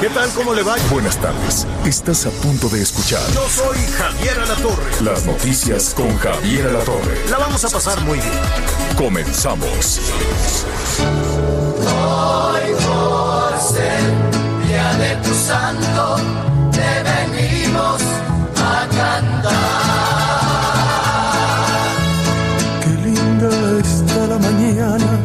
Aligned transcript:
¿Qué 0.00 0.08
tal? 0.10 0.30
¿Cómo 0.30 0.54
le 0.54 0.62
va? 0.62 0.76
Buenas 0.90 1.16
tardes. 1.16 1.66
Estás 1.84 2.24
a 2.26 2.30
punto 2.30 2.68
de 2.68 2.80
escuchar 2.80 3.20
Yo 3.34 3.48
soy 3.48 3.78
Javier 3.78 4.38
Alatorre. 4.38 5.02
las 5.02 5.26
noticias 5.26 5.92
con 5.92 6.16
Javier 6.18 6.68
Alatorre. 6.68 7.28
La 7.28 7.38
vamos 7.38 7.64
a 7.64 7.68
pasar 7.68 8.00
muy 8.02 8.18
bien. 8.18 8.32
Comenzamos. 8.96 10.00
Día 14.68 14.94
de 14.94 15.16
tu 15.16 15.34
santo, 15.34 16.16
te 16.70 17.02
venimos 17.02 18.00
a 18.56 18.86
cantar. 18.96 19.52
Qué 22.82 22.90
linda 23.04 23.50
está 23.80 24.26
la 24.28 24.38
mañana. 24.38 25.18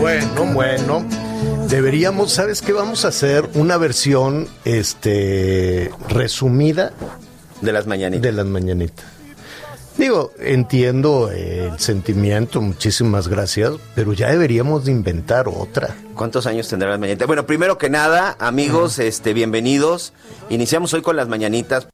Bueno, 0.00 0.44
bueno. 0.54 1.21
Deberíamos, 1.82 2.30
¿sabes 2.32 2.62
qué 2.62 2.72
vamos 2.72 3.04
a 3.04 3.08
hacer? 3.08 3.50
Una 3.54 3.76
versión 3.76 4.46
este 4.64 5.90
resumida 6.08 6.92
De 7.60 7.72
las 7.72 7.88
mañanitas. 7.88 8.22
de 8.22 8.30
las 8.30 8.46
mañanitas. 8.46 9.04
Digo, 9.98 10.30
entiendo 10.38 11.32
el 11.32 11.76
sentimiento, 11.80 12.60
muchísimas 12.60 13.26
gracias, 13.26 13.72
pero 13.96 14.12
ya 14.12 14.30
deberíamos 14.30 14.84
de 14.84 14.92
inventar 14.92 15.48
otra. 15.48 15.96
¿Cuántos 16.14 16.46
años 16.46 16.68
tendrá 16.68 16.88
las 16.88 17.00
mañanitas? 17.00 17.26
Bueno, 17.26 17.46
primero 17.46 17.78
que 17.78 17.90
nada, 17.90 18.36
amigos, 18.38 19.00
este, 19.00 19.34
bienvenidos. 19.34 20.12
Iniciamos 20.50 20.94
hoy 20.94 21.02
con 21.02 21.16
las 21.16 21.26
mañanitas. 21.26 21.88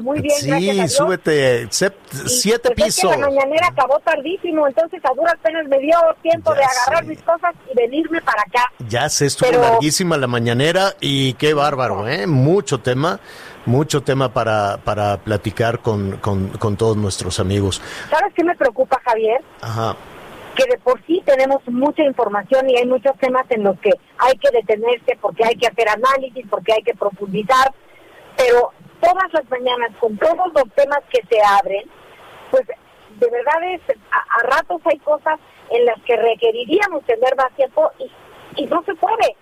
Muy 0.00 0.20
bien, 0.20 0.34
gracias 0.42 0.52
a 0.56 0.58
Sí, 0.58 0.70
Dios. 0.72 0.92
súbete 0.94 1.68
sep- 1.70 1.94
Y, 2.24 2.28
siete 2.28 2.70
pues, 2.74 2.88
es 2.88 2.96
que 2.96 3.02
pisos. 3.08 3.16
la 3.20 3.26
mañanera 3.28 3.68
acabó 3.68 3.98
tardísimo, 4.00 4.66
entonces 4.66 5.00
a 5.04 5.14
duras 5.14 5.34
penas 5.42 5.66
me 5.68 5.78
dio 5.78 5.96
tiempo 6.22 6.52
Ya 6.54 6.58
de 6.60 6.64
agarrar 6.64 7.04
sé. 7.04 7.10
mis 7.10 7.22
cosas 7.22 7.54
y 7.70 7.76
venirme 7.76 8.20
para 8.22 8.42
acá. 8.42 8.72
Ya 8.88 9.08
se 9.08 9.26
estuvo 9.26 9.48
Pero- 9.50 9.62
larguísima 9.62 10.16
la 10.16 10.26
mañanera 10.26 10.94
y 11.00 11.34
qué 11.34 11.54
bárbaro, 11.54 12.08
¿eh? 12.08 12.26
Mucho 12.26 12.80
tema, 12.80 13.20
mucho 13.66 14.02
tema 14.02 14.32
para, 14.32 14.78
para 14.78 15.18
platicar 15.18 15.80
con, 15.80 16.16
con, 16.18 16.48
con 16.48 16.76
todos 16.76 16.96
nuestros 16.96 17.38
amigos. 17.40 17.80
¿Sabes 18.10 18.32
qué 18.34 18.44
me 18.44 18.54
preocupa, 18.56 19.00
Javier? 19.04 19.40
Ajá. 19.60 19.96
Que 20.56 20.64
de 20.70 20.76
por 20.78 21.00
sí 21.06 21.22
tenemos 21.24 21.62
mucha 21.68 22.02
información 22.02 22.68
y 22.68 22.76
hay 22.76 22.86
muchos 22.86 23.16
temas 23.18 23.46
en 23.48 23.62
los 23.64 23.78
que 23.80 23.88
hay 24.18 24.36
que 24.36 24.50
detenerse 24.50 25.16
porque 25.20 25.44
hay 25.44 25.56
que 25.56 25.66
hacer 25.66 25.88
análisis, 25.88 26.44
porque 26.50 26.74
hay 26.74 26.82
que 26.82 26.92
profundizar, 26.94 27.72
pero 28.36 28.70
todas 29.02 29.32
las 29.32 29.50
mañanas 29.50 29.90
con 29.98 30.16
todos 30.16 30.52
los 30.54 30.64
temas 30.74 31.00
que 31.10 31.20
se 31.28 31.42
abren, 31.42 31.84
pues 32.50 32.62
de 32.66 33.30
verdad 33.30 33.62
es, 33.74 33.80
a, 34.10 34.18
a 34.18 34.56
ratos 34.56 34.80
hay 34.84 34.98
cosas 35.00 35.38
en 35.70 35.84
las 35.84 36.00
que 36.02 36.16
requeriríamos 36.16 37.04
tener 37.04 37.36
más 37.36 37.50
tiempo 37.56 37.90
y, 37.98 38.10
y 38.62 38.66
no 38.66 38.82
se 38.84 38.94
puede. 38.94 39.36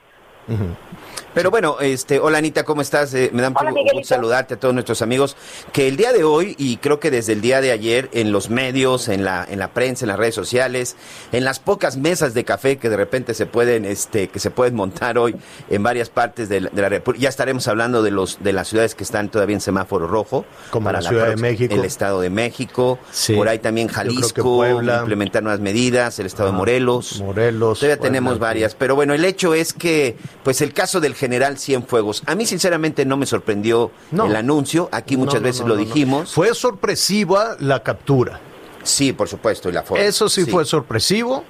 Pero 1.33 1.51
bueno, 1.51 1.77
este, 1.81 2.19
hola 2.19 2.39
Anita, 2.39 2.65
¿cómo 2.65 2.83
estás? 2.83 3.15
Eh, 3.15 3.31
me 3.33 3.41
da 3.41 3.53
Hola, 3.55 3.71
mucho 3.71 3.83
gusto 3.93 4.15
saludarte 4.15 4.55
a 4.55 4.57
todos 4.59 4.75
nuestros 4.75 5.01
amigos. 5.01 5.37
Que 5.73 5.87
el 5.87 5.97
día 5.97 6.13
de 6.13 6.25
hoy, 6.25 6.57
y 6.59 6.79
creo 6.79 6.99
que 6.99 7.11
desde 7.11 7.35
el 7.35 7.41
día 7.41 7.61
de 7.61 7.71
ayer, 7.71 8.09
en 8.13 8.33
los 8.33 8.51
medios, 8.51 9.09
en 9.09 9.25
la, 9.25 9.47
en 9.49 9.61
la 9.61 9.69
prensa, 9.69 10.05
en 10.05 10.09
las 10.09 10.19
redes 10.19 10.35
sociales, 10.35 10.97
en 11.31 11.45
las 11.45 11.61
pocas 11.61 11.97
mesas 11.97 12.35
de 12.35 12.45
café 12.45 12.79
que 12.79 12.89
de 12.89 12.97
repente 12.97 13.35
se 13.35 13.47
pueden, 13.47 13.85
este, 13.85 14.29
que 14.29 14.41
se 14.41 14.51
pueden 14.51 14.75
montar 14.75 15.19
hoy 15.19 15.37
en 15.69 15.83
varias 15.85 16.11
partes 16.11 16.49
de 16.49 16.63
la, 16.63 16.71
de 16.71 16.83
la 16.83 16.89
República. 16.89 17.23
Ya 17.23 17.29
estaremos 17.29 17.69
hablando 17.69 18.03
de 18.03 18.11
los, 18.11 18.43
de 18.43 18.53
las 18.53 18.67
ciudades 18.67 18.97
que 18.97 19.05
están 19.05 19.29
todavía 19.31 19.55
en 19.55 19.61
semáforo 19.61 20.09
rojo. 20.09 20.45
Como 20.71 20.91
la 20.91 21.01
Ciudad 21.01 21.29
de 21.29 21.37
México. 21.37 21.75
El 21.75 21.85
Estado 21.85 22.21
de 22.21 22.31
México. 22.31 22.99
Sí. 23.13 23.35
Por 23.35 23.49
ahí 23.49 23.61
también 23.61 23.87
Jalisco, 23.87 24.43
Puebla. 24.43 24.99
implementar 25.01 25.45
nuevas 25.45 25.61
medidas, 25.61 26.19
el 26.19 26.27
Estado 26.27 26.51
de 26.51 26.57
Morelos. 26.57 27.21
Morelos. 27.21 27.79
Todavía 27.79 27.97
Puebla, 27.99 28.11
tenemos 28.11 28.39
varias, 28.41 28.75
pero 28.75 28.97
bueno, 28.97 29.15
el 29.15 29.25
hecho 29.25 29.55
es 29.55 29.73
que, 29.73 30.17
pues 30.43 30.61
el 30.61 30.73
caso 30.73 31.01
del 31.01 31.15
general 31.21 31.59
Cienfuegos, 31.59 32.23
a 32.27 32.35
mí 32.35 32.47
sinceramente 32.47 33.05
no 33.05 33.17
me 33.19 33.27
sorprendió 33.27 33.91
No. 34.11 34.25
el 34.27 34.35
anuncio, 34.35 34.89
aquí 34.91 35.17
muchas 35.19 35.35
No, 35.35 35.41
no, 35.41 35.45
veces 35.45 35.61
no, 35.63 35.69
lo 35.69 35.77
dijimos. 35.77 36.33
Fue 36.33 36.55
sorpresiva 36.55 37.57
la 37.61 37.83
captura. 37.83 38.41
Sí, 38.83 39.13
por 39.13 39.29
supuesto, 39.29 39.69
y 39.69 39.73
la 39.73 39.83
forma. 39.83 40.03
Eso 40.03 40.29
sí, 40.31 40.47
fue 40.47 40.65
sorpresivo. 40.65 41.45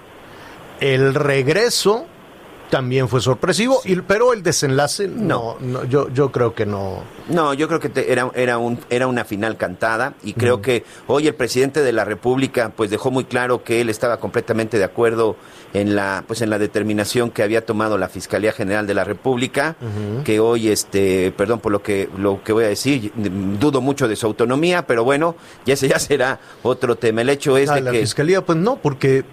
El 0.80 1.14
regreso 1.14 2.06
también 2.70 3.08
fue 3.08 3.20
sorpresivo, 3.20 3.80
y, 3.84 3.96
pero 3.96 4.32
el 4.32 4.42
desenlace 4.42 5.08
no, 5.08 5.56
no, 5.60 5.84
yo, 5.84 6.08
yo 6.10 6.30
creo 6.32 6.54
que 6.54 6.64
no. 6.66 7.02
No, 7.28 7.52
yo 7.54 7.68
creo 7.68 7.80
que 7.80 7.88
te- 7.88 8.10
era, 8.10 8.30
era, 8.34 8.58
un, 8.58 8.78
era 8.90 9.06
una 9.06 9.24
final 9.24 9.56
cantada 9.56 10.14
y 10.22 10.32
creo 10.34 10.62
que 10.62 10.84
hoy 11.06 11.26
el 11.28 11.34
presidente 11.34 11.82
de 11.82 11.92
la 11.92 12.04
República 12.04 12.72
pues 12.74 12.90
dejó 12.90 13.10
muy 13.10 13.24
claro 13.24 13.62
que 13.62 13.80
él 13.80 13.88
estaba 13.88 14.18
completamente 14.18 14.78
de 14.78 14.84
acuerdo 14.84 15.36
en 15.74 15.94
la 15.94 16.24
pues 16.26 16.42
en 16.42 16.50
la 16.50 16.58
determinación 16.58 17.30
que 17.30 17.42
había 17.44 17.64
tomado 17.64 17.98
la 17.98 18.08
Fiscalía 18.08 18.52
General 18.52 18.86
de 18.86 18.94
la 18.94 19.04
República, 19.04 19.76
que 20.24 20.40
hoy 20.40 20.68
este, 20.68 21.32
perdón 21.36 21.60
por 21.60 21.70
lo 21.72 21.82
que 21.82 22.08
lo 22.18 22.42
que 22.42 22.52
voy 22.52 22.64
a 22.64 22.68
decir, 22.68 23.12
dudo 23.14 23.80
mucho 23.80 24.08
de 24.08 24.16
su 24.16 24.26
autonomía, 24.26 24.86
pero 24.86 25.04
bueno, 25.04 25.36
ya 25.66 25.74
ese 25.74 25.88
ya 25.88 25.98
será 25.98 26.40
otro 26.62 26.96
tema. 26.96 27.20
El 27.22 27.28
hecho 27.28 27.56
es 27.56 27.70
Ah, 27.70 27.74
de 27.76 27.82
la 27.82 27.92
que 27.92 28.00
fiscalía, 28.00 28.44
pues 28.44 28.58
no, 28.58 28.76
porque 28.76 29.24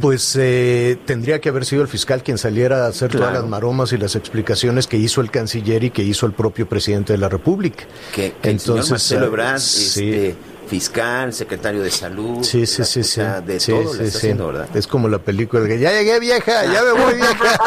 pues 0.00 0.36
eh, 0.40 0.98
tendría 1.04 1.40
que 1.40 1.48
haber 1.48 1.64
sido 1.64 1.82
el 1.82 1.88
fiscal 1.88 2.22
quien 2.22 2.38
saliera 2.38 2.84
a 2.84 2.88
hacer 2.88 3.10
todas 3.10 3.32
las 3.32 3.44
maromas 3.46 3.92
y 3.92 3.96
las 3.98 4.16
explicaciones 4.16 4.86
que 4.86 4.96
hizo 4.96 5.20
el 5.20 5.30
canciller 5.30 5.84
y 5.84 5.90
que 5.90 6.02
hizo 6.02 6.26
el 6.26 6.32
propio 6.32 6.68
presidente 6.68 7.12
de 7.12 7.18
la 7.18 7.28
República. 7.28 7.84
que, 8.14 8.34
que 8.42 8.50
el 8.50 8.60
Marcelo 8.90 9.24
eh, 9.24 9.28
Ebrard, 9.28 9.60
sí. 9.60 10.08
este, 10.08 10.36
fiscal, 10.66 11.32
secretario 11.34 11.82
de 11.82 11.90
salud, 11.90 12.42
Sí, 12.42 12.66
sí, 12.66 12.84
sí, 12.84 13.02
sí. 13.04 13.20
de 13.46 13.60
Sí, 13.60 13.70
todo 13.72 13.82
sí, 13.92 13.98
está 14.04 14.10
sí. 14.10 14.16
haciendo, 14.16 14.46
¿verdad? 14.48 14.68
Es 14.74 14.86
como 14.86 15.08
la 15.08 15.18
película 15.18 15.66
que 15.68 15.78
ya 15.78 15.92
llegué 15.92 16.18
vieja, 16.20 16.64
ya 16.64 16.82
me 16.82 16.92
voy 16.92 17.14
vieja. 17.14 17.58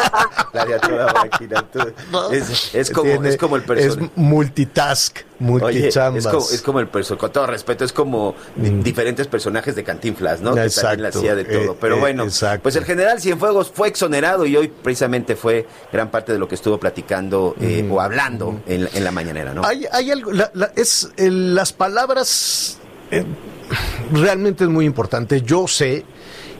La 0.52 0.64
de 0.64 0.78
toda 0.80 1.12
máquina, 1.12 1.64
tú. 1.70 1.78
Es, 2.32 2.74
es 2.74 2.90
como, 2.90 3.10
Tiene- 3.10 3.28
es 3.28 3.36
como 3.36 3.56
el 3.56 3.62
Es 3.62 3.66
personaje. 3.68 4.10
Multitask, 5.40 5.68
Oye, 5.68 5.80
multichambas. 5.80 6.24
es 6.24 6.30
como, 6.32 6.50
es 6.50 6.62
como 6.62 6.80
el 6.80 6.88
personaje, 6.88 7.20
con 7.20 7.32
todo 7.32 7.46
respeto, 7.46 7.84
es 7.84 7.92
como 7.92 8.34
di- 8.56 8.70
diferentes 8.82 9.26
personajes 9.26 9.74
de 9.76 9.84
Cantinflas, 9.84 10.40
¿no? 10.40 10.50
Que 10.50 10.56
también 10.60 10.66
Exacto, 10.66 11.02
la 11.02 11.08
hacía 11.10 11.34
de 11.36 11.44
todo. 11.44 11.72
eh, 11.72 11.76
Pero 11.80 11.96
eh, 11.96 12.00
bueno, 12.00 12.26
pues 12.62 12.76
el 12.76 12.84
general 12.84 13.20
Cienfuegos 13.20 13.70
fue 13.74 13.88
exonerado 13.88 14.46
y 14.46 14.56
hoy 14.56 14.68
precisamente 14.68 15.36
fue 15.36 15.66
gran 15.92 16.10
parte 16.10 16.32
de 16.32 16.38
lo 16.38 16.48
que 16.48 16.54
estuvo 16.56 16.78
platicando 16.78 17.54
eh, 17.60 17.86
o 17.90 18.00
hablando 18.00 18.60
en, 18.66 18.84
la- 18.84 18.90
en 18.94 19.04
la 19.04 19.10
mañanera, 19.12 19.54
¿no? 19.54 19.64
Hay, 19.64 19.84
hay 19.92 20.10
algo, 20.10 20.32
la- 20.32 20.50
la- 20.54 20.72
es 20.76 21.08
las 21.18 21.72
palabras 21.72 22.78
eh, 23.10 23.24
realmente 24.12 24.64
es 24.64 24.70
muy 24.70 24.84
importante. 24.86 25.42
Yo 25.42 25.66
sé 25.68 26.04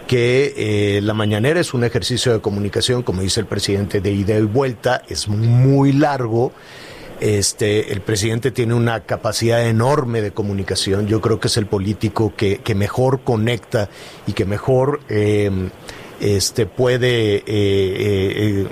que 0.06 0.54
eh, 0.96 1.00
la 1.02 1.12
mañanera 1.12 1.60
es 1.60 1.74
un 1.74 1.84
ejercicio 1.84 2.32
de 2.32 2.40
comunicación, 2.40 3.02
como 3.02 3.20
dice 3.20 3.40
el 3.40 3.46
presidente, 3.46 4.00
de 4.00 4.10
ida 4.10 4.38
y 4.38 4.42
vuelta, 4.42 5.02
es 5.08 5.28
muy 5.28 5.92
largo. 5.92 6.52
Este, 7.20 7.92
el 7.92 8.00
presidente 8.00 8.50
tiene 8.50 8.74
una 8.74 9.00
capacidad 9.00 9.66
enorme 9.66 10.22
de 10.22 10.30
comunicación. 10.30 11.06
Yo 11.06 11.20
creo 11.20 11.40
que 11.40 11.48
es 11.48 11.56
el 11.56 11.66
político 11.66 12.32
que, 12.36 12.58
que 12.58 12.74
mejor 12.74 13.20
conecta 13.22 13.88
y 14.26 14.32
que 14.32 14.44
mejor 14.44 15.00
eh, 15.08 15.50
este, 16.20 16.66
puede 16.66 17.36
eh, 17.36 17.42
eh, 17.46 17.46
eh, 17.46 18.66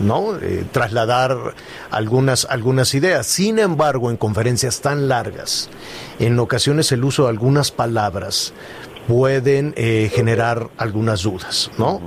¿no? 0.00 0.38
Trasladar 0.72 1.54
algunas, 1.90 2.46
algunas 2.46 2.94
ideas. 2.94 3.26
Sin 3.26 3.58
embargo, 3.58 4.10
en 4.10 4.16
conferencias 4.16 4.80
tan 4.80 5.08
largas, 5.08 5.68
en 6.18 6.38
ocasiones 6.38 6.90
el 6.92 7.04
uso 7.04 7.24
de 7.24 7.30
algunas 7.30 7.70
palabras 7.70 8.52
pueden 9.06 9.74
eh, 9.76 10.10
generar 10.12 10.68
algunas 10.78 11.22
dudas, 11.22 11.70
¿no? 11.78 12.00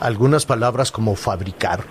Algunas 0.00 0.46
palabras 0.46 0.92
como 0.92 1.16
fabricar. 1.16 1.84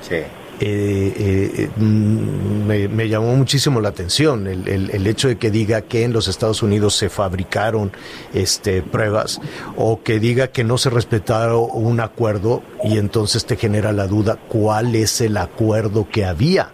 Sí. 0.00 0.22
Eh, 0.58 1.12
eh, 1.18 1.68
mm, 1.76 2.66
me, 2.88 3.08
llamó 3.10 3.36
muchísimo 3.36 3.80
la 3.82 3.90
atención 3.90 4.46
el, 4.46 4.66
el- 4.68 4.90
el 4.90 5.06
hecho 5.06 5.28
de 5.28 5.36
que 5.36 5.50
diga 5.50 5.82
que 5.82 6.02
en 6.02 6.14
los 6.14 6.28
Estados 6.28 6.62
Unidos 6.62 6.96
se 6.96 7.10
fabricaron 7.10 7.92
este, 8.32 8.80
pruebas 8.80 9.38
o 9.76 10.02
que 10.02 10.18
diga 10.18 10.48
que 10.48 10.64
no 10.64 10.78
se 10.78 10.88
respetaron 10.88 11.66
un 11.72 12.00
acuerdo 12.00 12.62
y 12.82 12.96
entonces 12.96 13.44
te 13.44 13.56
genera 13.56 13.92
la 13.92 14.06
duda 14.06 14.38
cuál 14.48 14.94
es 14.96 15.20
el 15.20 15.36
acuerdo 15.36 16.08
que 16.10 16.24
había. 16.24 16.70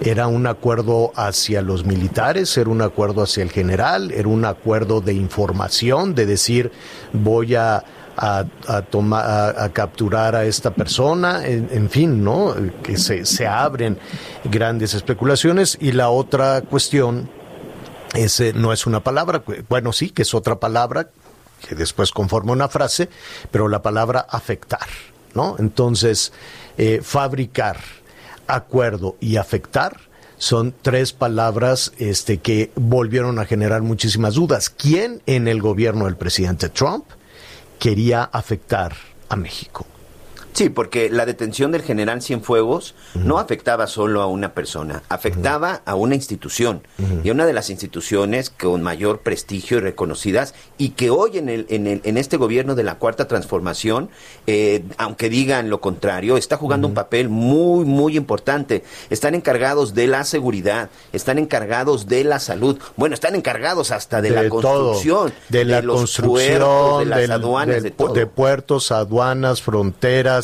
Era 0.00 0.26
un 0.26 0.46
acuerdo 0.46 1.12
hacia 1.14 1.62
los 1.62 1.84
militares, 1.84 2.56
era 2.56 2.70
un 2.70 2.80
acuerdo 2.82 3.22
hacia 3.22 3.42
el 3.44 3.50
general, 3.52 4.10
era 4.10 4.26
un 4.28 4.44
acuerdo 4.44 5.00
de 5.00 5.12
información, 5.12 6.14
de 6.14 6.26
decir 6.26 6.72
voy 7.12 7.54
a, 7.54 7.84
a, 8.22 8.44
a 8.68 9.64
a, 9.64 9.68
capturar 9.70 10.36
a 10.36 10.44
esta 10.44 10.72
persona, 10.72 11.44
en, 11.44 11.90
fin, 11.90 12.22
¿no? 12.22 12.54
Que 12.82 12.96
se, 12.96 13.26
se 13.26 13.48
abren 13.48 13.98
grandes 14.44 14.94
especulaciones. 14.94 15.76
Y 15.80 15.90
la 15.90 16.08
otra 16.08 16.62
cuestión 16.62 17.28
es, 18.14 18.38
eh, 18.38 18.52
no 18.54 18.72
es 18.72 18.86
una 18.86 19.02
palabra, 19.02 19.42
bueno, 19.68 19.92
sí, 19.92 20.10
que 20.10 20.22
es 20.22 20.34
otra 20.34 20.60
palabra 20.60 21.10
que 21.68 21.74
después 21.74 22.12
conforma 22.12 22.52
una 22.52 22.68
frase, 22.68 23.08
pero 23.50 23.66
la 23.66 23.82
palabra 23.82 24.24
afectar, 24.28 24.86
¿no? 25.34 25.56
Entonces, 25.58 26.32
eh, 26.78 27.00
fabricar, 27.02 27.78
acuerdo 28.46 29.16
y 29.18 29.36
afectar 29.36 29.96
son 30.38 30.74
tres 30.80 31.12
palabras 31.12 31.92
este, 31.98 32.38
que 32.38 32.70
volvieron 32.76 33.40
a 33.40 33.46
generar 33.46 33.82
muchísimas 33.82 34.34
dudas. 34.34 34.70
¿Quién 34.70 35.22
en 35.26 35.48
el 35.48 35.60
gobierno 35.60 36.04
del 36.04 36.16
presidente 36.16 36.68
Trump 36.68 37.04
quería 37.82 38.22
afectar 38.32 38.94
a 39.28 39.34
México? 39.34 39.84
Sí, 40.52 40.68
porque 40.68 41.08
la 41.08 41.24
detención 41.24 41.72
del 41.72 41.82
general 41.82 42.20
Cienfuegos 42.20 42.94
no 43.14 43.38
afectaba 43.38 43.86
solo 43.86 44.20
a 44.20 44.26
una 44.26 44.52
persona, 44.52 45.02
afectaba 45.08 45.80
a 45.86 45.94
una 45.94 46.14
institución 46.14 46.82
y 47.24 47.28
a 47.28 47.32
una 47.32 47.46
de 47.46 47.52
las 47.54 47.70
instituciones 47.70 48.50
con 48.50 48.82
mayor 48.82 49.20
prestigio 49.20 49.78
y 49.78 49.80
reconocidas 49.80 50.54
y 50.78 50.90
que 50.90 51.08
hoy 51.10 51.38
en 51.38 51.48
el 51.48 51.66
en, 51.70 51.86
el, 51.86 52.00
en 52.04 52.16
este 52.18 52.36
gobierno 52.36 52.74
de 52.74 52.82
la 52.82 52.96
cuarta 52.96 53.26
transformación, 53.28 54.10
eh, 54.46 54.84
aunque 54.98 55.28
digan 55.30 55.70
lo 55.70 55.80
contrario, 55.80 56.36
está 56.36 56.56
jugando 56.56 56.86
un 56.86 56.94
papel 56.94 57.28
muy 57.28 57.84
muy 57.84 58.16
importante. 58.16 58.84
Están 59.10 59.34
encargados 59.34 59.94
de 59.94 60.06
la 60.06 60.24
seguridad, 60.24 60.90
están 61.12 61.38
encargados 61.38 62.08
de 62.08 62.24
la 62.24 62.38
salud, 62.40 62.78
bueno, 62.96 63.14
están 63.14 63.34
encargados 63.36 63.90
hasta 63.90 64.20
de, 64.20 64.30
la 64.30 64.48
todo, 64.48 64.60
construcción, 64.60 65.32
de 65.48 65.64
la 65.64 65.80
los 65.82 65.96
construcción, 65.96 66.30
puertos, 66.58 66.98
de 66.98 67.04
las 67.06 67.18
del- 67.20 67.32
aduanas, 67.32 67.82
de 67.82 67.90
de 68.12 68.26
puertos, 68.26 68.92
aduanas, 68.92 69.62
fronteras, 69.62 70.41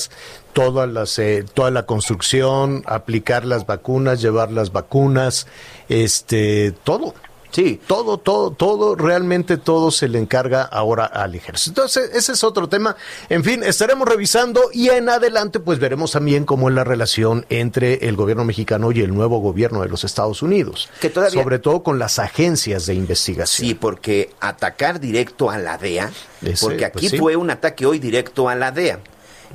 todas 0.52 0.88
las, 0.88 1.18
eh, 1.18 1.44
toda 1.54 1.70
la 1.70 1.84
construcción, 1.86 2.82
aplicar 2.86 3.44
las 3.44 3.66
vacunas, 3.66 4.20
llevar 4.20 4.50
las 4.52 4.72
vacunas, 4.72 5.46
este, 5.88 6.72
todo. 6.84 7.14
Sí. 7.50 7.80
Todo, 7.86 8.18
todo, 8.18 8.50
todo, 8.50 8.94
realmente 8.94 9.56
todo 9.56 9.90
se 9.90 10.06
le 10.06 10.18
encarga 10.18 10.62
ahora 10.64 11.06
al 11.06 11.34
ejército. 11.34 11.80
Entonces, 11.80 12.10
ese 12.14 12.32
es 12.32 12.44
otro 12.44 12.68
tema. 12.68 12.94
En 13.30 13.42
fin, 13.42 13.62
estaremos 13.64 14.06
revisando 14.06 14.68
y 14.70 14.90
en 14.90 15.08
adelante 15.08 15.58
pues 15.58 15.78
veremos 15.78 16.12
también 16.12 16.44
cómo 16.44 16.68
es 16.68 16.74
la 16.74 16.84
relación 16.84 17.46
entre 17.48 18.06
el 18.06 18.16
gobierno 18.16 18.44
mexicano 18.44 18.92
y 18.92 19.00
el 19.00 19.14
nuevo 19.14 19.38
gobierno 19.38 19.80
de 19.80 19.88
los 19.88 20.04
Estados 20.04 20.42
Unidos. 20.42 20.90
Que 21.00 21.08
todavía- 21.08 21.42
Sobre 21.42 21.58
todo 21.58 21.82
con 21.82 21.98
las 21.98 22.18
agencias 22.18 22.84
de 22.84 22.92
investigación. 22.94 23.66
Sí, 23.66 23.74
porque 23.74 24.28
atacar 24.40 25.00
directo 25.00 25.50
a 25.50 25.56
la 25.56 25.78
DEA, 25.78 26.12
Ese, 26.42 26.66
porque 26.66 26.84
aquí 26.84 26.98
pues 26.98 27.10
sí. 27.12 27.18
fue 27.18 27.34
un 27.36 27.48
ataque 27.48 27.86
hoy 27.86 27.98
directo 27.98 28.50
a 28.50 28.56
la 28.56 28.72
DEA, 28.72 29.00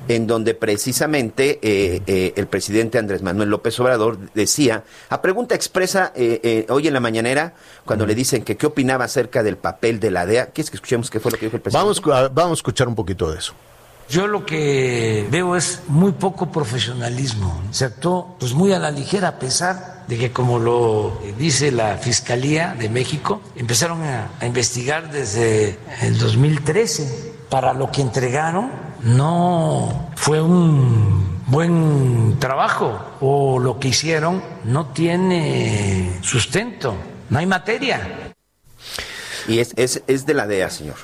en 0.07 0.27
donde 0.27 0.53
precisamente 0.53 1.59
eh, 1.61 2.01
eh, 2.07 2.33
el 2.35 2.47
presidente 2.47 2.97
Andrés 2.97 3.21
Manuel 3.21 3.49
López 3.49 3.79
Obrador 3.79 4.17
decía, 4.33 4.83
a 5.09 5.21
pregunta 5.21 5.55
expresa 5.55 6.11
eh, 6.15 6.39
eh, 6.43 6.65
hoy 6.69 6.87
en 6.87 6.93
la 6.93 6.99
mañanera, 6.99 7.53
cuando 7.85 8.05
le 8.05 8.15
dicen 8.15 8.43
que 8.43 8.57
qué 8.57 8.65
opinaba 8.67 9.05
acerca 9.05 9.43
del 9.43 9.57
papel 9.57 9.99
de 9.99 10.11
la 10.11 10.25
DEA, 10.25 10.47
¿quieres 10.47 10.69
que 10.69 10.77
escuchemos 10.77 11.09
qué 11.09 11.19
fue 11.19 11.31
lo 11.31 11.37
que 11.37 11.45
dijo 11.45 11.55
el 11.57 11.61
presidente? 11.61 12.01
Vamos, 12.03 12.21
a- 12.25 12.29
vamos 12.29 12.51
a 12.51 12.59
escuchar 12.59 12.87
un 12.87 12.95
poquito 12.95 13.31
de 13.31 13.39
eso. 13.39 13.53
Yo 14.09 14.27
lo 14.27 14.45
que 14.45 15.25
veo 15.31 15.55
es 15.55 15.81
muy 15.87 16.11
poco 16.11 16.51
profesionalismo. 16.51 17.61
Se 17.71 17.85
actuó 17.85 18.35
pues 18.37 18.53
muy 18.53 18.73
a 18.73 18.79
la 18.79 18.91
ligera 18.91 19.29
a 19.29 19.39
pesar 19.39 20.03
de 20.09 20.17
que 20.17 20.31
como 20.33 20.59
lo 20.59 21.17
dice 21.37 21.71
la 21.71 21.97
Fiscalía 21.97 22.75
de 22.77 22.89
México, 22.89 23.41
empezaron 23.55 24.03
a, 24.03 24.27
a 24.41 24.45
investigar 24.45 25.09
desde 25.09 25.79
el 26.01 26.17
2013. 26.19 27.31
Para 27.49 27.73
lo 27.73 27.91
que 27.91 28.01
entregaron 28.01 28.71
no 29.03 30.09
fue 30.15 30.41
un 30.41 31.41
buen 31.47 32.37
trabajo 32.39 32.99
o 33.21 33.59
lo 33.59 33.79
que 33.79 33.89
hicieron 33.89 34.41
no 34.63 34.87
tiene 34.87 36.19
sustento, 36.21 36.95
no 37.29 37.39
hay 37.39 37.45
materia. 37.45 38.33
Y 39.47 39.59
es, 39.59 39.73
es, 39.75 40.01
es 40.07 40.25
de 40.25 40.33
la 40.33 40.47
DEA, 40.47 40.69
señor. 40.69 40.95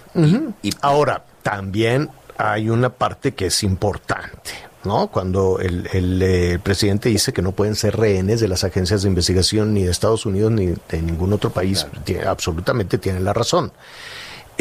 y, 0.63 0.71
Ahora, 0.81 1.25
también 1.43 2.09
hay 2.37 2.69
una 2.69 2.89
parte 2.89 3.33
que 3.33 3.47
es 3.47 3.63
importante, 3.63 4.51
¿no? 4.85 5.07
Cuando 5.07 5.59
el, 5.59 5.89
el, 5.91 6.21
eh, 6.21 6.59
presidente 6.63 7.09
dice 7.09 7.33
que 7.33 7.41
no 7.41 7.51
pueden 7.51 7.75
ser 7.75 7.97
rehenes 7.97 8.39
de 8.39 8.47
las 8.47 8.63
agencias 8.63 9.01
de 9.01 9.09
investigación 9.09 9.73
ni 9.73 9.83
de 9.83 9.91
Estados 9.91 10.25
Unidos 10.25 10.51
ni 10.53 10.67
de 10.67 11.01
ningún 11.01 11.33
otro 11.33 11.49
país, 11.49 11.85
tiene- 12.05 12.23
absolutamente 12.25 12.97
tiene 12.97 13.19
la 13.19 13.33
razón. 13.33 13.73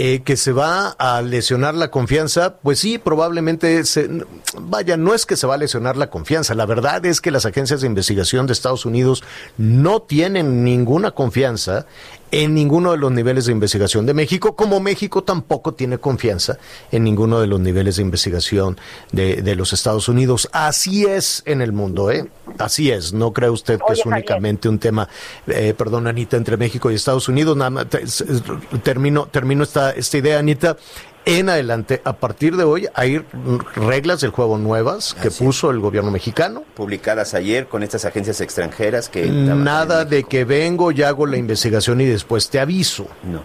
Eh, 0.01 0.23
que 0.23 0.37
se 0.37 0.53
va 0.53 0.91
a 0.91 1.21
lesionar 1.23 1.75
la 1.75 1.91
confianza, 1.91 2.59
pues 2.59 2.79
sí, 2.79 2.99
probablemente 2.99 3.85
se, 3.85 4.09
vaya, 4.57 4.97
no 4.97 5.13
es 5.13 5.27
que 5.27 5.35
se 5.35 5.45
va 5.45 5.55
a 5.55 5.59
lesionar 5.59 5.97
la 5.97 6.09
confianza, 6.09 6.55
la 6.55 6.67
verdad 6.67 7.05
es 7.05 7.21
que 7.21 7.33
las 7.33 7.47
agencias 7.47 7.81
de 7.81 7.89
investigación 7.89 8.47
de 8.47 8.53
Estados 8.53 8.87
Unidos 8.87 9.25
no 9.57 10.01
tienen 10.03 10.63
ninguna 10.63 11.11
confianza 11.11 11.85
en 12.31 12.55
ninguno 12.55 12.93
de 12.93 12.99
los 12.99 13.11
niveles 13.13 13.47
de 13.47 13.53
investigación 13.53 14.05
de 14.07 14.15
México, 14.15 14.55
como 14.55 14.81
México 14.81 15.23
tampoco 15.25 15.75
tiene 15.75 15.99
confianza 15.99 16.59
en 16.93 17.05
ninguno 17.05 17.41
de 17.41 17.47
los 17.47 17.59
niveles 17.61 17.97
de 17.97 18.03
investigación 18.03 18.77
de, 19.13 19.43
de 19.43 19.57
los 19.57 19.73
Estados 19.73 20.09
Unidos. 20.09 20.49
Así 20.53 21.05
es 21.07 21.43
en 21.47 21.63
el 21.63 21.73
mundo, 21.73 22.11
¿eh? 22.11 22.29
Así 22.59 22.91
es. 22.91 23.13
No 23.13 23.33
cree 23.33 23.51
usted 23.51 23.79
que 23.79 23.85
Oye, 23.85 23.93
es 23.95 24.03
Javier. 24.05 24.19
únicamente 24.25 24.69
un 24.69 24.79
tema, 24.79 25.09
eh, 25.47 25.75
perdón, 25.77 26.07
Anita, 26.07 26.37
entre 26.37 26.57
México 26.57 26.91
y 26.91 26.95
Estados 26.95 27.29
Unidos. 27.29 27.57
Nada 27.57 27.71
más, 27.71 27.87
te- 27.89 28.05
termino, 28.83 29.27
termino 29.27 29.63
esta, 29.63 29.91
esta 29.93 30.19
idea, 30.19 30.39
Anita. 30.39 30.77
En 31.31 31.51
adelante, 31.51 32.01
a 32.05 32.15
partir 32.15 32.57
de 32.57 32.65
hoy, 32.65 32.89
hay 32.95 33.23
reglas 33.77 34.23
del 34.23 34.31
juego 34.31 34.57
nuevas 34.57 35.13
que 35.13 35.29
Así 35.29 35.45
puso 35.45 35.71
el 35.71 35.79
gobierno 35.79 36.11
mexicano. 36.11 36.65
publicadas 36.75 37.35
ayer 37.35 37.67
con 37.67 37.83
estas 37.83 38.07
agencias 38.07 38.41
extranjeras 38.41 39.11
que... 39.11 39.27
Nada 39.27 40.07
de 40.07 40.25
que 40.25 40.45
vengo 40.47 40.91
y 40.91 41.03
hago 41.03 41.27
la 41.27 41.37
investigación 41.37 42.01
y 42.01 42.07
después 42.07 42.49
te 42.49 42.61
aviso. 42.61 43.07
No. 43.23 43.43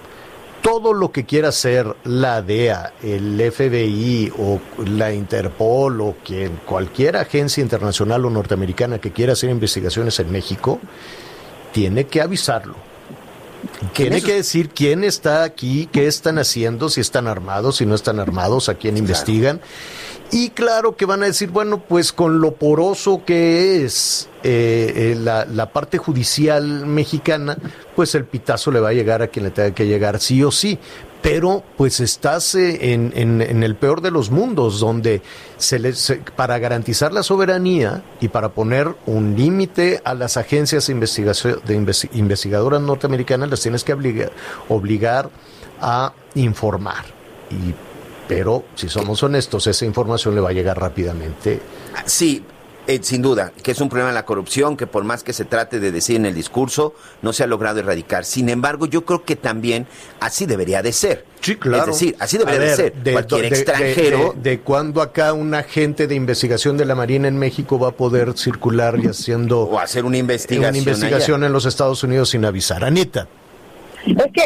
todo 0.61 0.93
lo 0.93 1.11
que 1.11 1.25
quiera 1.25 1.49
hacer 1.49 1.93
la 2.05 2.41
DEA, 2.41 2.93
el 3.03 3.51
FBI 3.51 4.31
o 4.37 4.61
la 4.85 5.11
Interpol 5.11 5.99
o 5.99 6.15
quien, 6.23 6.61
cualquier 6.65 7.17
agencia 7.17 7.61
internacional 7.61 8.23
o 8.23 8.29
norteamericana 8.29 8.99
que 8.99 9.11
quiera 9.11 9.33
hacer 9.33 9.49
investigaciones 9.49 10.17
en 10.21 10.31
México, 10.31 10.79
tiene 11.73 12.05
que 12.05 12.21
avisarlo. 12.21 12.92
Tiene 13.93 14.21
que 14.21 14.33
decir 14.33 14.69
quién 14.69 15.03
está 15.03 15.43
aquí, 15.43 15.87
qué 15.91 16.07
están 16.07 16.37
haciendo, 16.37 16.89
si 16.89 17.01
están 17.01 17.27
armados, 17.27 17.77
si 17.77 17.85
no 17.85 17.95
están 17.95 18.19
armados, 18.19 18.69
a 18.69 18.75
quién 18.75 18.97
investigan. 18.97 19.61
Y 20.31 20.49
claro 20.49 20.95
que 20.95 21.05
van 21.05 21.21
a 21.21 21.27
decir, 21.27 21.49
bueno, 21.49 21.79
pues 21.79 22.11
con 22.11 22.41
lo 22.41 22.55
poroso 22.55 23.23
que 23.25 23.85
es 23.85 24.29
eh, 24.43 24.91
eh, 24.95 25.15
la, 25.15 25.45
la 25.45 25.71
parte 25.71 25.99
judicial 25.99 26.87
mexicana, 26.87 27.57
pues 27.95 28.15
el 28.15 28.25
pitazo 28.25 28.71
le 28.71 28.79
va 28.79 28.89
a 28.89 28.93
llegar 28.93 29.21
a 29.21 29.27
quien 29.27 29.45
le 29.45 29.51
tenga 29.51 29.75
que 29.75 29.85
llegar 29.85 30.19
sí 30.19 30.43
o 30.43 30.51
sí. 30.51 30.79
Pero 31.23 31.63
pues 31.77 31.99
estás 32.01 32.53
eh, 32.53 32.93
en, 32.93 33.11
en- 33.15 33.41
en 33.41 33.63
el 33.63 33.75
peor 33.75 34.01
de 34.01 34.11
los 34.11 34.29
mundos, 34.29 34.79
donde 34.81 35.21
se 35.57 35.79
le, 35.79 35.93
se- 35.93 36.17
para 36.17 36.59
garantizar 36.59 37.13
la 37.13 37.23
soberanía 37.23 38.03
y 38.19 38.27
para 38.27 38.49
poner 38.49 38.93
un 39.05 39.35
límite 39.35 40.01
a 40.03 40.13
las 40.13 40.35
agencias 40.37 40.85
de, 40.87 40.93
investigación, 40.93 41.59
de 41.65 41.79
investi- 41.79 42.09
investigadoras 42.13 42.81
norteamericanas, 42.81 43.49
las 43.49 43.61
tienes 43.61 43.83
que 43.85 43.93
obligar, 43.93 44.31
obligar 44.69 45.29
a 45.79 46.13
informar. 46.35 47.05
Y, 47.49 47.73
pero 48.27 48.65
si 48.75 48.89
somos 48.89 49.23
honestos, 49.23 49.65
esa 49.67 49.85
información 49.85 50.35
le 50.35 50.41
va 50.41 50.49
a 50.49 50.53
llegar 50.53 50.77
rápidamente. 50.79 51.59
Sí, 52.05 52.43
eh, 52.87 52.99
sin 53.01 53.21
duda, 53.21 53.51
que 53.63 53.71
es 53.71 53.79
un 53.81 53.87
problema 53.89 54.09
de 54.09 54.15
la 54.15 54.25
corrupción 54.25 54.75
que 54.75 54.87
por 54.87 55.03
más 55.03 55.23
que 55.23 55.31
se 55.33 55.45
trate 55.45 55.79
de 55.79 55.91
decir 55.91 56.15
en 56.17 56.25
el 56.25 56.35
discurso, 56.35 56.93
no 57.21 57.31
se 57.33 57.43
ha 57.43 57.47
logrado 57.47 57.79
erradicar. 57.79 58.25
Sin 58.25 58.49
embargo, 58.49 58.85
yo 58.87 59.05
creo 59.05 59.23
que 59.23 59.35
también 59.35 59.87
así 60.19 60.45
debería 60.45 60.81
de 60.81 60.91
ser. 60.91 61.25
Sí, 61.41 61.55
claro. 61.55 61.91
Es 61.91 61.99
decir, 61.99 62.15
así 62.19 62.37
debería 62.37 62.59
de, 62.61 62.75
ser. 62.75 62.93
Cualquier 62.93 63.41
de- 63.41 63.49
de- 63.49 63.55
extranjero... 63.55 64.33
De, 64.35 64.49
de 64.51 64.59
cuándo 64.59 65.01
acá 65.01 65.33
un 65.33 65.53
agente 65.53 66.07
de 66.07 66.15
investigación 66.15 66.77
de 66.77 66.85
la 66.85 66.95
Marina 66.95 67.27
en 67.27 67.37
México 67.37 67.79
va 67.79 67.89
a 67.89 67.91
poder 67.91 68.37
circular 68.37 68.97
y 68.99 69.07
haciendo 69.07 69.61
o 69.63 69.79
hacer 69.79 70.05
una 70.05 70.17
investigación. 70.17 70.69
una 70.71 70.77
investigación 70.77 71.43
en 71.43 71.53
los 71.53 71.65
Estados 71.65 72.03
Unidos 72.03 72.29
sin 72.29 72.43
avisar? 72.45 72.83
Anita. 72.83 73.27
Es 74.05 74.15
que 74.33 74.45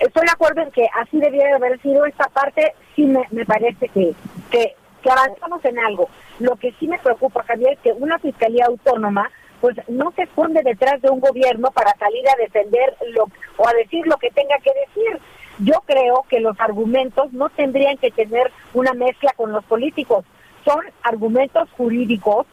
estoy 0.00 0.24
de 0.24 0.32
acuerdo 0.32 0.62
en 0.62 0.70
que 0.72 0.86
así 1.00 1.18
debiera 1.18 1.56
haber 1.56 1.80
sido 1.82 2.04
esta 2.06 2.28
parte, 2.28 2.74
sí 2.96 3.04
me, 3.04 3.22
me 3.30 3.44
parece 3.44 3.88
que, 3.88 4.12
que, 4.50 4.74
que 5.02 5.10
avanzamos 5.10 5.64
en 5.64 5.78
algo. 5.78 6.08
Lo 6.38 6.56
que 6.56 6.72
sí 6.78 6.88
me 6.88 6.98
preocupa, 6.98 7.42
Javier, 7.44 7.74
es 7.74 7.78
que 7.80 7.92
una 7.92 8.18
fiscalía 8.18 8.66
autónoma 8.66 9.30
pues 9.60 9.76
no 9.88 10.12
se 10.14 10.22
esconde 10.22 10.62
detrás 10.62 11.02
de 11.02 11.10
un 11.10 11.20
gobierno 11.20 11.70
para 11.72 11.92
salir 11.98 12.28
a 12.28 12.36
defender 12.36 12.96
lo, 13.12 13.24
o 13.56 13.68
a 13.68 13.72
decir 13.72 14.06
lo 14.06 14.16
que 14.16 14.30
tenga 14.30 14.56
que 14.58 14.70
decir. 14.86 15.20
Yo 15.58 15.82
creo 15.84 16.24
que 16.28 16.38
los 16.38 16.58
argumentos 16.60 17.32
no 17.32 17.48
tendrían 17.48 17.96
que 17.96 18.12
tener 18.12 18.52
una 18.74 18.92
mezcla 18.92 19.32
con 19.36 19.50
los 19.50 19.64
políticos, 19.64 20.24
son 20.64 20.84
argumentos 21.02 21.68
jurídicos. 21.76 22.46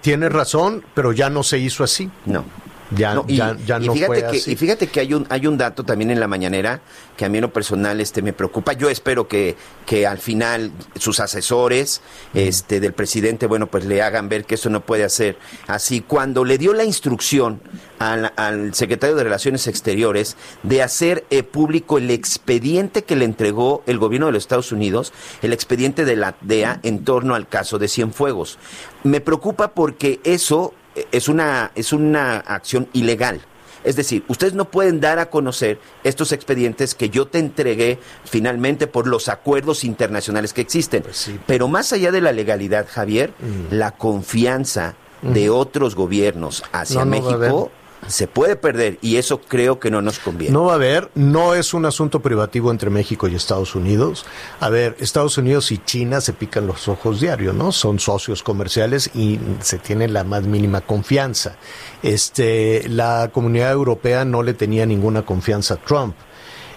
Tienes 0.00 0.32
razón, 0.32 0.84
pero 0.94 1.12
ya 1.12 1.30
no 1.30 1.42
se 1.42 1.58
hizo 1.58 1.84
así. 1.84 2.10
No. 2.26 2.44
Ya 2.90 3.14
no, 3.14 3.24
y, 3.28 3.36
ya, 3.36 3.56
ya 3.66 3.78
y 3.78 3.88
fíjate 3.88 4.06
fue 4.06 4.20
que, 4.20 4.26
así. 4.26 4.52
Y 4.52 4.56
fíjate 4.56 4.86
que 4.86 5.00
hay 5.00 5.14
un, 5.14 5.26
hay 5.28 5.46
un 5.46 5.58
dato 5.58 5.84
también 5.84 6.10
en 6.10 6.20
la 6.20 6.26
mañanera 6.26 6.80
que 7.16 7.24
a 7.24 7.28
mí 7.28 7.38
en 7.38 7.42
lo 7.42 7.52
personal 7.52 8.00
este, 8.00 8.22
me 8.22 8.32
preocupa. 8.32 8.72
Yo 8.72 8.88
espero 8.88 9.28
que, 9.28 9.56
que 9.84 10.06
al 10.06 10.18
final 10.18 10.72
sus 10.98 11.20
asesores 11.20 12.00
este, 12.32 12.80
del 12.80 12.92
presidente, 12.92 13.46
bueno, 13.46 13.66
pues 13.66 13.84
le 13.84 14.02
hagan 14.02 14.28
ver 14.28 14.44
que 14.44 14.54
eso 14.54 14.70
no 14.70 14.80
puede 14.80 15.04
hacer 15.04 15.36
así. 15.66 16.00
Cuando 16.00 16.44
le 16.44 16.56
dio 16.58 16.72
la 16.72 16.84
instrucción 16.84 17.60
al, 17.98 18.32
al 18.36 18.74
secretario 18.74 19.16
de 19.16 19.24
Relaciones 19.24 19.66
Exteriores 19.66 20.36
de 20.62 20.82
hacer 20.82 21.24
eh, 21.30 21.42
público 21.42 21.98
el 21.98 22.10
expediente 22.10 23.02
que 23.02 23.16
le 23.16 23.24
entregó 23.24 23.82
el 23.86 23.98
gobierno 23.98 24.26
de 24.26 24.32
los 24.32 24.44
Estados 24.44 24.72
Unidos, 24.72 25.12
el 25.42 25.52
expediente 25.52 26.04
de 26.04 26.16
la 26.16 26.36
DEA 26.40 26.80
en 26.82 27.04
torno 27.04 27.34
al 27.34 27.48
caso 27.48 27.78
de 27.78 27.88
Cienfuegos. 27.88 28.58
Me 29.04 29.20
preocupa 29.20 29.68
porque 29.68 30.20
eso 30.24 30.74
es 31.12 31.28
una, 31.28 31.70
es 31.74 31.92
una 31.92 32.38
acción 32.38 32.88
ilegal. 32.92 33.40
Es 33.84 33.94
decir, 33.94 34.24
ustedes 34.28 34.54
no 34.54 34.64
pueden 34.66 35.00
dar 35.00 35.18
a 35.20 35.30
conocer 35.30 35.78
estos 36.02 36.32
expedientes 36.32 36.94
que 36.96 37.10
yo 37.10 37.26
te 37.28 37.38
entregué 37.38 37.98
finalmente 38.24 38.86
por 38.88 39.06
los 39.06 39.28
acuerdos 39.28 39.84
internacionales 39.84 40.52
que 40.52 40.60
existen. 40.60 41.04
Pues 41.04 41.16
sí. 41.16 41.38
Pero 41.46 41.68
más 41.68 41.92
allá 41.92 42.10
de 42.10 42.20
la 42.20 42.32
legalidad, 42.32 42.86
Javier, 42.90 43.32
Mm. 43.38 43.74
la 43.74 43.92
confianza 43.92 44.94
de 45.22 45.48
otros 45.50 45.94
gobiernos 45.94 46.62
hacia 46.72 47.04
No, 47.04 47.04
no 47.04 47.10
México 47.10 47.70
se 48.08 48.26
puede 48.26 48.56
perder 48.56 48.98
y 49.02 49.16
eso 49.16 49.40
creo 49.40 49.78
que 49.78 49.90
no 49.90 50.02
nos 50.02 50.18
conviene. 50.18 50.52
No 50.52 50.64
va 50.64 50.72
a 50.72 50.76
haber, 50.76 51.10
no 51.14 51.54
es 51.54 51.74
un 51.74 51.84
asunto 51.84 52.20
privativo 52.20 52.70
entre 52.70 52.90
México 52.90 53.28
y 53.28 53.34
Estados 53.34 53.74
Unidos. 53.74 54.26
A 54.60 54.68
ver, 54.68 54.96
Estados 54.98 55.38
Unidos 55.38 55.70
y 55.72 55.78
China 55.78 56.20
se 56.20 56.32
pican 56.32 56.66
los 56.66 56.88
ojos 56.88 57.20
diario, 57.20 57.52
¿no? 57.52 57.72
Son 57.72 57.98
socios 57.98 58.42
comerciales 58.42 59.10
y 59.14 59.38
se 59.60 59.78
tiene 59.78 60.08
la 60.08 60.24
más 60.24 60.44
mínima 60.44 60.80
confianza. 60.80 61.56
Este, 62.02 62.88
la 62.88 63.30
comunidad 63.32 63.72
europea 63.72 64.24
no 64.24 64.42
le 64.42 64.54
tenía 64.54 64.86
ninguna 64.86 65.24
confianza 65.24 65.74
a 65.74 65.76
Trump. 65.78 66.14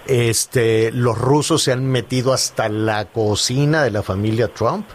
Este, 0.08 0.92
los 0.92 1.18
rusos 1.18 1.64
se 1.64 1.72
han 1.72 1.86
metido 1.86 2.34
hasta 2.34 2.70
la 2.70 3.06
cocina 3.06 3.84
de 3.84 3.92
la 3.92 4.04
familia 4.04 4.48
Trump. 4.48 4.86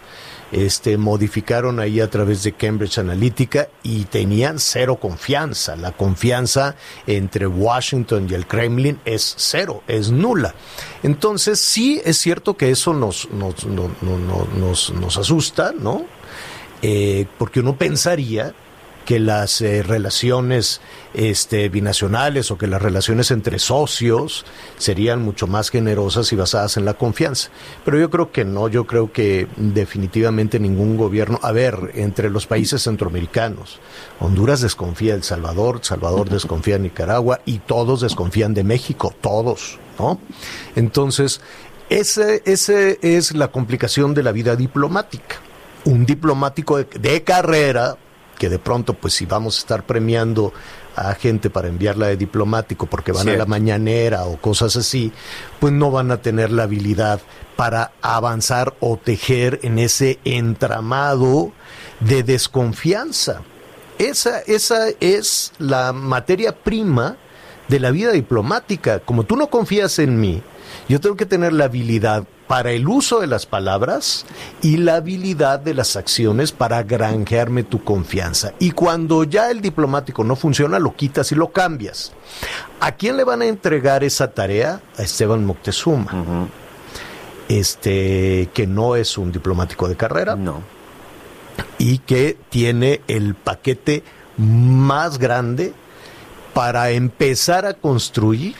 Este, 0.52 0.96
modificaron 0.96 1.80
ahí 1.80 2.00
a 2.00 2.08
través 2.08 2.44
de 2.44 2.52
Cambridge 2.52 2.98
Analytica 2.98 3.68
y 3.82 4.04
tenían 4.04 4.60
cero 4.60 4.96
confianza. 4.96 5.74
La 5.74 5.90
confianza 5.92 6.76
entre 7.06 7.46
Washington 7.48 8.28
y 8.30 8.34
el 8.34 8.46
Kremlin 8.46 9.00
es 9.04 9.34
cero, 9.38 9.82
es 9.88 10.10
nula. 10.10 10.54
Entonces, 11.02 11.58
sí 11.58 12.00
es 12.04 12.18
cierto 12.18 12.56
que 12.56 12.70
eso 12.70 12.94
nos, 12.94 13.28
nos, 13.32 13.66
no- 13.66 13.90
no- 14.02 14.18
no- 14.18 14.46
nos, 14.56 14.90
nos 14.92 15.16
asusta, 15.18 15.72
¿no? 15.76 16.04
Eh, 16.82 17.26
porque 17.38 17.60
uno 17.60 17.74
pensaría 17.76 18.54
que 19.06 19.20
las 19.20 19.62
eh, 19.62 19.82
relaciones 19.82 20.82
este, 21.14 21.70
binacionales 21.70 22.50
o 22.50 22.58
que 22.58 22.66
las 22.66 22.82
relaciones 22.82 23.30
entre 23.30 23.58
socios 23.58 24.44
serían 24.76 25.22
mucho 25.22 25.46
más 25.46 25.70
generosas 25.70 26.30
y 26.32 26.36
basadas 26.36 26.76
en 26.76 26.84
la 26.84 26.94
confianza. 26.94 27.48
Pero 27.84 27.98
yo 27.98 28.10
creo 28.10 28.32
que 28.32 28.44
no, 28.44 28.68
yo 28.68 28.84
creo 28.84 29.12
que 29.12 29.46
definitivamente 29.56 30.58
ningún 30.58 30.98
gobierno, 30.98 31.38
a 31.42 31.52
ver, 31.52 31.92
entre 31.94 32.28
los 32.28 32.46
países 32.46 32.82
centroamericanos, 32.82 33.78
Honduras 34.20 34.60
desconfía 34.60 35.12
de 35.12 35.18
El 35.18 35.24
Salvador, 35.24 35.80
Salvador 35.82 36.28
desconfía 36.28 36.74
de 36.74 36.80
Nicaragua 36.80 37.40
y 37.46 37.60
todos 37.60 38.00
desconfían 38.00 38.52
de 38.52 38.64
México, 38.64 39.14
todos, 39.20 39.78
¿no? 39.98 40.18
Entonces, 40.74 41.40
ese, 41.88 42.42
ese 42.44 42.98
es 43.00 43.34
la 43.34 43.48
complicación 43.48 44.12
de 44.12 44.24
la 44.24 44.32
vida 44.32 44.56
diplomática. 44.56 45.36
Un 45.84 46.04
diplomático 46.04 46.78
de, 46.78 46.84
de 46.98 47.22
carrera, 47.22 47.96
que 48.38 48.48
de 48.48 48.58
pronto, 48.58 48.94
pues 48.94 49.14
si 49.14 49.26
vamos 49.26 49.56
a 49.56 49.60
estar 49.60 49.86
premiando 49.86 50.52
a 50.94 51.14
gente 51.14 51.50
para 51.50 51.68
enviarla 51.68 52.06
de 52.06 52.16
diplomático 52.16 52.86
porque 52.86 53.12
van 53.12 53.28
a 53.28 53.36
la 53.36 53.46
mañanera 53.46 54.24
o 54.24 54.40
cosas 54.40 54.76
así, 54.76 55.12
pues 55.60 55.72
no 55.72 55.90
van 55.90 56.10
a 56.10 56.22
tener 56.22 56.50
la 56.50 56.62
habilidad 56.62 57.20
para 57.56 57.92
avanzar 58.00 58.74
o 58.80 58.96
tejer 58.96 59.60
en 59.62 59.78
ese 59.78 60.18
entramado 60.24 61.52
de 62.00 62.22
desconfianza. 62.22 63.42
Esa, 63.98 64.40
esa 64.40 64.88
es 65.00 65.52
la 65.58 65.92
materia 65.92 66.54
prima 66.54 67.16
de 67.68 67.80
la 67.80 67.90
vida 67.90 68.12
diplomática. 68.12 69.00
Como 69.00 69.24
tú 69.24 69.36
no 69.36 69.48
confías 69.48 69.98
en 69.98 70.20
mí, 70.20 70.42
yo 70.88 71.00
tengo 71.00 71.16
que 71.16 71.26
tener 71.26 71.52
la 71.52 71.64
habilidad 71.64 72.24
para 72.46 72.70
el 72.72 72.86
uso 72.88 73.20
de 73.20 73.26
las 73.26 73.44
palabras 73.46 74.24
y 74.62 74.76
la 74.76 74.96
habilidad 74.96 75.58
de 75.58 75.74
las 75.74 75.96
acciones 75.96 76.52
para 76.52 76.82
granjearme 76.84 77.64
tu 77.64 77.82
confianza. 77.82 78.52
Y 78.58 78.70
cuando 78.70 79.24
ya 79.24 79.50
el 79.50 79.60
diplomático 79.60 80.22
no 80.24 80.36
funciona, 80.36 80.78
lo 80.78 80.94
quitas 80.94 81.32
y 81.32 81.34
lo 81.34 81.48
cambias. 81.48 82.12
¿A 82.80 82.92
quién 82.92 83.16
le 83.16 83.24
van 83.24 83.42
a 83.42 83.46
entregar 83.46 84.04
esa 84.04 84.30
tarea? 84.32 84.80
A 84.96 85.02
Esteban 85.02 85.44
Moctezuma. 85.44 86.48
Este, 87.48 88.48
que 88.52 88.66
no 88.66 88.96
es 88.96 89.16
un 89.18 89.30
diplomático 89.30 89.88
de 89.88 89.94
carrera 89.96 90.34
No. 90.34 90.62
y 91.78 91.98
que 91.98 92.36
tiene 92.50 93.02
el 93.06 93.36
paquete 93.36 94.02
más 94.36 95.18
grande 95.18 95.72
para 96.54 96.90
empezar 96.90 97.64
a 97.64 97.74
construir 97.74 98.56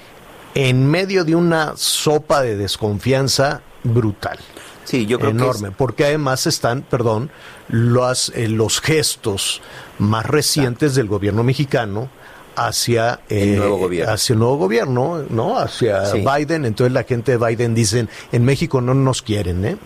en 0.55 0.87
medio 0.89 1.25
de 1.25 1.35
una 1.35 1.73
sopa 1.77 2.43
de 2.43 2.57
desconfianza 2.57 3.61
brutal. 3.87 4.39
Sí, 4.85 5.07
yo 5.07 5.19
creo 5.19 5.31
enorme, 5.33 5.73
porque 5.73 6.05
además 6.05 6.47
están, 6.47 6.83
perdón, 6.83 7.31
los, 7.69 8.31
eh, 8.37 8.49
los 8.49 8.81
gestos 8.81 9.61
más 9.99 10.25
recientes 10.27 10.95
del 10.95 11.09
gobierno 11.09 11.43
mexicano 11.43 12.09
hacia 12.55 13.21
El 13.29 13.57
nuevo 13.57 13.77
gobierno. 13.79 14.13
hacia 14.13 14.33
el 14.35 14.39
nuevo 14.39 14.57
gobierno, 14.59 15.25
¿no? 15.29 15.59
Hacia 15.59 16.07
Sí. 16.07 16.21
Biden. 16.25 16.65
Entonces 16.65 16.93
la 16.93 17.03
gente 17.03 17.37
de 17.37 17.45
Biden 17.47 17.75
dicen, 17.75 18.09
en 18.33 18.45
México 18.45 18.81
no 18.81 18.95
nos 18.95 19.23
quieren, 19.23 19.65
¿eh? 19.65 19.77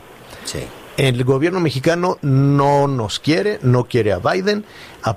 que 0.45 0.49
sí. 0.49 0.59
El 0.97 1.25
gobierno 1.25 1.61
mexicano 1.61 2.19
no 2.21 2.87
nos 2.87 3.21
quiere, 3.21 3.59
no 3.63 3.85
quiere 3.85 4.13
a 4.13 4.19
Biden, 4.19 4.65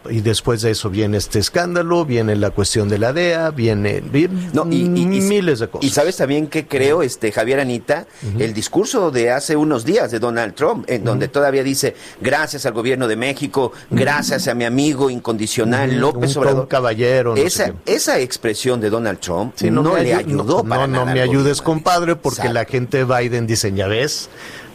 y 0.10 0.22
después 0.22 0.62
de 0.62 0.72
eso 0.72 0.89
viene 0.89 1.18
este 1.18 1.39
escándalo, 1.39 2.06
viene 2.06 2.38
la 2.38 2.51
cuestión 2.51 2.88
de 2.88 2.98
la 3.00 3.12
DEA, 3.12 3.50
viene, 3.50 4.00
viene 4.00 4.50
No, 4.53 4.65
y, 4.72 4.88
miles 4.88 5.60
de 5.60 5.68
cosas. 5.68 5.86
Y 5.86 5.89
sabes 5.89 6.15
también 6.15 6.48
que 6.48 6.68
creo, 6.68 7.03
este 7.03 7.34
Javier 7.34 7.60
Anita, 7.60 8.06
el 8.39 8.53
discurso 8.53 9.12
de 9.12 9.32
hace 9.32 9.58
unos 9.58 9.84
días 9.84 10.10
de 10.12 10.20
Donald 10.20 10.53
Trump, 10.56 10.86
en 10.89 11.03
donde 11.03 11.27
todavía 11.27 11.63
dice 11.63 11.96
gracias 12.22 12.65
al 12.65 12.72
gobierno 12.72 13.10
de 13.10 13.18
México, 13.18 13.74
gracias 13.89 14.48
a 14.48 14.53
mi 14.53 14.63
amigo 14.63 15.10
incondicional 15.10 16.00
López 16.00 16.34
un- 16.38 16.44
Obrador. 16.44 16.68
caballero, 16.70 17.36
no 17.36 17.42
esa, 17.42 17.74
esa 17.86 18.20
expresión 18.20 18.80
de 18.80 18.89
Donald 18.89 19.20
Trump 19.20 19.53
Sí, 19.58 19.70
no, 19.70 19.84
le 19.98 20.13
ayu- 20.15 20.20
ayudó 20.20 20.63
no, 20.63 20.70
para 20.70 20.88
no, 20.88 21.00
nada 21.03 21.13
me 21.13 21.20
ayudes, 21.20 21.62
compadre, 21.62 22.15
porque 22.15 22.48
Exacto. 22.48 22.53
la 22.53 22.65
gente 22.65 23.03
de 23.03 23.03
Biden 23.03 23.48
dice, 23.48 23.74
ya 23.74 23.88
ves. 23.88 24.30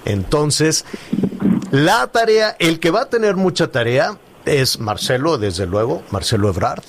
Entonces, 0.05 0.85
la 1.71 2.07
tarea, 2.09 2.57
el 2.59 2.81
que 2.81 2.91
va 2.91 3.03
a 3.03 3.09
tener 3.11 3.37
mucha 3.37 3.71
tarea 3.71 4.19
es 4.45 4.79
Marcelo, 4.81 5.39
desde 5.39 5.67
luego, 5.67 6.03
Marcelo 6.11 6.49
Ebrard. 6.49 6.83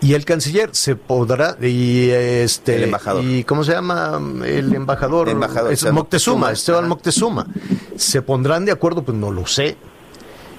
Y 0.00 0.12
el 0.14 0.24
canciller 0.26 0.70
se 0.72 0.96
podrá, 0.96 1.56
y 1.62 2.10
este, 2.10 2.76
El 2.76 2.82
embajador. 2.84 3.24
y 3.24 3.44
¿cómo 3.44 3.64
se 3.64 3.72
llama 3.72 4.20
el 4.44 4.74
embajador? 4.74 5.28
El 5.28 5.34
embajador, 5.34 5.72
Es 5.72 5.78
Esteban 5.78 5.94
Moctezuma, 5.94 6.36
Moctezuma. 6.48 6.52
Esteban. 6.52 6.88
Moctezuma. 6.88 7.46
¿Se 7.96 8.20
pondrán 8.20 8.64
de 8.66 8.72
acuerdo? 8.72 9.02
Pues 9.02 9.16
no 9.16 9.30
lo 9.30 9.46
sé. 9.46 9.76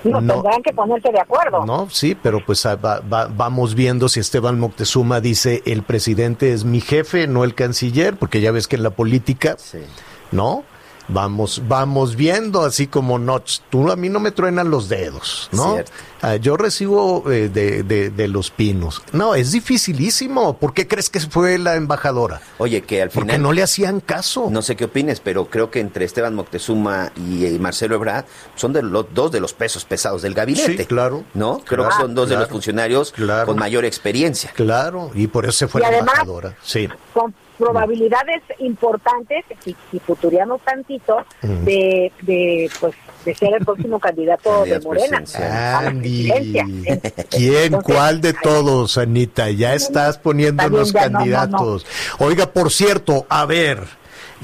No. 0.04 0.20
tendrán 0.20 0.62
que 0.64 0.72
ponerse 0.72 1.12
de 1.12 1.20
acuerdo. 1.20 1.66
No, 1.66 1.88
sí, 1.92 2.16
pero 2.22 2.44
pues 2.46 2.64
ah, 2.68 2.76
va- 2.76 3.00
va- 3.02 3.28
vamos 3.28 3.74
viendo 3.74 4.08
si 4.08 4.20
Esteban 4.20 4.60
Moctezuma 4.60 5.20
dice 5.20 5.64
el 5.66 5.82
presidente 5.82 6.54
es 6.54 6.64
mi 6.64 6.80
jefe, 6.80 7.26
no 7.28 7.44
el 7.44 7.56
canciller, 7.56 8.16
porque 8.16 8.40
ya 8.40 8.52
ves 8.52 8.68
que 8.68 8.76
en 8.76 8.84
la 8.84 8.92
política, 8.92 9.56
Sí. 9.58 9.80
¿no? 10.32 10.64
Vamos, 11.08 11.62
vamos 11.68 12.16
viendo, 12.16 12.62
así 12.64 12.88
como 12.88 13.20
Notch, 13.20 13.60
tú 13.70 13.92
a 13.92 13.96
mí 13.96 14.10
no 14.10 14.20
me 14.20 14.32
truenan 14.32 14.72
los 14.72 14.90
dedos, 14.90 15.50
¿no? 15.52 15.78
Ah, 16.22 16.38
yo 16.38 16.58
recibo 16.58 17.32
eh, 17.32 17.48
de, 17.50 17.84
de- 17.84 18.10
de 18.10 18.28
los 18.28 18.50
pinos. 18.50 19.04
No, 19.12 19.36
es 19.36 19.52
dificilísimo. 19.52 20.58
¿Por 20.58 20.74
qué 20.74 20.88
crees 20.88 21.12
que 21.12 21.20
fue 21.20 21.60
la 21.60 21.76
embajadora? 21.76 22.42
Oye, 22.58 22.82
que 22.82 23.04
al 23.04 23.10
Porque 23.10 23.30
final 23.34 23.44
no 23.44 23.54
le 23.54 23.62
hacían 23.62 24.00
caso. 24.00 24.48
No 24.50 24.64
sé 24.64 24.76
qué 24.76 24.86
opines, 24.86 25.20
pero 25.20 25.46
creo 25.46 25.70
que 25.70 25.80
entre 25.80 26.06
Esteban 26.06 26.34
Moctezuma 26.34 27.12
y, 27.16 27.46
eh, 27.46 27.60
Marcelo 27.60 27.96
Ebrard 27.96 28.26
son 28.56 28.74
de 28.74 28.82
los 28.82 29.06
dos 29.14 29.32
de 29.32 29.40
los 29.40 29.54
pesos 29.54 29.86
pesados 29.86 30.24
del 30.24 30.34
gabinete. 30.34 30.78
Sí, 30.78 30.86
claro. 30.86 31.24
¿No? 31.36 31.60
Creo 31.60 31.84
Claro, 31.84 31.90
que 31.98 32.02
son 32.02 32.16
dos 32.16 32.30
de 32.30 32.38
los 32.38 32.50
funcionarios 32.50 33.12
claro. 33.12 33.46
con 33.46 33.58
mayor 33.58 33.86
experiencia. 33.86 34.52
Claro, 34.56 35.12
y 35.14 35.28
por 35.28 35.46
eso 35.46 35.52
se 35.60 35.68
fue 35.68 35.82
Y 35.82 35.84
la 35.84 35.90
además- 35.90 36.08
embajadora. 36.16 36.58
Sí. 36.64 36.90
Con, 37.14 37.36
probabilidades 37.58 38.44
importantes, 38.60 39.46
si, 39.64 39.76
si 39.92 40.00
futuriamos 40.00 40.62
tantito, 40.62 41.26
de, 41.42 42.12
de, 42.22 42.70
pues, 42.80 42.94
de 43.24 43.36
ser 43.36 43.54
el 43.58 43.66
próximo 43.66 44.00
candidato 44.00 44.64
de 44.66 44.80
Morena. 44.80 45.24
a 45.36 45.40
la 45.40 45.80
Andy, 45.90 46.30
presidencia. 46.30 46.66
¿quién? 47.30 47.64
Entonces, 47.66 47.96
¿Cuál 47.96 48.22
de 48.22 48.34
todos, 48.34 48.98
Anita? 48.98 49.50
Ya 49.50 49.74
estás 49.74 50.18
poniendo 50.18 50.68
los 50.70 50.92
ya, 50.94 51.02
no, 51.02 51.10
no, 51.10 51.10
no. 51.10 51.18
candidatos. 51.20 51.86
Oiga, 52.20 52.52
por 52.52 52.72
cierto, 52.72 53.26
a 53.30 53.46
ver, 53.46 53.80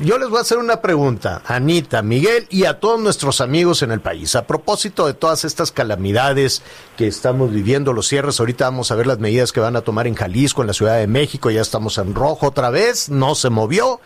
yo 0.04 0.18
les 0.18 0.30
voy 0.30 0.40
a 0.40 0.42
hacer 0.42 0.58
una 0.58 0.82
pregunta, 0.82 1.42
Anita, 1.46 2.02
Miguel 2.02 2.48
y 2.50 2.66
a 2.66 2.80
todos 2.80 3.00
nuestros 3.00 3.40
amigos 3.40 3.84
en 3.84 3.92
el 3.92 4.02
país. 4.02 4.36
A 4.36 4.48
propósito 4.48 5.06
de 5.06 5.14
todas 5.14 5.46
estas 5.46 5.72
calamidades 5.72 6.64
que 6.98 7.08
estamos 7.08 7.52
viviendo, 7.52 7.94
los 7.94 8.08
cierres, 8.08 8.40
ahorita 8.40 8.66
vamos 8.66 8.92
a 8.92 8.96
ver 8.96 9.08
las 9.08 9.20
medidas 9.20 9.52
que 9.52 9.60
van 9.60 9.76
a 9.76 9.82
tomar 9.82 10.08
en 10.08 10.16
Jalisco, 10.16 10.62
en 10.62 10.68
la 10.68 10.74
Ciudad 10.74 10.98
de 10.98 11.08
México, 11.08 11.52
ya 11.52 11.62
estamos 11.62 11.98
en 11.98 12.16
rojo 12.16 12.48
otra 12.48 12.70
vez, 12.72 13.10
no 13.10 13.36
se 13.36 13.50
movió 13.50 14.00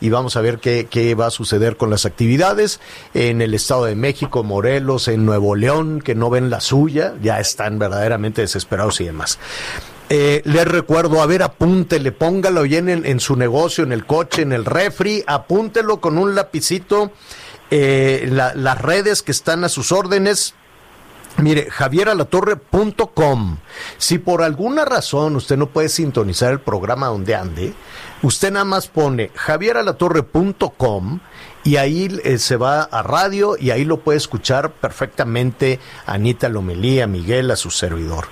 y 0.00 0.08
vamos 0.10 0.36
a 0.36 0.40
ver 0.40 0.58
qué, 0.58 0.88
qué 0.90 1.14
va 1.14 1.26
a 1.26 1.30
suceder 1.30 1.76
con 1.76 1.90
las 1.90 2.06
actividades 2.06 2.80
en 3.14 3.42
el 3.42 3.54
Estado 3.54 3.84
de 3.84 3.94
México, 3.94 4.42
Morelos, 4.42 5.06
en 5.08 5.26
Nuevo 5.26 5.54
León, 5.54 6.00
que 6.02 6.14
no 6.14 6.30
ven 6.30 6.50
la 6.50 6.60
suya, 6.60 7.14
ya 7.22 7.38
están 7.40 7.78
verdaderamente 7.78 8.40
desesperados 8.40 9.00
y 9.00 9.04
demás. 9.04 9.38
Eh, 10.14 10.42
les 10.44 10.66
recuerdo, 10.68 11.22
a 11.22 11.26
ver, 11.26 11.42
apúntele, 11.42 12.12
póngalo 12.12 12.64
bien 12.64 12.90
en, 12.90 13.06
en 13.06 13.18
su 13.18 13.34
negocio, 13.34 13.82
en 13.82 13.92
el 13.92 14.04
coche, 14.04 14.42
en 14.42 14.52
el 14.52 14.66
refri, 14.66 15.24
apúntelo 15.26 16.02
con 16.02 16.18
un 16.18 16.34
lapicito, 16.34 17.12
eh, 17.70 18.28
la- 18.30 18.52
las 18.54 18.78
redes 18.82 19.22
que 19.22 19.32
están 19.32 19.64
a 19.64 19.70
sus 19.70 19.90
órdenes, 19.90 20.54
Mire, 21.38 21.70
javieralatorre.com. 21.70 23.56
Si 23.96 24.18
por 24.18 24.42
alguna 24.42 24.84
razón 24.84 25.34
usted 25.36 25.56
no 25.56 25.68
puede 25.70 25.88
sintonizar 25.88 26.52
el 26.52 26.60
programa 26.60 27.06
donde 27.06 27.34
ande, 27.34 27.72
usted 28.22 28.52
nada 28.52 28.64
más 28.64 28.88
pone 28.88 29.30
javieralatorre.com 29.34 31.20
y 31.64 31.76
ahí 31.76 32.20
eh, 32.24 32.38
se 32.38 32.56
va 32.56 32.82
a 32.82 33.02
radio 33.02 33.56
y 33.58 33.70
ahí 33.70 33.84
lo 33.84 34.00
puede 34.00 34.18
escuchar 34.18 34.72
perfectamente 34.72 35.78
Anita 36.06 36.48
Lomelía, 36.48 37.06
Miguel, 37.06 37.52
a 37.52 37.56
su 37.56 37.70
servidor. 37.70 38.26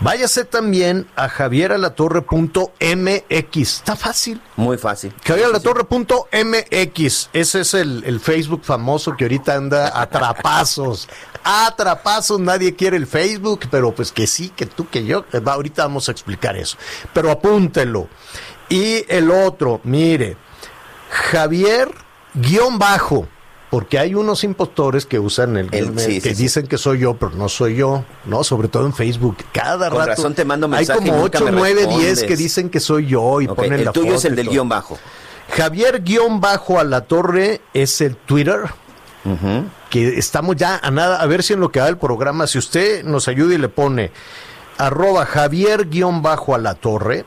Váyase 0.00 0.44
también 0.44 1.06
a 1.16 1.30
javieralatorre.mx. 1.30 3.56
Está 3.56 3.96
fácil. 3.96 4.42
Muy 4.56 4.76
fácil. 4.76 5.14
JavierLatorre.mx, 5.24 7.30
ese 7.32 7.60
es 7.60 7.74
el, 7.74 8.02
el 8.04 8.20
Facebook 8.20 8.64
famoso 8.64 9.16
que 9.16 9.24
ahorita 9.24 9.54
anda 9.54 10.00
a 10.00 10.08
trapazos. 10.08 11.08
A 11.42 11.74
trapazos, 11.76 12.40
nadie 12.40 12.74
quiere 12.74 12.96
el 12.96 13.06
Facebook, 13.06 13.66
pero 13.70 13.94
pues 13.94 14.12
que 14.12 14.26
sí, 14.26 14.50
que 14.54 14.64
tú, 14.66 14.88
que 14.88 15.04
yo. 15.04 15.24
Eh, 15.32 15.40
Ahorita 15.44 15.82
vamos 15.84 16.08
a 16.08 16.12
explicar 16.12 16.56
eso. 16.56 16.78
Pero 17.12 17.30
apúntelo. 17.30 18.08
Y 18.68 19.04
el 19.08 19.30
otro, 19.30 19.80
mire, 19.84 20.36
Javier 21.10 21.88
guion 22.34 22.78
bajo, 22.78 23.26
porque 23.70 23.98
hay 23.98 24.14
unos 24.14 24.42
impostores 24.44 25.06
que 25.06 25.18
usan 25.18 25.56
el, 25.56 25.68
El- 25.72 25.98
sí, 25.98 26.16
eh, 26.16 26.20
que 26.20 26.30
sí, 26.30 26.34
sí. 26.36 26.42
dicen 26.44 26.66
que 26.66 26.78
soy 26.78 27.00
yo, 27.00 27.14
pero 27.14 27.32
no 27.32 27.48
soy 27.48 27.76
yo, 27.76 28.04
¿no? 28.24 28.42
Sobre 28.44 28.68
todo 28.68 28.86
en 28.86 28.92
Facebook. 28.94 29.36
Cada 29.52 29.88
Con 29.90 29.98
rato. 29.98 30.10
razón 30.10 30.34
te 30.34 30.44
mando 30.44 30.66
Hay 30.66 30.72
mensaje 30.72 31.00
y 31.04 31.08
como 31.10 31.22
nunca 31.22 31.38
8, 31.38 31.44
me 31.46 31.50
9, 31.52 31.74
10 31.86 31.90
respondes. 31.90 32.22
que 32.24 32.36
dicen 32.36 32.70
que 32.70 32.80
soy 32.80 33.06
yo 33.06 33.40
y 33.40 33.46
Ok, 33.48 33.56
ponen 33.56 33.74
El 33.74 33.84
la 33.86 33.92
tuyo 33.92 34.14
es 34.14 34.24
el 34.24 34.34
del 34.36 34.46
todo. 34.46 34.52
guion 34.52 34.68
bajo. 34.68 34.98
Javier 35.56 36.02
guion 36.02 36.40
bajo 36.40 36.80
a 36.80 36.84
la 36.84 37.02
torre 37.02 37.60
es 37.74 38.00
el 38.00 38.16
Twitter. 38.16 38.60
Que 39.88 40.18
estamos 40.18 40.56
ya 40.56 40.78
a 40.82 40.90
nada, 40.90 41.20
a 41.20 41.26
ver 41.26 41.42
si 41.42 41.54
en 41.54 41.60
lo 41.60 41.70
que 41.70 41.80
va 41.80 41.88
el 41.88 41.96
programa, 41.96 42.46
si 42.46 42.58
usted 42.58 43.04
nos 43.04 43.26
ayuda 43.28 43.54
y 43.54 43.58
le 43.58 43.68
pone 43.70 44.10
arroba 44.76 45.24
Javier 45.24 45.88
guion 45.88 46.20
bajo 46.20 46.54
a 46.54 46.58
la 46.58 46.74
torre, 46.74 47.24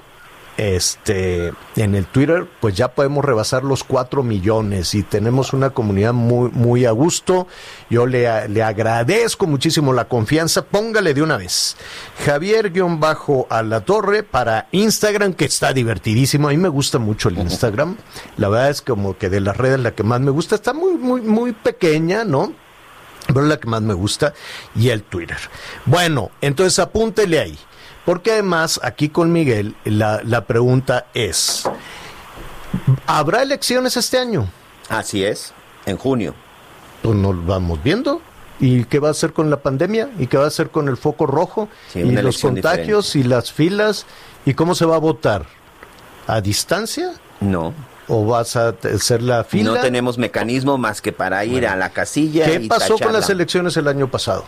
este, 0.57 1.53
en 1.75 1.95
el 1.95 2.05
Twitter, 2.07 2.47
pues 2.59 2.75
ya 2.75 2.89
podemos 2.89 3.23
rebasar 3.23 3.63
los 3.63 3.83
4 3.83 4.23
millones 4.23 4.95
y 4.95 5.03
tenemos 5.03 5.53
una 5.53 5.69
comunidad 5.69 6.13
muy, 6.13 6.49
muy 6.49 6.85
a 6.85 6.91
gusto. 6.91 7.47
Yo 7.89 8.07
le, 8.07 8.49
le 8.49 8.63
agradezco 8.63 9.45
muchísimo 9.45 9.93
la 9.93 10.07
confianza. 10.07 10.63
Póngale 10.65 11.13
de 11.13 11.21
una 11.21 11.37
vez. 11.37 11.77
Javier 12.25 12.71
guion 12.71 12.99
bajo 12.99 13.45
a 13.49 13.61
la 13.61 13.81
torre 13.81 14.23
para 14.23 14.67
Instagram, 14.71 15.33
que 15.33 15.45
está 15.45 15.73
divertidísimo. 15.73 16.47
A 16.47 16.51
mí 16.51 16.57
me 16.57 16.69
gusta 16.69 16.97
mucho 16.97 17.29
el 17.29 17.37
Instagram. 17.37 17.95
La 18.37 18.49
verdad 18.49 18.71
es 18.71 18.81
como 18.81 19.17
que 19.17 19.29
de 19.29 19.41
las 19.41 19.55
redes 19.55 19.79
la 19.79 19.91
que 19.91 20.03
más 20.03 20.21
me 20.21 20.31
gusta. 20.31 20.55
Está 20.55 20.73
muy, 20.73 20.93
muy, 20.93 21.21
muy 21.21 21.53
pequeña, 21.53 22.23
¿no? 22.23 22.53
Pero 23.27 23.41
la 23.41 23.59
que 23.59 23.67
más 23.67 23.81
me 23.81 23.93
gusta. 23.93 24.33
Y 24.75 24.89
el 24.89 25.03
Twitter. 25.03 25.37
Bueno, 25.85 26.31
entonces 26.41 26.79
apúntele 26.79 27.39
ahí. 27.39 27.59
Porque 28.07 28.31
además, 28.31 28.79
aquí 28.83 29.09
con 29.09 29.33
Miguel, 29.33 29.75
la, 29.83 30.21
la 30.23 30.45
pregunta 30.45 31.07
es, 31.13 31.69
¿habrá 33.05 33.43
elecciones 33.43 33.97
este 33.97 34.17
año? 34.17 34.47
Así 34.87 35.25
es, 35.25 35.51
en 35.85 35.97
junio. 35.97 36.33
Pues 37.01 37.17
nos 37.17 37.45
vamos 37.45 37.83
viendo. 37.83 38.21
¿Y 38.61 38.85
qué 38.85 38.99
va 38.99 39.09
a 39.09 39.11
hacer 39.11 39.33
con 39.33 39.49
la 39.49 39.57
pandemia? 39.57 40.09
¿Y 40.19 40.27
qué 40.27 40.37
va 40.37 40.45
a 40.45 40.47
hacer 40.47 40.69
con 40.69 40.87
el 40.87 40.95
foco 40.95 41.25
rojo? 41.25 41.67
Sí, 41.91 41.99
y 41.99 42.11
los 42.13 42.39
contagios 42.39 43.13
y 43.17 43.23
las 43.23 43.51
filas. 43.51 44.05
¿Y 44.45 44.53
cómo 44.53 44.73
se 44.73 44.85
va 44.85 44.95
a 44.95 44.99
votar? 44.99 45.45
¿A 46.27 46.39
distancia? 46.39 47.11
No. 47.41 47.73
¿O 48.07 48.25
vas 48.25 48.55
a 48.55 48.69
hacer 48.69 49.21
la 49.21 49.43
fila? 49.43 49.73
No 49.73 49.81
tenemos 49.81 50.17
mecanismo 50.17 50.77
más 50.77 51.01
que 51.01 51.11
para 51.11 51.43
ir 51.43 51.67
a 51.67 51.75
la 51.75 51.89
casilla 51.89 52.45
¿Qué 52.45 52.53
y 52.55 52.69
pasó 52.69 52.97
con 52.97 53.11
las 53.11 53.29
elecciones 53.29 53.75
el 53.75 53.89
año 53.89 54.09
pasado? 54.09 54.45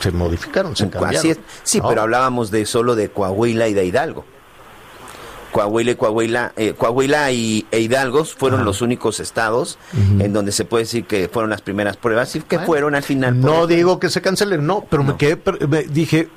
Se 0.00 0.10
modificaron, 0.10 0.74
se 0.74 0.88
cambiaron. 0.88 1.16
Así 1.16 1.30
es. 1.30 1.38
Sí, 1.62 1.78
¿no? 1.78 1.88
pero 1.88 2.02
hablábamos 2.02 2.50
de 2.50 2.66
solo 2.66 2.96
de 2.96 3.10
Coahuila 3.10 3.68
y 3.68 3.74
de 3.74 3.84
Hidalgo. 3.84 4.24
Coahuila 5.52 5.90
y 5.90 5.94
Coahuila, 5.96 6.52
eh, 6.56 6.74
Coahuila 6.76 7.32
y, 7.32 7.66
e 7.70 7.80
Hidalgo 7.80 8.24
fueron 8.24 8.64
los 8.64 8.82
únicos 8.82 9.18
estados 9.18 9.78
en 9.92 10.32
donde 10.32 10.52
se 10.52 10.64
puede 10.64 10.84
decir 10.84 11.04
que 11.04 11.28
fueron 11.28 11.50
las 11.50 11.60
primeras 11.60 11.96
pruebas 11.96 12.36
y 12.36 12.40
que 12.40 12.56
Bueno, 12.56 12.66
fueron 12.66 12.94
al 12.94 13.02
final. 13.02 13.40
No 13.40 13.48
ejemplo. 13.48 13.66
digo 13.66 14.00
que 14.00 14.10
se 14.10 14.22
cancelen, 14.22 14.64
no, 14.64 14.86
pero 14.88 15.02
me 15.02 15.16
quedé, 15.16 15.36
me 15.68 15.82
dije, 15.82 16.28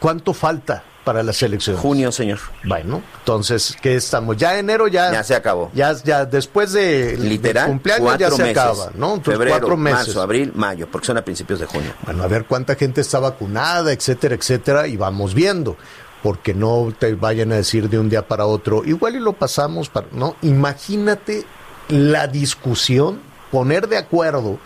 ¿cuánto 0.00 0.34
falta 0.34 0.82
para 1.04 1.22
las 1.22 1.42
elecciones? 1.42 1.80
Junio, 1.80 2.10
señor. 2.10 2.38
Bueno, 2.64 3.02
entonces, 3.18 3.76
¿qué 3.80 3.94
estamos? 3.94 4.36
Ya 4.36 4.58
enero 4.58 4.88
ya. 4.88 5.12
Ya 5.12 5.22
se 5.22 5.34
acabó. 5.34 5.70
Ya, 5.74 5.92
ya 6.02 6.24
después 6.24 6.72
de 6.72 7.16
Literal, 7.18 7.68
cumpleaños 7.68 8.18
ya 8.18 8.30
se 8.30 8.42
meses. 8.42 8.58
acaba, 8.58 8.90
¿no? 8.94 9.14
Entonces, 9.14 9.34
Febrero, 9.34 9.58
cuatro 9.58 9.76
meses. 9.76 9.98
marzo, 10.06 10.22
abril, 10.22 10.52
mayo, 10.54 10.88
porque 10.90 11.06
son 11.06 11.18
a 11.18 11.22
principios 11.24 11.60
de 11.60 11.66
junio. 11.66 11.92
Bueno, 12.04 12.22
a 12.22 12.26
ver 12.26 12.46
cuánta 12.46 12.74
gente 12.74 13.02
está 13.02 13.18
vacunada, 13.18 13.92
etcétera, 13.92 14.34
etcétera, 14.34 14.86
y 14.88 14.96
vamos 14.96 15.34
viendo. 15.34 15.76
Porque 16.22 16.54
no 16.54 16.92
te 16.98 17.14
vayan 17.14 17.52
a 17.52 17.56
decir 17.56 17.90
de 17.90 17.98
un 17.98 18.08
día 18.08 18.26
para 18.26 18.46
otro, 18.46 18.82
igual 18.84 19.14
y 19.16 19.20
lo 19.20 19.34
pasamos, 19.34 19.90
para, 19.90 20.06
¿no? 20.12 20.36
Imagínate 20.40 21.44
la 21.88 22.26
discusión, 22.28 23.20
poner 23.52 23.88
de 23.88 23.98
acuerdo 23.98 24.58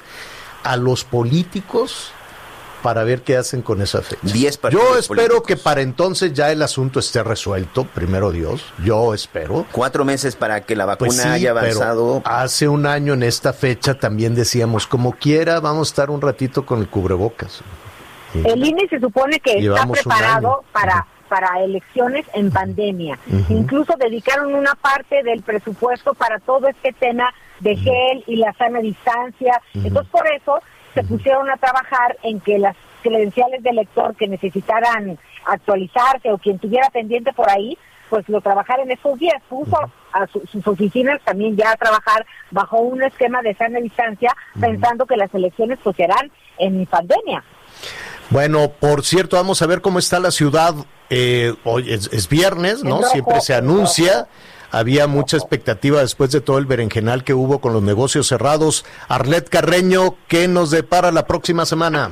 a 0.62 0.76
los 0.76 1.02
políticos 1.04 2.12
para 2.82 3.04
ver 3.04 3.22
qué 3.22 3.36
hacen 3.36 3.62
con 3.62 3.82
esa 3.82 4.02
fecha. 4.02 4.20
Diez 4.22 4.56
partidos 4.56 4.84
Yo 4.88 4.98
espero 4.98 5.16
políticos. 5.18 5.46
que 5.46 5.56
para 5.56 5.80
entonces 5.82 6.32
ya 6.32 6.50
el 6.52 6.62
asunto 6.62 7.00
esté 7.00 7.22
resuelto, 7.22 7.84
primero 7.84 8.30
Dios, 8.30 8.64
yo 8.84 9.14
espero. 9.14 9.66
Cuatro 9.72 10.04
meses 10.04 10.36
para 10.36 10.60
que 10.62 10.76
la 10.76 10.86
vacuna 10.86 11.08
Pues 11.08 11.20
sí, 11.20 11.28
haya 11.28 11.54
pero 11.54 11.66
avanzado. 11.66 12.22
hace 12.24 12.68
un 12.68 12.86
año 12.86 13.14
en 13.14 13.22
esta 13.22 13.52
fecha 13.52 13.94
también 13.98 14.34
decíamos, 14.34 14.86
como 14.86 15.12
quiera, 15.12 15.60
vamos 15.60 15.88
a 15.88 15.90
estar 15.90 16.10
un 16.10 16.20
ratito 16.20 16.64
con 16.66 16.80
el 16.80 16.88
cubrebocas. 16.88 17.60
Y- 18.34 18.46
El 18.46 18.64
INE 18.64 18.86
se 18.88 19.00
supone 19.00 19.40
que 19.40 19.50
está 19.50 19.60
Llevamos 19.62 19.98
preparado 20.00 20.64
para 20.72 21.06
para 21.28 21.62
elecciones 21.62 22.24
en 22.32 22.50
pandemia. 22.50 23.18
Incluso 23.50 23.92
dedicaron 24.00 24.54
una 24.54 24.74
parte 24.74 25.22
del 25.22 25.42
presupuesto 25.42 26.14
para 26.14 26.38
todo 26.38 26.68
este 26.68 26.94
tema 26.94 27.34
de 27.60 27.76
gel 27.76 28.24
y 28.26 28.36
la 28.36 28.54
sana 28.54 28.78
distancia. 28.80 29.60
Entonces, 29.74 30.10
por 30.10 30.26
eso 30.26 30.58
se 31.00 31.06
pusieron 31.06 31.48
a 31.50 31.56
trabajar 31.56 32.16
en 32.22 32.40
que 32.40 32.58
las 32.58 32.76
credenciales 33.02 33.62
de 33.62 33.70
elector 33.70 34.14
que 34.16 34.26
necesitaran 34.28 35.18
actualizarse 35.46 36.30
o 36.32 36.38
quien 36.38 36.58
tuviera 36.58 36.88
pendiente 36.90 37.32
por 37.32 37.48
ahí, 37.48 37.78
pues 38.10 38.28
lo 38.28 38.40
trabajara 38.40 38.82
en 38.82 38.90
esos 38.90 39.18
días. 39.18 39.40
Puso 39.48 39.76
a 40.12 40.26
su- 40.26 40.42
sus 40.50 40.66
oficinas 40.66 41.20
también 41.24 41.56
ya 41.56 41.70
a 41.72 41.76
trabajar 41.76 42.26
bajo 42.50 42.78
un 42.78 43.02
esquema 43.02 43.42
de 43.42 43.54
sana 43.54 43.78
distancia, 43.80 44.34
pensando 44.60 45.06
que 45.06 45.16
las 45.16 45.32
elecciones 45.34 45.78
pues 45.84 45.94
serán 45.96 46.30
en 46.58 46.84
pandemia. 46.86 47.44
Bueno, 48.30 48.70
por 48.70 49.04
cierto, 49.04 49.36
vamos 49.36 49.62
a 49.62 49.66
ver 49.66 49.80
cómo 49.80 49.98
está 49.98 50.18
la 50.20 50.30
ciudad. 50.30 50.74
Eh, 51.10 51.54
hoy 51.64 51.90
es, 51.92 52.08
es 52.12 52.28
viernes, 52.28 52.82
¿no? 52.84 53.02
Siempre 53.02 53.40
se 53.40 53.54
anuncia. 53.54 54.26
Había 54.70 55.06
mucha 55.06 55.36
expectativa 55.36 56.00
después 56.00 56.30
de 56.30 56.40
todo 56.40 56.58
el 56.58 56.66
berenjenal 56.66 57.24
que 57.24 57.34
hubo 57.34 57.60
con 57.60 57.72
los 57.72 57.82
negocios 57.82 58.26
cerrados. 58.26 58.84
Arlet 59.08 59.48
Carreño, 59.48 60.14
¿qué 60.28 60.48
nos 60.48 60.70
depara 60.70 61.10
la 61.10 61.26
próxima 61.26 61.64
semana? 61.64 62.10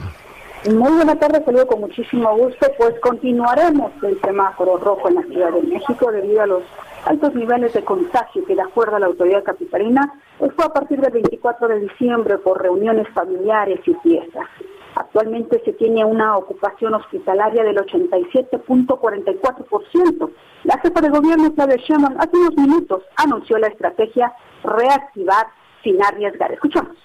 Muy 0.71 0.93
buena 0.93 1.17
tarde, 1.17 1.45
saludo 1.45 1.67
con 1.67 1.81
muchísimo 1.81 2.35
gusto. 2.37 2.67
Pues 2.79 2.99
continuaremos 3.01 3.93
el 4.03 4.21
semáforo 4.21 4.79
rojo 4.79 5.09
en 5.09 5.17
la 5.17 5.23
Ciudad 5.23 5.53
de 5.53 5.63
México 5.63 6.11
debido 6.11 6.43
a 6.43 6.47
los 6.47 6.63
altos 7.05 7.35
niveles 7.35 7.73
de 7.73 7.85
contagio 7.85 8.45
que 8.45 8.55
de 8.55 8.63
acuerdo 8.63 8.97
a 8.97 9.01
la 9.01 9.07
autoridad 9.07 9.45
capitalina 9.45 10.13
pues 10.39 10.53
fue 10.57 10.65
a 10.65 10.71
partir 10.71 11.01
del 11.01 11.13
24 11.13 11.69
de 11.69 11.81
diciembre 11.81 12.39
por 12.39 12.61
reuniones 12.61 13.07
familiares 13.15 13.81
y 13.87 13.95
fiestas. 14.03 14.47
Actualmente 14.97 15.63
se 15.65 15.73
tiene 15.75 16.05
una 16.07 16.37
ocupación 16.39 16.95
hospitalaria 16.95 17.63
del 17.65 17.77
87.44%. 17.77 20.31
La 20.65 20.79
jefa 20.79 21.03
de 21.03 21.11
gobierno, 21.11 21.55
Claudia 21.55 21.77
Sheinbaum, 21.77 22.19
hace 22.19 22.35
unos 22.37 22.57
minutos 22.57 23.03
anunció 23.17 23.59
la 23.59 23.67
estrategia 23.69 24.33
reactivar 24.65 25.49
sin 25.85 26.03
arriesgar. 26.03 26.51
Escuchamos. 26.53 26.97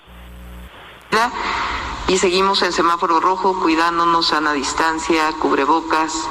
Y 2.07 2.17
seguimos 2.17 2.63
en 2.63 2.71
semáforo 2.71 3.19
rojo, 3.19 3.59
cuidándonos, 3.61 4.27
sana 4.27 4.53
distancia, 4.53 5.23
cubrebocas 5.41 6.29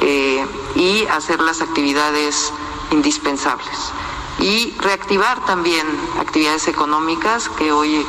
eh, 0.00 0.46
y 0.74 1.04
hacer 1.08 1.38
las 1.40 1.60
actividades 1.60 2.50
indispensables 2.90 3.92
y 4.38 4.74
reactivar 4.78 5.44
también 5.44 5.86
actividades 6.18 6.68
económicas 6.68 7.48
que 7.48 7.72
hoy 7.72 8.06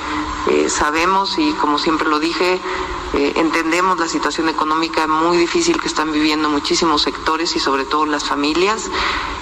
eh, 0.47 0.69
sabemos 0.69 1.38
y 1.38 1.53
como 1.53 1.77
siempre 1.79 2.09
lo 2.09 2.19
dije, 2.19 2.59
eh, 3.13 3.33
entendemos 3.38 3.97
la 3.99 4.07
situación 4.07 4.49
económica 4.49 5.07
muy 5.07 5.38
difícil 5.38 5.79
que 5.79 5.88
están 5.88 6.11
viviendo 6.11 6.49
muchísimos 6.49 7.03
sectores 7.03 7.55
y 7.55 7.59
sobre 7.59 7.85
todo 7.85 8.05
las 8.05 8.25
familias. 8.25 8.89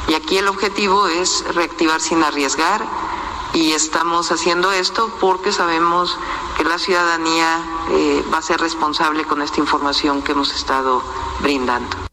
Y 0.07 0.13
aquí 0.13 0.37
el 0.37 0.47
objetivo 0.47 1.07
es 1.07 1.43
reactivar 1.55 1.99
sin 1.99 2.23
arriesgar 2.23 2.85
y 3.53 3.71
estamos 3.71 4.31
haciendo 4.31 4.71
esto 4.71 5.11
porque 5.19 5.51
sabemos 5.51 6.17
que 6.57 6.63
la 6.63 6.77
ciudadanía 6.77 7.61
eh, 7.91 8.23
va 8.31 8.39
a 8.39 8.41
ser 8.41 8.59
responsable 8.59 9.23
con 9.25 9.41
esta 9.41 9.59
información 9.59 10.21
que 10.21 10.33
hemos 10.33 10.53
estado 10.53 11.03
brindando. 11.41 12.12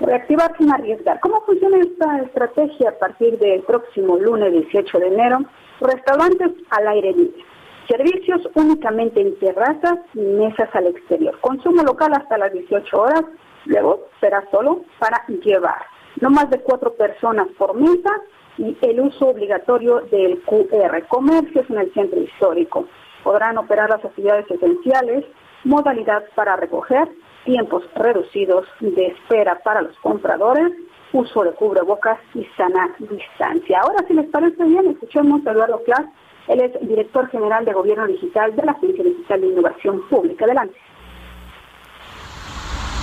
Reactivar 0.00 0.56
sin 0.58 0.72
arriesgar. 0.72 1.20
¿Cómo 1.20 1.40
funciona 1.42 1.78
esta 1.78 2.18
estrategia 2.22 2.90
a 2.90 2.98
partir 2.98 3.38
del 3.38 3.62
próximo 3.62 4.16
lunes 4.16 4.52
18 4.52 4.98
de 4.98 5.06
enero? 5.06 5.38
Restaurantes 5.80 6.50
al 6.70 6.88
aire 6.88 7.12
libre. 7.12 7.44
Servicios 7.88 8.40
únicamente 8.54 9.20
en 9.20 9.38
terrazas 9.38 9.98
y 10.14 10.20
mesas 10.20 10.68
al 10.72 10.88
exterior. 10.88 11.38
Consumo 11.40 11.84
local 11.84 12.12
hasta 12.12 12.38
las 12.38 12.52
18 12.52 13.00
horas. 13.00 13.22
Luego 13.66 14.08
será 14.20 14.44
solo 14.50 14.82
para 14.98 15.24
llevar. 15.28 15.84
No 16.20 16.30
más 16.30 16.50
de 16.50 16.60
cuatro 16.60 16.94
personas 16.94 17.46
por 17.56 17.74
mesa 17.74 18.10
y 18.58 18.76
el 18.82 19.00
uso 19.00 19.28
obligatorio 19.28 20.00
del 20.10 20.42
QR. 20.42 21.06
Comercios 21.06 21.70
en 21.70 21.78
el 21.78 21.92
centro 21.92 22.20
histórico. 22.20 22.86
Podrán 23.22 23.58
operar 23.58 23.90
las 23.90 24.04
actividades 24.04 24.50
esenciales, 24.50 25.24
modalidad 25.62 26.24
para 26.34 26.56
recoger 26.56 27.08
tiempos 27.44 27.82
reducidos 27.94 28.66
de 28.80 29.06
espera 29.06 29.60
para 29.62 29.82
los 29.82 29.96
compradores, 29.98 30.72
uso 31.12 31.44
de 31.44 31.52
cubrebocas 31.52 32.18
y 32.34 32.44
sana 32.56 32.94
distancia. 32.98 33.80
Ahora, 33.80 34.04
si 34.06 34.14
les 34.14 34.28
parece 34.30 34.64
bien, 34.64 34.90
escuchemos 34.90 35.46
a 35.46 35.52
Eduardo 35.52 35.82
Clas, 35.84 36.06
él 36.48 36.60
es 36.60 36.88
director 36.88 37.28
general 37.30 37.64
de 37.64 37.72
Gobierno 37.72 38.06
Digital 38.06 38.54
de 38.54 38.64
la 38.64 38.72
Agencia 38.72 39.04
Digital 39.04 39.40
de 39.40 39.46
Innovación 39.46 40.08
Pública. 40.08 40.44
Adelante. 40.44 40.76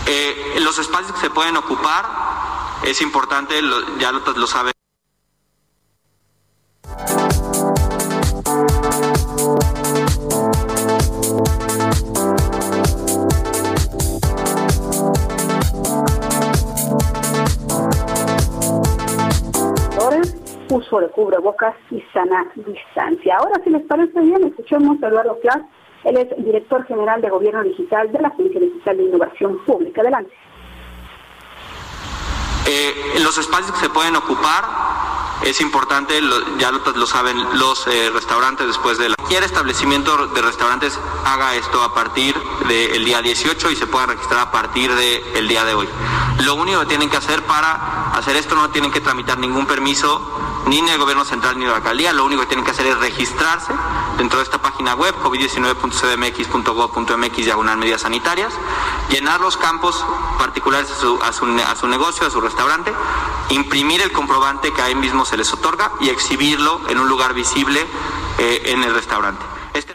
Eh, 0.07 0.59
los 0.59 0.77
espacios 0.77 1.13
que 1.13 1.19
se 1.19 1.29
pueden 1.29 1.55
ocupar, 1.57 2.05
es 2.85 3.01
importante, 3.01 3.55
ya 3.99 4.11
lo, 4.11 4.19
lo 4.19 4.47
saben. 4.47 4.70
Uso 20.91 20.99
de 20.99 21.09
cubrebocas 21.09 21.75
y 21.89 22.01
sana 22.13 22.45
distancia. 22.55 23.37
Ahora, 23.37 23.61
si 23.63 23.69
les 23.69 23.83
parece 23.83 24.19
bien, 24.19 24.43
escuchemos 24.43 25.01
a 25.01 25.07
Eduardo 25.07 25.39
Clas, 25.41 25.61
él 26.03 26.17
es 26.17 26.45
director 26.45 26.85
general 26.85 27.21
de 27.21 27.29
Gobierno 27.29 27.63
Digital 27.63 28.11
de 28.11 28.19
la 28.19 28.27
Agencia 28.29 28.59
Digital 28.59 28.97
de 28.97 29.03
Innovación 29.03 29.57
Pública. 29.65 30.01
Adelante. 30.01 30.33
Eh, 32.67 33.19
los 33.23 33.37
espacios 33.37 33.71
que 33.71 33.79
se 33.79 33.89
pueden 33.89 34.15
ocupar 34.15 34.63
es 35.43 35.61
importante, 35.61 36.21
ya 36.57 36.71
lo, 36.71 37.07
saben 37.07 37.37
los 37.57 37.87
eh, 37.87 38.09
restaurantes 38.13 38.67
después 38.67 38.97
de 38.97 39.09
la... 39.09 39.15
Cualquier 39.15 39.43
establecimiento 39.43 40.27
de 40.27 40.41
restaurantes 40.41 40.99
haga 41.25 41.55
esto 41.55 41.81
a 41.81 41.93
partir 41.93 42.35
del 42.67 43.05
día 43.05 43.21
18 43.21 43.71
y 43.71 43.75
se 43.75 43.87
pueda 43.87 44.07
registrar 44.07 44.41
a 44.41 44.51
partir 44.51 44.93
del 44.93 45.47
día 45.47 45.63
de 45.63 45.73
hoy. 45.73 45.87
Lo 46.39 46.55
único 46.55 46.81
que 46.81 46.87
tienen 46.87 47.09
que 47.09 47.17
hacer 47.17 47.43
para 47.43 48.11
hacer 48.13 48.35
esto 48.35 48.55
no 48.55 48.69
tienen 48.71 48.91
que 48.91 49.01
tramitar 49.01 49.37
ningún 49.37 49.65
permiso 49.65 50.41
ni 50.67 50.77
en 50.79 50.89
el 50.89 50.97
gobierno 50.97 51.23
central 51.25 51.57
ni 51.57 51.63
en 51.65 51.71
la 51.71 51.77
alcaldía, 51.77 52.13
lo 52.13 52.23
único 52.25 52.41
que 52.41 52.47
tienen 52.47 52.65
que 52.65 52.71
hacer 52.71 52.87
es 52.87 52.97
registrarse 52.99 53.71
dentro 54.17 54.39
de 54.39 54.43
esta 54.43 54.61
página 54.61 54.95
web 54.95 55.15
covid19.cdmx.gov.mx 55.23 57.37
diagonal 57.37 57.77
medidas 57.77 58.01
sanitarias, 58.01 58.51
llenar 59.09 59.39
los 59.41 59.57
campos 59.57 60.05
particulares 60.37 60.91
a 60.91 60.95
su, 60.95 61.19
a 61.21 61.31
negocio, 61.87 62.27
a 62.27 62.29
su 62.29 62.39
restaurante, 62.41 62.93
imprimir 63.49 64.01
el 64.01 64.11
comprobante 64.11 64.71
que 64.71 64.81
ahí 64.81 64.93
mismo 64.95 65.25
se 65.31 65.37
les 65.37 65.53
otorga 65.53 65.93
y 66.01 66.09
exhibirlo 66.09 66.81
en 66.89 66.99
un 66.99 67.07
lugar 67.07 67.33
visible 67.33 67.79
eh, 68.37 68.73
en 68.73 68.83
el 68.83 68.93
restaurante. 68.93 69.41
Este... 69.73 69.93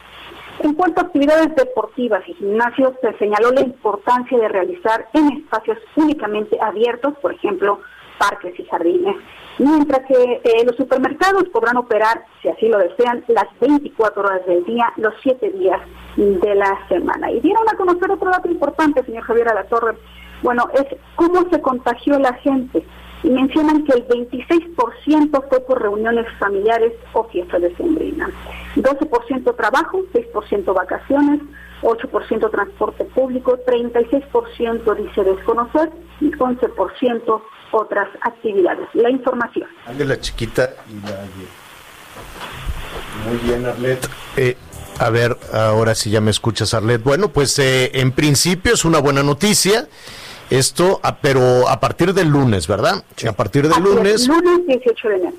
En 0.60 0.72
cuanto 0.72 1.02
a 1.02 1.04
actividades 1.04 1.54
deportivas 1.54 2.26
y 2.26 2.32
gimnasios, 2.32 2.94
se 3.02 3.12
señaló 3.18 3.50
la 3.52 3.60
importancia 3.60 4.38
de 4.38 4.48
realizar 4.48 5.06
en 5.12 5.30
espacios 5.32 5.76
únicamente 5.94 6.56
abiertos, 6.58 7.12
por 7.20 7.34
ejemplo, 7.34 7.80
parques 8.16 8.58
y 8.58 8.64
jardines, 8.64 9.14
mientras 9.58 10.06
que 10.06 10.40
eh, 10.42 10.64
los 10.64 10.74
supermercados 10.76 11.44
podrán 11.52 11.76
operar, 11.76 12.24
si 12.40 12.48
así 12.48 12.68
lo 12.68 12.78
desean, 12.78 13.22
las 13.28 13.46
24 13.60 14.22
horas 14.22 14.46
del 14.46 14.64
día, 14.64 14.90
los 14.96 15.12
7 15.22 15.50
días 15.50 15.82
de 16.16 16.54
la 16.54 16.78
semana. 16.88 17.30
Y 17.30 17.40
dieron 17.40 17.68
a 17.68 17.76
conocer 17.76 18.10
otro 18.10 18.30
dato 18.30 18.48
importante, 18.48 19.04
señor 19.04 19.24
Javier 19.24 19.50
Alatorre, 19.50 19.98
bueno, 20.42 20.66
es 20.72 20.86
cómo 21.14 21.46
se 21.50 21.60
contagió 21.60 22.18
la 22.18 22.32
gente. 22.34 22.86
Y 23.22 23.30
mencionan 23.30 23.84
que 23.84 23.92
el 23.92 24.06
26% 24.06 25.48
fue 25.48 25.60
por 25.60 25.82
reuniones 25.82 26.26
familiares 26.38 26.92
o 27.12 27.24
fiestas 27.24 27.62
de 27.62 27.74
sembrina. 27.76 28.30
12% 28.76 29.56
trabajo, 29.56 30.02
6% 30.12 30.74
vacaciones, 30.74 31.40
8% 31.82 32.50
transporte 32.50 33.04
público, 33.04 33.58
36% 33.66 34.96
dice 34.96 35.24
desconocer 35.24 35.90
y 36.20 36.30
11% 36.30 37.42
otras 37.72 38.08
actividades. 38.22 38.88
La 38.94 39.10
información. 39.10 39.68
la 39.98 40.20
chiquita 40.20 40.70
y 40.88 41.06
la... 41.06 41.24
Muy 43.28 43.36
bien, 43.38 43.66
Arlet. 43.66 44.08
Eh, 44.36 44.56
a 44.98 45.10
ver, 45.10 45.36
ahora 45.52 45.94
sí 45.94 46.10
ya 46.10 46.20
me 46.20 46.30
escuchas, 46.30 46.74
Arlet. 46.74 47.02
Bueno, 47.02 47.28
pues 47.28 47.58
eh, 47.58 47.90
en 47.94 48.12
principio 48.12 48.74
es 48.74 48.84
una 48.84 48.98
buena 48.98 49.22
noticia. 49.22 49.88
Esto, 50.50 51.00
ah, 51.02 51.16
pero 51.20 51.68
a 51.68 51.80
partir 51.80 52.14
del 52.14 52.28
lunes, 52.28 52.66
¿verdad? 52.66 53.04
A 53.28 53.32
partir 53.32 53.68
del 53.68 53.82
lunes. 53.82 54.28
Lunes 54.28 54.66
18 54.66 55.08
de 55.08 55.14
enero. 55.16 55.36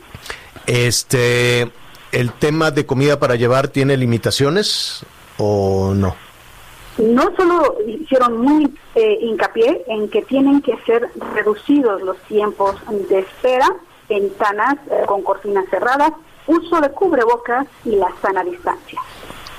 Este, 0.65 1.71
¿el 2.11 2.33
tema 2.33 2.71
de 2.71 2.85
comida 2.85 3.19
para 3.19 3.35
llevar 3.35 3.69
tiene 3.69 3.95
limitaciones 3.95 5.05
o 5.37 5.93
no? 5.95 6.15
no 6.97 7.31
solo 7.35 7.77
hicieron 7.85 8.41
muy 8.41 8.73
eh, 8.95 9.17
hincapié 9.21 9.83
en 9.87 10.09
que 10.09 10.23
tienen 10.23 10.61
que 10.61 10.77
ser 10.85 11.09
reducidos 11.35 12.01
los 12.01 12.17
tiempos 12.23 12.75
de 13.09 13.19
espera, 13.19 13.67
ventanas 14.09 14.77
eh, 14.89 15.03
con 15.05 15.21
cortinas 15.21 15.65
cerradas, 15.69 16.11
uso 16.47 16.81
de 16.81 16.89
cubrebocas 16.91 17.67
y 17.85 17.95
la 17.97 18.11
sana 18.21 18.43
distancia. 18.43 18.99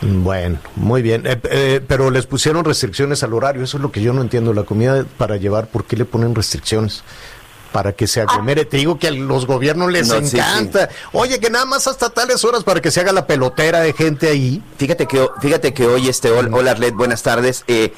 Bueno, 0.01 0.59
muy 0.77 1.03
bien, 1.03 1.25
eh, 1.27 1.81
pero 1.87 2.11
les 2.11 2.25
pusieron 2.25 2.65
restricciones 2.65 3.25
al 3.25 3.35
horario, 3.35 3.65
eso 3.65 3.79
es 3.79 3.83
lo 3.83 3.91
que 3.91 4.01
yo 4.01 4.13
no 4.13 4.23
entiendo, 4.23 4.55
la 4.55 4.63
comida 4.63 5.05
para 5.17 5.37
llevar, 5.37 5.67
¿por 5.67 5.85
qué 5.85 5.97
le 5.97 6.05
ponen 6.05 6.37
restricciones? 6.37 7.03
Para 7.73 7.93
que 7.93 8.07
se 8.07 8.21
aglomere. 8.21 8.65
Te 8.65 8.79
digo 8.79 8.99
que 8.99 9.09
a 9.09 9.11
los 9.11 9.47
gobiernos 9.47 9.91
les 9.91 10.11
encanta. 10.11 10.89
Oye, 11.13 11.39
que 11.41 11.51
nada 11.51 11.65
más 11.65 11.87
hasta 11.87 12.11
tales 12.11 12.45
horas 12.45 12.65
para 12.65 12.81
que 12.81 12.91
se 12.91 13.01
haga 13.01 13.13
la 13.13 13.27
pelotera 13.27 13.81
de 13.81 13.93
gente 13.93 14.29
ahí. 14.29 14.63
Fíjate 14.77 15.07
que, 15.07 15.29
fíjate 15.41 15.75
que 15.75 15.87
hoy, 15.87 16.09
este, 16.09 16.31
hola 16.31 16.71
Arlet, 16.71 16.95
buenas 16.95 17.23
tardes. 17.23 17.65
Eh, 17.69 17.93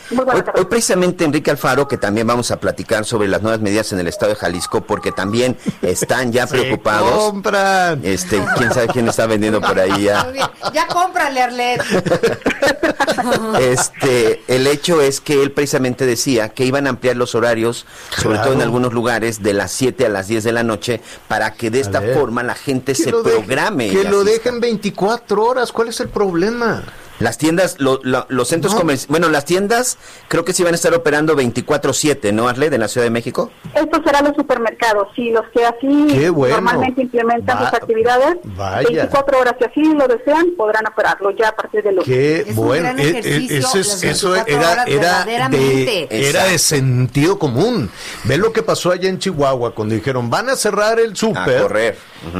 hoy, 0.54 0.64
precisamente 0.66 1.24
Enrique 1.24 1.50
Alfaro, 1.50 1.88
que 1.88 1.96
también 1.96 2.26
vamos 2.26 2.50
a 2.50 2.58
platicar 2.58 3.04
sobre 3.04 3.28
las 3.28 3.42
nuevas 3.42 3.60
medidas 3.60 3.92
en 3.92 4.00
el 4.00 4.08
estado 4.08 4.32
de 4.32 4.36
Jalisco, 4.36 4.82
porque 4.82 5.12
también 5.12 5.56
están 5.82 6.32
ya 6.32 6.46
preocupados. 6.48 7.10
compran. 7.10 8.00
Este, 8.04 8.42
quién 8.56 8.72
sabe 8.72 8.88
quién 8.88 9.08
está 9.08 9.26
vendiendo 9.26 9.60
por 9.60 9.78
ahí 9.78 10.04
ya. 10.04 10.26
Ya 10.72 10.86
cómprale, 10.86 11.42
Arlet. 11.42 11.82
este, 13.60 14.42
el 14.46 14.66
hecho 14.66 15.00
es 15.00 15.20
que 15.20 15.42
él 15.42 15.52
precisamente 15.52 16.06
decía 16.06 16.50
que 16.50 16.64
iban 16.64 16.86
a 16.86 16.90
ampliar 16.90 17.16
los 17.16 17.34
horarios, 17.34 17.86
sobre 18.16 18.38
todo 18.38 18.52
en 18.52 18.62
algunos 18.62 18.92
lugares 18.92 19.42
de 19.42 19.54
las 19.60 19.72
7 19.72 20.06
a 20.06 20.08
las 20.08 20.26
10 20.26 20.44
de 20.44 20.52
la 20.52 20.62
noche 20.62 21.02
para 21.28 21.52
que 21.52 21.70
de 21.70 21.80
esta 21.80 22.00
forma 22.00 22.42
la 22.42 22.54
gente 22.54 22.94
se 22.94 23.12
programe. 23.12 23.90
que 23.90 24.04
lo 24.04 24.24
dejen 24.24 24.58
24 24.58 25.44
horas, 25.44 25.70
¿cuál 25.70 25.88
es 25.88 26.00
el 26.00 26.08
problema? 26.08 26.82
Las 27.20 27.38
tiendas, 27.38 27.76
lo- 27.78 28.00
lo- 28.02 28.26
los 28.28 28.48
centros 28.48 28.74
comerciales, 28.74 29.08
bueno, 29.08 29.28
las 29.28 29.44
tiendas 29.44 29.96
creo 30.28 30.44
que 30.44 30.52
sí 30.52 30.62
van 30.64 30.72
a 30.72 30.76
estar 30.76 30.92
operando 30.94 31.36
24/7, 31.36 32.32
¿no, 32.32 32.48
Arled, 32.48 32.72
en 32.72 32.80
la 32.80 32.88
Ciudad 32.88 33.04
de 33.06 33.10
México? 33.10 33.50
Estos 33.74 34.00
serán 34.04 34.24
los 34.24 34.34
supermercados, 34.36 35.08
sí, 35.14 35.30
los 35.30 35.44
que 35.54 35.64
así 35.64 36.28
bueno. 36.30 36.56
normalmente 36.56 37.02
implementan 37.02 37.56
Va- 37.58 37.70
sus 37.70 37.74
actividades, 37.78 38.36
vaya. 38.44 38.88
24 38.88 39.38
horas 39.38 39.54
si 39.58 39.64
así 39.64 39.94
lo 39.94 40.08
desean, 40.08 40.46
podrán 40.56 40.86
operarlo 40.86 41.30
ya 41.30 41.48
a 41.48 41.56
partir 41.56 41.82
de 41.82 41.92
lunes. 41.92 42.04
Qué 42.06 42.46
bueno, 42.54 42.88
eh, 42.98 43.20
eh, 43.24 43.46
eso, 43.50 43.78
es- 43.78 44.02
eso 44.02 44.34
era, 44.34 44.84
era, 44.84 45.24
de, 45.48 46.08
era 46.10 46.44
de 46.44 46.58
sentido 46.58 47.38
común. 47.38 47.90
Ve 48.24 48.38
lo 48.38 48.52
que 48.52 48.62
pasó 48.62 48.90
allá 48.92 49.08
en 49.08 49.18
Chihuahua 49.18 49.74
cuando 49.74 49.94
dijeron 49.94 50.30
van 50.30 50.48
a 50.48 50.56
cerrar 50.56 50.98
el 50.98 51.16
súper 51.16 51.62
correr. 51.62 51.98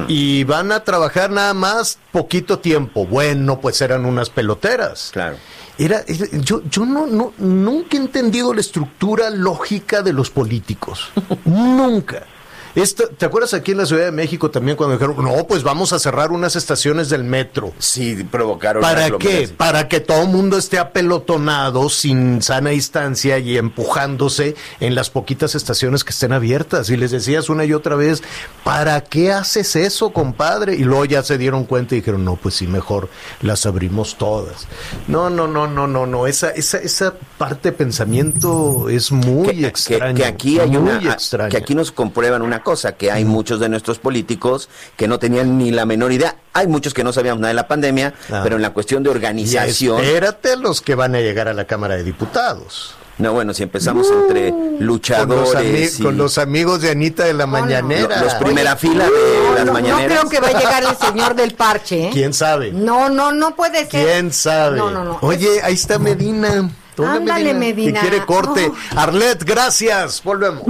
y 0.09 0.45
van 0.45 0.73
a 0.73 0.85
trabajar 0.85 1.31
nada 1.31 1.55
más 1.55 1.99
poquito 2.13 2.59
tiempo. 2.59 3.07
Bueno, 3.07 3.61
pues 3.61 3.81
eran 3.81 4.05
unas 4.07 4.29
peloteras. 4.31 4.70
Claro. 5.13 5.37
Era, 5.79 6.05
era- 6.07 6.27
yo, 6.41 6.63
yo 6.69 6.85
no, 6.85 7.07
no, 7.07 7.33
nunca 7.39 7.97
he 7.97 8.01
entendido 8.01 8.53
la 8.55 8.61
estructura 8.61 9.31
lógica 9.31 10.03
de 10.03 10.13
los 10.13 10.31
políticos. 10.31 11.11
nunca. 11.45 12.27
Esto, 12.75 13.09
¿Te 13.09 13.27
acuerdas 13.27 13.53
aquí 13.53 13.73
en 13.73 13.79
la 13.79 13.87
Ciudad 13.87 14.05
de 14.05 14.13
México 14.13 14.51
también 14.51 14.77
cuando 14.77 14.97
dijeron, 14.97 15.25
no, 15.25 15.47
pues 15.47 15.63
vamos 15.65 15.93
a 15.93 15.99
cerrar 15.99 16.31
unas 16.31 16.55
estaciones 16.55 17.09
del 17.09 17.25
metro? 17.25 17.73
Sí, 17.79 18.25
provocaron. 18.31 18.81
¿Para 18.81 19.11
qué? 19.19 19.49
Para 19.57 19.89
que 19.89 19.99
todo 19.99 20.23
el 20.23 20.29
mundo 20.29 20.57
esté 20.57 20.79
apelotonado, 20.79 21.91
sin 21.91 22.43
sana 22.43 22.71
distancia 22.71 23.39
y 23.39 23.59
empujándose 23.59 24.55
en 24.79 24.95
las 24.95 25.11
poquitas 25.11 25.55
estaciones 25.55 26.05
que 26.05 26.11
estén 26.11 26.33
abiertas. 26.33 26.91
Y 26.91 26.97
les 26.97 27.11
decías 27.11 27.49
una 27.49 27.65
y 27.65 27.73
otra 27.73 27.97
vez, 27.97 28.23
¿para 28.63 29.01
qué 29.01 29.33
haces 29.33 29.75
eso, 29.75 30.13
compadre? 30.13 30.77
Y 30.77 30.85
luego 30.85 31.05
ya 31.05 31.23
se 31.25 31.39
dieron 31.39 31.65
cuenta 31.65 31.95
y 31.95 31.99
dijeron, 31.99 32.25
no, 32.25 32.37
pues 32.37 32.55
sí, 32.55 32.69
mejor 32.69 33.09
las 33.43 33.67
abrimos 33.67 34.17
todas. 34.17 34.69
No, 35.09 35.29
no, 35.29 35.49
no, 35.49 35.67
no, 35.67 35.89
no, 35.89 36.07
no. 36.07 36.27
Esa, 36.29 36.51
esa, 36.51 36.79
esa 36.79 37.15
parte 37.37 37.71
de 37.71 37.77
pensamiento 37.77 38.89
es 38.89 39.11
muy 39.11 39.49
que, 39.49 39.67
extraña. 39.67 40.15
que 40.15 40.25
aquí 40.25 40.61
hay 40.61 40.69
muy 40.69 40.77
una 40.79 41.13
extraña. 41.13 41.51
que 41.51 41.57
aquí 41.57 41.75
nos 41.75 41.91
comprueban 41.91 42.43
una 42.43 42.60
cosa 42.63 42.93
que 42.93 43.11
hay 43.11 43.25
muchos 43.25 43.61
de 43.61 43.69
nuestros 43.69 43.99
políticos 43.99 44.69
que 44.97 45.09
no 45.09 45.19
tenían 45.19 45.59
ni 45.59 45.71
la 45.71 45.87
menor 45.87 46.13
idea 46.13 46.37
hay 46.53 46.67
muchos 46.67 46.95
que 46.95 47.05
no 47.05 47.13
sabíamos 47.13 47.41
nada 47.41 47.49
de 47.49 47.55
la 47.55 47.69
pandemia 47.69 48.15
Ah. 48.33 48.41
pero 48.43 48.57
en 48.57 48.63
la 48.63 48.71
cuestión 48.71 49.03
de 49.03 49.11
Y 49.11 49.13
organización 49.13 50.01
espérate 50.03 50.57
los 50.57 50.81
que 50.81 50.95
van 50.95 51.15
a 51.15 51.21
llegar 51.21 51.49
a 51.49 51.53
la 51.55 51.65
Cámara 51.67 51.97
de 51.97 52.03
Diputados. 52.05 52.95
no 53.19 53.33
bueno 53.35 53.53
si 53.55 53.63
empezamos 53.63 54.11
entre 54.11 54.51
Con 54.51 54.71
los, 54.73 54.81
luchadores 54.81 56.01
y 56.01 56.03
con 56.03 56.17
los 56.17 56.39
amigos 56.39 56.81
de 56.81 56.91
Anita 56.91 57.25
de 57.25 57.35
la 57.35 57.47
Mañanera. 57.47 58.17
Lo- 58.19 58.25
los 58.25 58.35
primera 58.35 58.77
fila 58.77 59.05
de 59.05 59.11
No, 59.11 59.55
las 59.55 59.67
no, 59.67 59.73
no 59.81 60.07
creo 60.07 60.29
que 60.29 60.41
va 60.41 60.49
a 60.49 60.59
llegar 60.59 60.83
el 60.85 60.97
señor 60.97 61.35
del 61.35 61.55
parche. 61.55 62.07
¿eh? 62.09 62.11
¿Quién 62.13 62.33
sabe? 62.33 62.73
No, 62.73 63.09
no, 63.11 63.31
no 63.33 63.55
puede 63.55 63.81
ser. 63.91 64.07
¿Quién 64.07 64.33
sabe? 64.33 64.79
No, 64.79 64.91
no, 64.91 65.05
no. 65.05 65.19
Oye, 65.21 65.61
ahí 65.63 65.75
está 65.75 65.99
Medina. 65.99 66.71
¿Dónde 66.97 67.19
Ándale, 67.19 67.55
Medina. 67.55 68.01
Que 68.01 68.09
quiere 68.09 68.25
corte. 68.27 68.69
No. 68.95 69.01
Arlet, 69.01 69.45
gracias. 69.45 70.23
Volvemos. 70.25 70.63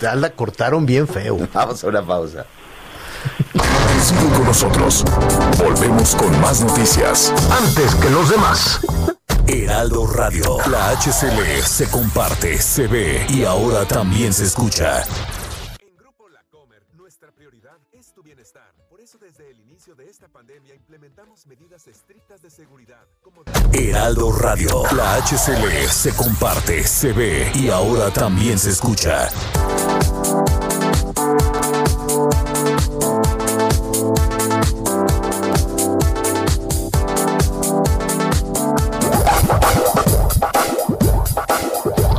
Ya 0.00 0.14
la 0.14 0.30
cortaron 0.30 0.86
bien 0.86 1.06
feo. 1.06 1.38
Vamos 1.52 1.84
a 1.84 1.86
una 1.88 2.06
pausa. 2.06 2.46
Sigue 4.02 4.30
con 4.34 4.44
nosotros. 4.44 5.04
Volvemos 5.58 6.14
con 6.14 6.40
más 6.40 6.62
noticias. 6.62 7.32
Antes 7.50 7.94
que 7.96 8.10
los 8.10 8.30
demás. 8.30 8.80
Heraldo 9.46 10.06
Radio. 10.06 10.56
La 10.70 10.90
HCL 10.90 11.62
se 11.62 11.88
comparte, 11.90 12.58
se 12.58 12.86
ve 12.86 13.26
y 13.28 13.44
ahora 13.44 13.84
también 13.84 14.32
se 14.32 14.44
escucha. 14.44 15.02
Medidas 21.46 21.86
estrictas 21.86 22.42
de 22.42 22.50
seguridad, 22.50 23.06
Heraldo 23.72 24.32
Radio. 24.32 24.82
La 24.96 25.14
HCL 25.16 25.88
se 25.88 26.14
comparte, 26.14 26.82
se 26.82 27.12
ve 27.12 27.50
y 27.54 27.70
ahora 27.70 28.10
también 28.10 28.58
se 28.58 28.70
escucha. 28.70 29.28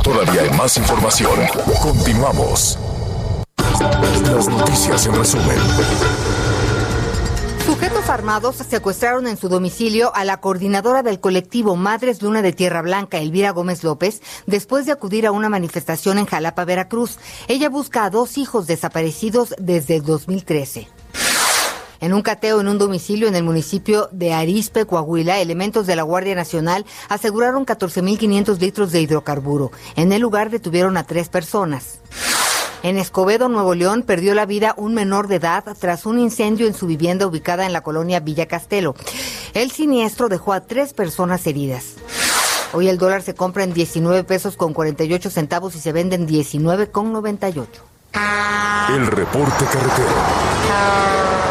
Todavía 0.02 0.42
hay 0.42 0.50
más 0.56 0.76
información. 0.76 1.38
Continuamos. 1.80 2.78
Las 4.24 4.48
noticias 4.48 5.06
en 5.06 5.14
resumen. 5.14 5.58
Sujetos 7.82 8.10
armados 8.10 8.54
secuestraron 8.54 9.26
en 9.26 9.36
su 9.36 9.48
domicilio 9.48 10.14
a 10.14 10.24
la 10.24 10.36
coordinadora 10.36 11.02
del 11.02 11.18
colectivo 11.18 11.74
Madres 11.74 12.22
Luna 12.22 12.40
de 12.40 12.52
Tierra 12.52 12.80
Blanca, 12.80 13.18
Elvira 13.18 13.50
Gómez 13.50 13.82
López, 13.82 14.22
después 14.46 14.86
de 14.86 14.92
acudir 14.92 15.26
a 15.26 15.32
una 15.32 15.48
manifestación 15.48 16.18
en 16.18 16.26
Jalapa, 16.26 16.64
Veracruz. 16.64 17.18
Ella 17.48 17.68
busca 17.68 18.04
a 18.04 18.10
dos 18.10 18.38
hijos 18.38 18.68
desaparecidos 18.68 19.56
desde 19.58 19.96
el 19.96 20.04
2013. 20.04 20.86
En 21.98 22.12
un 22.12 22.22
cateo 22.22 22.60
en 22.60 22.68
un 22.68 22.78
domicilio 22.78 23.26
en 23.26 23.34
el 23.34 23.42
municipio 23.42 24.08
de 24.12 24.32
Arispe, 24.32 24.86
Coahuila, 24.86 25.40
elementos 25.40 25.84
de 25.88 25.96
la 25.96 26.04
Guardia 26.04 26.36
Nacional 26.36 26.86
aseguraron 27.08 27.66
14.500 27.66 28.60
litros 28.60 28.92
de 28.92 29.00
hidrocarburo. 29.00 29.72
En 29.96 30.12
el 30.12 30.22
lugar 30.22 30.50
detuvieron 30.50 30.96
a 30.96 31.02
tres 31.02 31.28
personas. 31.28 31.98
En 32.82 32.98
Escobedo, 32.98 33.48
Nuevo 33.48 33.76
León, 33.76 34.02
perdió 34.02 34.34
la 34.34 34.44
vida 34.44 34.74
un 34.76 34.92
menor 34.92 35.28
de 35.28 35.36
edad 35.36 35.64
tras 35.78 36.04
un 36.04 36.18
incendio 36.18 36.66
en 36.66 36.74
su 36.74 36.88
vivienda 36.88 37.26
ubicada 37.26 37.64
en 37.64 37.72
la 37.72 37.82
colonia 37.82 38.18
Villa 38.18 38.46
Castelo. 38.46 38.96
El 39.54 39.70
siniestro 39.70 40.28
dejó 40.28 40.52
a 40.52 40.62
tres 40.62 40.92
personas 40.92 41.46
heridas. 41.46 41.94
Hoy 42.72 42.88
el 42.88 42.98
dólar 42.98 43.22
se 43.22 43.34
compra 43.34 43.62
en 43.62 43.72
19 43.72 44.24
pesos 44.24 44.56
con 44.56 44.72
48 44.72 45.30
centavos 45.30 45.76
y 45.76 45.78
se 45.78 45.92
vende 45.92 46.16
en 46.16 46.26
19 46.26 46.90
con 46.90 47.12
98. 47.12 47.70
El 48.88 49.06
reporte 49.06 49.64
carretero. 49.66 51.41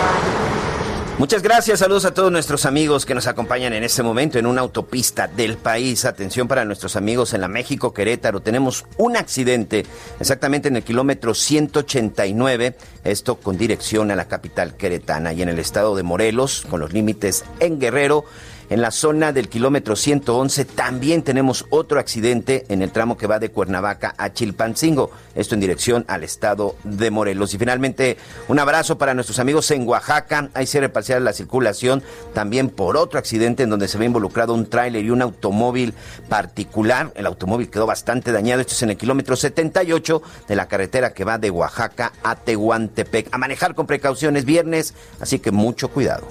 Muchas 1.22 1.44
gracias, 1.44 1.78
saludos 1.78 2.06
a 2.06 2.16
todos 2.16 2.32
nuestros 2.32 2.66
amigos 2.66 3.06
que 3.06 3.14
nos 3.14 3.28
acompañan 3.28 3.74
en 3.74 3.84
este 3.84 4.02
momento 4.02 4.40
en 4.40 4.48
una 4.48 4.62
autopista 4.62 5.28
del 5.28 5.56
país. 5.56 6.04
Atención 6.04 6.48
para 6.48 6.66
nuestros 6.66 6.96
amigos 6.96 7.36
en 7.36 7.42
la 7.42 7.48
México 7.48 7.94
Querétaro. 7.94 8.40
Tenemos 8.40 8.86
un 8.98 9.16
accidente 9.16 9.86
exactamente 10.20 10.70
en 10.70 10.78
el 10.78 10.84
kilómetro 10.84 11.36
189, 11.36 12.76
esto 13.04 13.36
con 13.36 13.56
dirección 13.56 14.10
a 14.10 14.16
la 14.16 14.28
capital 14.28 14.76
queretana 14.76 15.32
y 15.32 15.44
en 15.44 15.50
el 15.50 15.60
estado 15.60 15.96
de 15.96 16.02
Morelos, 16.02 16.66
con 16.68 16.80
los 16.80 16.92
límites 16.92 17.46
en 17.60 17.80
Guerrero. 17.80 18.26
En 18.72 18.82
la 18.82 18.92
zona 18.92 19.34
del 19.34 19.50
kilómetro 19.50 19.98
111 19.98 20.64
también 20.64 21.24
tenemos 21.24 21.66
otro 21.72 22.00
accidente 22.00 22.64
en 22.70 22.82
el 22.82 22.94
tramo 22.94 23.18
que 23.18 23.28
va 23.28 23.38
de 23.38 23.50
Cuernavaca 23.50 24.16
a 24.18 24.32
Chilpancingo, 24.32 25.12
esto 25.36 25.56
en 25.56 25.60
dirección 25.60 26.06
al 26.08 26.24
estado 26.24 26.78
de 26.86 27.12
Morelos. 27.12 27.54
Y 27.54 27.58
finalmente, 27.58 28.16
un 28.48 28.60
abrazo 28.60 28.98
para 28.98 29.14
nuestros 29.14 29.40
amigos 29.40 29.70
en 29.72 29.86
Oaxaca. 29.86 30.52
Hay 30.54 30.68
cierre 30.68 30.88
parcial 30.88 31.26
la 31.26 31.34
circulación 31.34 32.02
también 32.34 32.70
por 32.70 32.96
otro 32.96 33.20
accidente 33.20 33.64
en 33.64 33.70
donde 33.70 33.90
se 33.90 33.98
ve 33.98 34.06
involucrado 34.06 34.54
un 34.54 34.66
tráiler 34.66 35.04
y 35.04 35.10
un 35.10 35.22
automóvil 35.22 35.94
particular. 36.30 37.12
El 37.16 37.26
automóvil 37.26 37.70
quedó 37.70 37.86
bastante 37.86 38.32
dañado. 38.32 38.62
Esto 38.62 38.72
es 38.72 38.84
en 38.84 38.92
el 38.92 38.98
kilómetro 38.98 39.36
78 39.36 40.22
de 40.48 40.56
la 40.56 40.70
carretera 40.70 41.12
que 41.14 41.26
va 41.26 41.38
de 41.38 41.52
Oaxaca 41.52 42.14
a 42.24 42.38
Tehuantepec. 42.38 43.28
A 43.34 43.38
manejar 43.38 43.76
con 43.76 43.86
precauciones 43.86 44.46
viernes, 44.46 44.94
así 45.20 45.40
que 45.40 45.52
mucho 45.52 45.90
cuidado. 45.90 46.26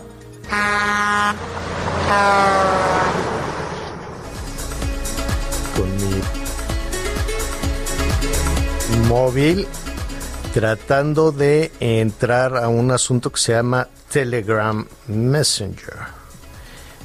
Con 5.77 5.97
mi 5.97 6.21
móvil 9.09 9.69
tratando 10.53 11.31
de 11.31 11.71
entrar 11.79 12.57
a 12.57 12.67
un 12.69 12.91
asunto 12.91 13.31
que 13.31 13.39
se 13.39 13.53
llama 13.53 13.87
Telegram 14.11 14.85
Messenger. 15.07 15.95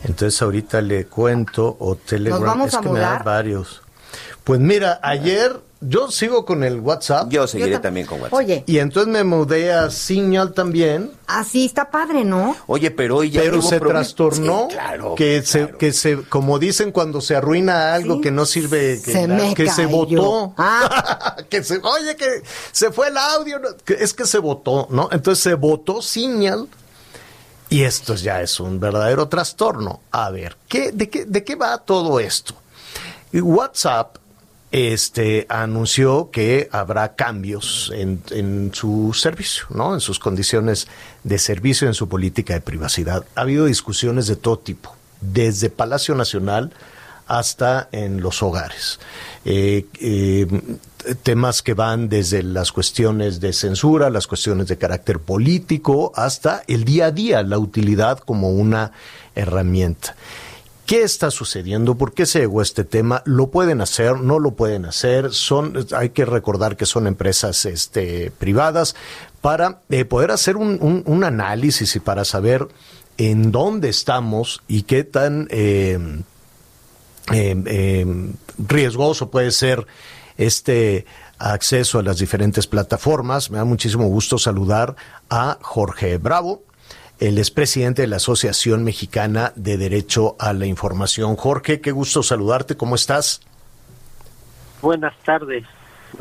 Entonces 0.03 0.41
ahorita 0.41 0.81
le 0.81 1.05
cuento 1.05 1.77
o 1.79 1.95
Telegram 1.95 2.41
vamos 2.41 2.69
es 2.69 2.73
a 2.75 2.81
que 2.81 2.89
me 2.89 2.99
da 2.99 3.19
varios. 3.19 3.81
Pues 4.43 4.59
mira, 4.59 4.99
ayer 5.03 5.59
yo 5.87 6.09
sigo 6.11 6.45
con 6.45 6.63
el 6.63 6.79
WhatsApp. 6.79 7.29
Yo 7.29 7.47
seguiré 7.47 7.71
Yo 7.71 7.81
también 7.81 8.05
con 8.07 8.19
WhatsApp. 8.21 8.33
Oye, 8.33 8.63
Y 8.67 8.79
entonces 8.79 9.11
me 9.11 9.23
mudé 9.23 9.73
a 9.73 9.89
Signal 9.89 10.53
también. 10.53 11.11
así 11.27 11.65
está 11.65 11.91
padre, 11.91 12.23
¿no? 12.23 12.55
Oye, 12.67 12.91
pero 12.91 13.17
hoy 13.17 13.29
ya 13.31 13.41
pero 13.41 13.59
hubo 13.59 13.69
se 13.69 13.79
trastornó 13.79 14.67
Sí, 14.69 14.75
claro, 14.75 15.15
que 15.15 15.41
se 15.43 15.69
que 15.71 15.91
se 15.93 16.23
como 16.23 16.59
dicen 16.59 16.91
cuando 16.91 17.21
se 17.21 17.35
arruina 17.35 17.93
algo 17.93 18.21
que 18.21 18.31
no 18.31 18.45
sirve 18.45 19.01
que, 19.03 19.11
Se 19.11 19.27
me 19.27 19.53
que 19.53 19.69
se 19.69 19.85
votó 19.85 20.53
Ah. 20.57 21.35
que 21.49 21.63
se 21.63 21.79
oye 21.83 22.15
que 22.15 22.41
se 22.71 22.91
fue 22.91 23.07
el 23.09 23.17
audio 23.17 23.59
no, 23.59 23.69
que 23.83 23.93
es 23.93 24.13
que 24.13 24.25
se 24.25 24.37
votó 24.39 24.87
no 24.89 25.09
entonces 25.11 25.43
se 25.43 25.53
votó 25.55 26.01
señal 26.01 26.67
y 27.69 27.83
esto 27.83 28.15
ya 28.15 28.41
es 28.41 28.59
un 28.59 28.79
verdadero 28.79 29.27
trastorno 29.27 30.01
a 30.11 30.29
ver 30.29 30.55
qué 30.67 30.91
de 30.91 31.09
qué 31.09 31.25
de 31.25 31.43
qué 31.43 31.55
va 31.55 31.77
todo 31.79 32.19
esto 32.19 32.53
WhatsApp 33.33 34.17
este 34.75 35.45
anunció 35.47 36.31
que 36.31 36.67
habrá 36.69 37.15
cambios 37.15 37.93
en, 37.95 38.71
su 38.73 39.13
servicio, 39.13 39.67
¿no? 39.69 39.93
En 39.93 40.01
sus 40.01 40.19
condiciones 40.19 40.89
de 41.23 41.39
servicio, 41.39 41.87
en 41.87 41.93
su 41.93 42.09
política 42.09 42.55
de 42.55 42.59
privacidad. 42.59 43.25
Ha 43.35 43.41
habido 43.41 43.65
discusiones 43.65 44.27
de 44.27 44.35
todo 44.35 44.59
tipo, 44.59 44.93
desde 45.21 45.69
Palacio 45.69 46.13
Nacional 46.13 46.73
hasta 47.25 47.87
en 47.93 48.19
los 48.19 48.43
hogares. 48.43 48.99
Eh, 49.45 49.85
eh, 50.01 50.45
temas 51.23 51.61
que 51.61 51.73
van 51.73 52.09
desde 52.09 52.43
las 52.43 52.73
cuestiones 52.73 53.39
de 53.39 53.53
censura, 53.53 54.09
las 54.09 54.27
cuestiones 54.27 54.67
de 54.67 54.77
carácter 54.77 55.19
político, 55.19 56.11
hasta 56.15 56.63
el 56.67 56.83
día 56.83 57.05
a 57.05 57.11
día, 57.11 57.43
la 57.43 57.59
utilidad 57.59 58.19
como 58.19 58.49
una 58.49 58.91
herramienta. 59.35 60.17
¿Qué 60.85 61.01
está 61.01 61.31
sucediendo? 61.31 61.95
¿Por 61.95 62.13
qué 62.13 62.27
se 62.27 62.39
llegó 62.39 62.59
a 62.59 62.63
este 62.63 62.83
tema? 62.83 63.23
¿Lo 63.25 63.47
pueden 63.49 63.81
hacer? 63.81 64.19
¿No 64.19 64.37
lo 64.37 64.51
pueden 64.51 64.85
hacer? 64.85 65.33
Son, 65.33 65.73
hay 65.95 66.09
que 66.09 66.25
recordar 66.25 66.77
que 66.77 66.85
son 66.85 67.07
empresas 67.07 67.65
este, 67.65 68.31
privadas 68.37 68.95
para 69.41 69.81
eh, 69.89 70.05
poder 70.05 70.29
hacer 70.29 70.57
un, 70.57 71.03
un, 71.05 71.23
análisis 71.23 71.95
y 71.95 71.99
para 71.99 72.23
saber 72.23 72.67
en 73.17 73.51
dónde 73.51 73.89
estamos 73.89 74.61
y 74.67 74.83
qué 74.83 75.03
tan 75.03 75.47
eh, 75.49 75.97
eh, 77.33 78.05
riesgoso 78.59 79.31
puede 79.31 79.49
ser 79.49 79.87
este 80.37 81.05
acceso 81.39 81.97
a 81.97 82.03
las 82.03 82.19
diferentes 82.19 82.67
plataformas. 82.67 83.49
Me 83.49 83.57
da 83.57 83.65
muchísimo 83.65 84.05
gusto 84.07 84.37
saludar 84.37 84.95
a 85.31 85.57
Jorge 85.61 86.19
Bravo. 86.19 86.61
Él 87.19 87.37
es 87.37 87.51
presidente 87.51 88.01
de 88.01 88.07
la 88.07 88.17
Asociación 88.17 88.83
Mexicana 88.83 89.53
de 89.55 89.77
Derecho 89.77 90.35
a 90.39 90.53
la 90.53 90.65
Información. 90.65 91.35
Jorge, 91.35 91.79
qué 91.81 91.91
gusto 91.91 92.23
saludarte. 92.23 92.75
¿Cómo 92.75 92.95
estás? 92.95 93.41
Buenas 94.81 95.15
tardes. 95.23 95.63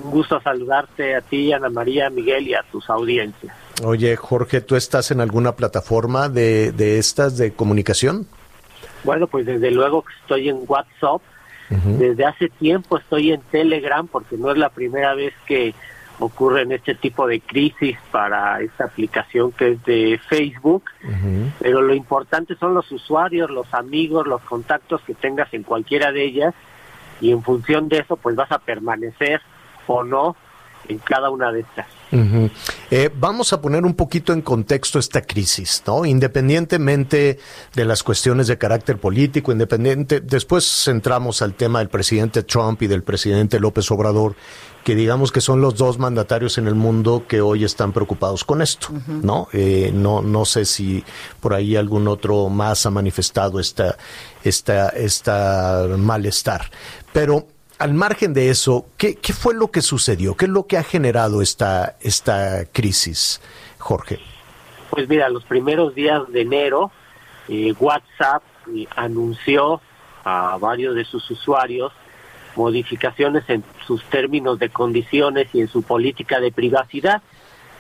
Un 0.03 0.11
gusto 0.11 0.41
saludarte 0.41 1.15
a 1.15 1.21
ti, 1.21 1.53
Ana 1.53 1.69
María, 1.69 2.11
Miguel 2.11 2.49
y 2.49 2.55
a 2.55 2.63
tus 2.71 2.89
audiencias. 2.91 3.55
Oye, 3.83 4.17
Jorge, 4.17 4.61
¿tú 4.61 4.77
estás 4.77 5.11
en 5.11 5.21
alguna 5.21 5.57
plataforma 5.57 6.29
de, 6.29 6.73
de 6.73 6.99
estas 6.99 7.37
de 7.37 7.53
comunicación? 7.53 8.27
Bueno, 9.03 9.27
pues 9.27 9.47
desde 9.47 9.71
luego 9.71 10.03
que 10.03 10.15
estoy 10.23 10.49
en 10.49 10.61
WhatsApp. 10.67 11.21
Desde 11.71 12.25
hace 12.25 12.51
tiempo 12.51 12.99
estoy 12.99 13.33
en 13.33 13.41
Telegram 13.51 14.07
porque 14.07 14.37
no 14.37 14.53
es 14.53 14.59
la 14.59 14.69
primera 14.69 15.15
vez 15.15 15.33
que 15.47 15.75
ocurren 16.19 16.73
este 16.73 16.95
tipo 16.95 17.27
de 17.27 17.41
crisis 17.41 17.97
para 18.11 18.61
esta 18.61 18.85
aplicación 18.85 19.53
que 19.53 19.73
es 19.73 19.85
de 19.85 20.21
Facebook, 20.29 20.85
pero 21.61 21.83
lo 21.83 21.95
importante 21.95 22.55
son 22.57 22.75
los 22.75 22.91
usuarios, 22.93 23.51
los 23.51 23.73
amigos, 23.75 24.27
los 24.27 24.41
contactos 24.43 25.01
que 25.03 25.15
tengas 25.15 25.53
en 25.53 25.65
cualquiera 25.65 26.13
de 26.13 26.25
ellas 26.25 26.55
y 27.21 27.31
en 27.31 27.43
función 27.43 27.89
de 27.89 27.99
eso 27.99 28.17
pues 28.17 28.37
vas 28.37 28.53
a 28.53 28.59
permanecer 28.59 29.41
o 29.87 30.05
no 30.05 30.37
en 30.89 30.99
cada 30.99 31.31
una 31.31 31.53
de 31.53 31.61
estas. 31.61 31.87
Eh, 32.91 33.11
vamos 33.19 33.53
a 33.53 33.61
poner 33.61 33.85
un 33.85 33.95
poquito 33.95 34.33
en 34.33 34.41
contexto 34.41 34.99
esta 34.99 35.23
crisis, 35.23 35.83
¿no? 35.87 36.05
Independientemente 36.05 37.39
de 37.75 37.85
las 37.85 38.03
cuestiones 38.03 38.47
de 38.47 38.57
carácter 38.57 38.99
político, 38.99 39.51
independiente, 39.51 40.21
después 40.21 40.65
centramos 40.85 41.43
al 41.43 41.55
tema 41.55 41.81
del 41.81 41.89
presidente 41.89 42.45
Trump 42.45 42.83
y 42.83 42.87
del 42.87 43.03
presidente 43.03 43.59
López 43.59 43.91
Obrador, 43.91 44.37
que 44.85 44.95
digamos 44.95 45.33
que 45.33 45.41
son 45.41 45.61
los 45.61 45.75
dos 45.77 45.99
mandatarios 45.99 46.59
en 46.59 46.69
el 46.69 46.75
mundo 46.75 47.25
que 47.27 47.41
hoy 47.41 47.65
están 47.65 47.93
preocupados 47.93 48.45
con 48.45 48.63
esto, 48.63 48.89
¿no? 49.09 49.49
Eh, 49.53 49.91
no, 49.93 50.23
no 50.23 50.45
sé 50.45 50.67
si 50.67 51.03
por 51.41 51.55
ahí 51.55 51.75
algún 51.75 52.07
otro 52.07 52.49
más 52.49 52.87
ha 52.87 52.91
manifestado 52.91 53.59
esta, 53.59 53.97
esta, 54.45 54.91
esta 54.91 55.87
malestar, 55.99 56.71
pero 57.13 57.49
al 57.79 57.95
margen 57.95 58.35
de 58.35 58.51
eso, 58.51 58.87
¿qué, 58.97 59.17
¿qué, 59.17 59.33
fue 59.33 59.55
lo 59.55 59.71
que 59.71 59.83
sucedió? 59.83 60.37
¿Qué 60.37 60.45
es 60.47 60.51
lo 60.51 60.67
que 60.67 60.79
ha 60.79 60.85
generado 60.85 61.43
esta, 61.43 61.97
esta 62.01 62.65
crisis, 62.67 63.41
Jorge? 63.79 64.21
Pues 64.91 65.09
mira, 65.09 65.29
los 65.29 65.45
primeros 65.45 65.95
días 65.95 66.23
de 66.29 66.43
enero, 66.43 66.93
eh, 67.49 67.75
WhatsApp 67.79 68.43
eh, 68.75 68.87
anunció 68.97 69.81
a 70.25 70.57
varios 70.59 70.95
de 70.95 71.05
sus 71.05 71.29
usuarios 71.31 71.93
modificaciones 72.57 73.45
en 73.49 73.65
sus 73.87 74.05
términos 74.05 74.59
de 74.59 74.69
condiciones 74.69 75.49
y 75.53 75.61
en 75.61 75.69
su 75.69 75.83
política 75.83 76.41
de 76.41 76.53
privacidad. 76.53 77.23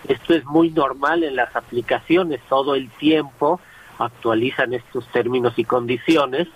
Esto 0.08 0.34
es 0.34 0.44
muy 0.44 0.70
normal 0.70 1.22
en 1.22 1.36
las 1.36 1.54
aplicaciones 1.54 2.40
todo 2.48 2.74
el 2.74 2.90
tiempo 2.90 3.60
actualizan 3.98 4.74
estos 4.74 5.06
términos 5.08 5.54
y 5.56 5.64
condiciones. 5.64 6.48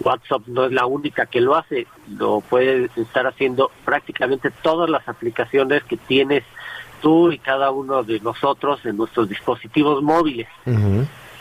WhatsApp 0.00 0.42
no 0.46 0.64
es 0.64 0.72
la 0.72 0.86
única 0.86 1.26
que 1.26 1.40
lo 1.40 1.56
hace, 1.56 1.86
lo 2.16 2.40
puede 2.40 2.90
estar 2.96 3.26
haciendo 3.26 3.70
prácticamente 3.84 4.50
todas 4.62 4.88
las 4.88 5.08
aplicaciones 5.08 5.82
que 5.84 5.96
tienes 5.96 6.44
tú 7.00 7.32
y 7.32 7.38
cada 7.38 7.70
uno 7.70 8.02
de 8.02 8.20
nosotros 8.20 8.84
en 8.84 8.96
nuestros 8.96 9.28
dispositivos 9.28 10.02
móviles. 10.02 10.48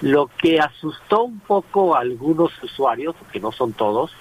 Lo 0.01 0.29
que 0.37 0.59
asustó 0.59 1.23
un 1.23 1.39
poco 1.39 1.95
a 1.95 2.01
algunos 2.01 2.51
usuarios, 2.61 3.15
que 3.31 3.39
no 3.39 3.51
son 3.51 3.73
todos, 3.73 4.11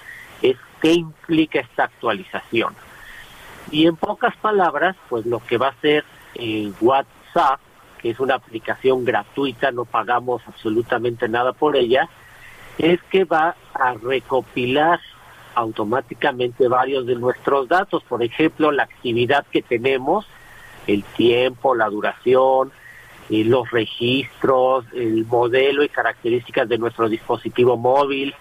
es 0.41 0.57
qué 0.81 0.93
implica 0.93 1.59
esta 1.59 1.83
actualización. 1.85 2.75
Y 3.71 3.85
en 3.85 3.95
pocas 3.95 4.35
palabras, 4.37 4.95
pues 5.09 5.25
lo 5.25 5.39
que 5.39 5.57
va 5.57 5.67
a 5.67 5.71
hacer 5.71 6.03
eh, 6.35 6.71
WhatsApp 6.81 7.59
es 8.03 8.19
una 8.19 8.35
aplicación 8.35 9.05
gratuita, 9.05 9.71
no 9.71 9.85
pagamos 9.85 10.41
absolutamente 10.47 11.27
nada 11.27 11.53
por 11.53 11.75
ella, 11.75 12.09
es 12.77 13.01
que 13.09 13.23
va 13.23 13.55
a 13.73 13.93
recopilar 13.93 14.99
automáticamente 15.55 16.67
varios 16.67 17.07
de 17.07 17.15
nuestros 17.15 17.67
datos, 17.67 18.03
por 18.03 18.21
ejemplo, 18.21 18.71
la 18.71 18.83
actividad 18.83 19.45
que 19.51 19.63
tenemos, 19.63 20.27
el 20.85 21.03
tiempo, 21.03 21.73
la 21.73 21.89
duración, 21.89 22.71
eh, 23.29 23.43
los 23.43 23.69
registros, 23.71 24.85
el 24.93 25.25
modelo 25.25 25.83
y 25.83 25.89
características 25.89 26.69
de 26.69 26.77
nuestro 26.77 27.09
dispositivo 27.09 27.75
móvil, 27.75 28.35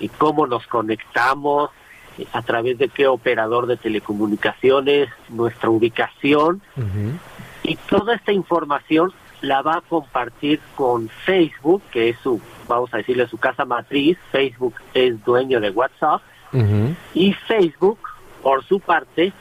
y 0.00 0.08
cómo 0.08 0.46
nos 0.46 0.66
conectamos, 0.66 1.70
eh, 2.18 2.26
a 2.32 2.42
través 2.42 2.78
de 2.78 2.88
qué 2.88 3.06
operador 3.06 3.66
de 3.66 3.76
telecomunicaciones, 3.76 5.08
nuestra 5.28 5.70
ubicación, 5.70 6.60
y 7.66 7.76
toda 7.88 8.14
esta 8.14 8.32
información 8.32 9.12
la 9.42 9.62
va 9.62 9.78
a 9.78 9.80
compartir 9.80 10.60
con 10.74 11.08
Facebook, 11.08 11.82
que 11.90 12.10
es 12.10 12.18
su, 12.22 12.40
vamos 12.68 12.92
a 12.94 12.98
decirle, 12.98 13.26
su 13.28 13.38
casa 13.38 13.64
matriz. 13.64 14.16
Facebook 14.30 14.74
es 14.94 15.22
dueño 15.24 15.60
de 15.60 15.70
WhatsApp. 15.70 16.22
Y 17.12 17.34
Facebook, 17.34 17.98
por 18.42 18.64
su 18.64 18.80
parte, 18.80 19.32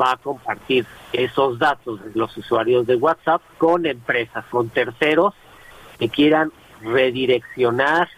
va 0.00 0.12
a 0.12 0.16
compartir 0.16 0.86
esos 1.12 1.58
datos 1.58 2.02
de 2.02 2.10
los 2.14 2.36
usuarios 2.36 2.86
de 2.86 2.96
WhatsApp 2.96 3.42
con 3.58 3.86
empresas, 3.86 4.44
con 4.50 4.70
terceros 4.70 5.34
que 5.98 6.08
quieran 6.08 6.50
redireccionar 6.82 8.08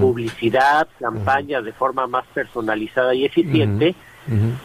publicidad, 0.00 0.86
campañas 1.00 1.64
de 1.64 1.72
forma 1.72 2.06
más 2.06 2.26
personalizada 2.34 3.14
y 3.14 3.24
eficiente, 3.24 3.94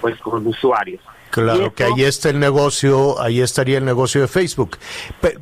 pues 0.01 0.17
con 0.17 0.45
usuarios. 0.45 1.01
Claro, 1.43 1.73
que 1.73 1.83
ahí 1.83 2.03
está 2.03 2.29
el 2.29 2.39
negocio, 2.39 3.21
ahí 3.21 3.41
estaría 3.41 3.77
el 3.77 3.85
negocio 3.85 4.21
de 4.21 4.27
Facebook. 4.27 4.77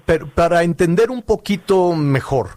Pero, 0.05 0.27
para 0.27 0.63
entender 0.63 1.09
un 1.09 1.21
poquito 1.21 1.93
mejor, 1.93 2.49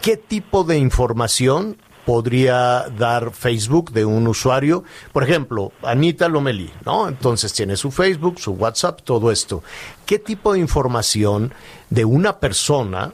¿qué 0.00 0.16
tipo 0.16 0.62
de 0.62 0.78
información 0.78 1.76
podría 2.06 2.86
dar 2.96 3.32
Facebook 3.32 3.90
de 3.90 4.04
un 4.04 4.28
usuario? 4.28 4.84
Por 5.12 5.24
ejemplo, 5.24 5.72
Anita 5.82 6.28
Lomeli, 6.28 6.70
¿no? 6.84 7.08
Entonces 7.08 7.52
tiene 7.52 7.76
su 7.76 7.90
Facebook, 7.90 8.38
su 8.38 8.52
WhatsApp, 8.52 9.00
todo 9.02 9.32
esto. 9.32 9.64
¿Qué 10.06 10.20
tipo 10.20 10.52
de 10.52 10.60
información 10.60 11.52
de 11.90 12.04
una 12.04 12.38
persona 12.38 13.12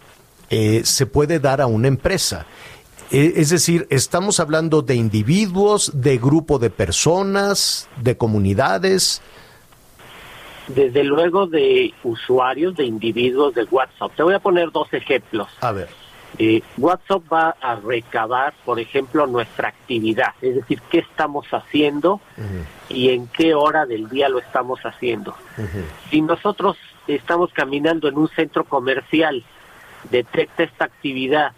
eh, 0.51 0.83
se 0.85 1.07
puede 1.07 1.39
dar 1.39 1.63
a 1.63 1.67
una 1.67 1.89
empresa? 1.89 2.45
Eh, 3.11 3.33
es 3.37 3.49
decir, 3.49 3.87
estamos 3.89 4.41
hablando 4.41 4.83
de 4.83 4.95
individuos, 4.95 5.91
de 5.95 6.19
grupo 6.19 6.59
de 6.59 6.69
personas, 6.69 7.89
de 8.01 8.19
comunidades 8.19 9.23
desde 10.75 11.05
luego 11.05 11.47
de 11.47 11.95
usuarios, 12.05 12.77
de 12.77 12.85
individuos 12.85 13.55
de 13.55 13.65
WhatsApp. 13.65 14.13
Te 14.17 14.23
voy 14.23 14.35
a 14.35 14.39
poner 14.39 14.71
dos 14.71 14.93
ejemplos. 14.93 15.49
A 15.61 15.73
ver. 15.73 15.89
Eh, 16.39 16.63
WhatsApp 16.79 17.23
va 17.33 17.57
a 17.61 17.75
recabar, 17.75 18.55
por 18.65 18.79
ejemplo, 18.79 19.27
nuestra 19.27 19.69
actividad, 19.69 20.35
es 20.41 20.55
decir, 20.55 20.81
qué 20.89 20.99
estamos 20.99 21.47
haciendo 21.53 22.21
y 22.89 23.11
en 23.11 23.27
qué 23.27 23.55
hora 23.55 23.85
del 23.85 24.09
día 24.09 24.29
lo 24.29 24.39
estamos 24.39 24.81
haciendo. 24.81 25.35
Si 26.09 26.23
nosotros 26.23 26.77
estamos 27.09 27.53
caminando 27.53 28.09
en 28.09 28.17
un 28.17 28.29
centro 28.29 28.65
comercial, 28.65 29.43
detecta 30.11 30.63
esta 30.63 30.85
actividad 30.85 31.53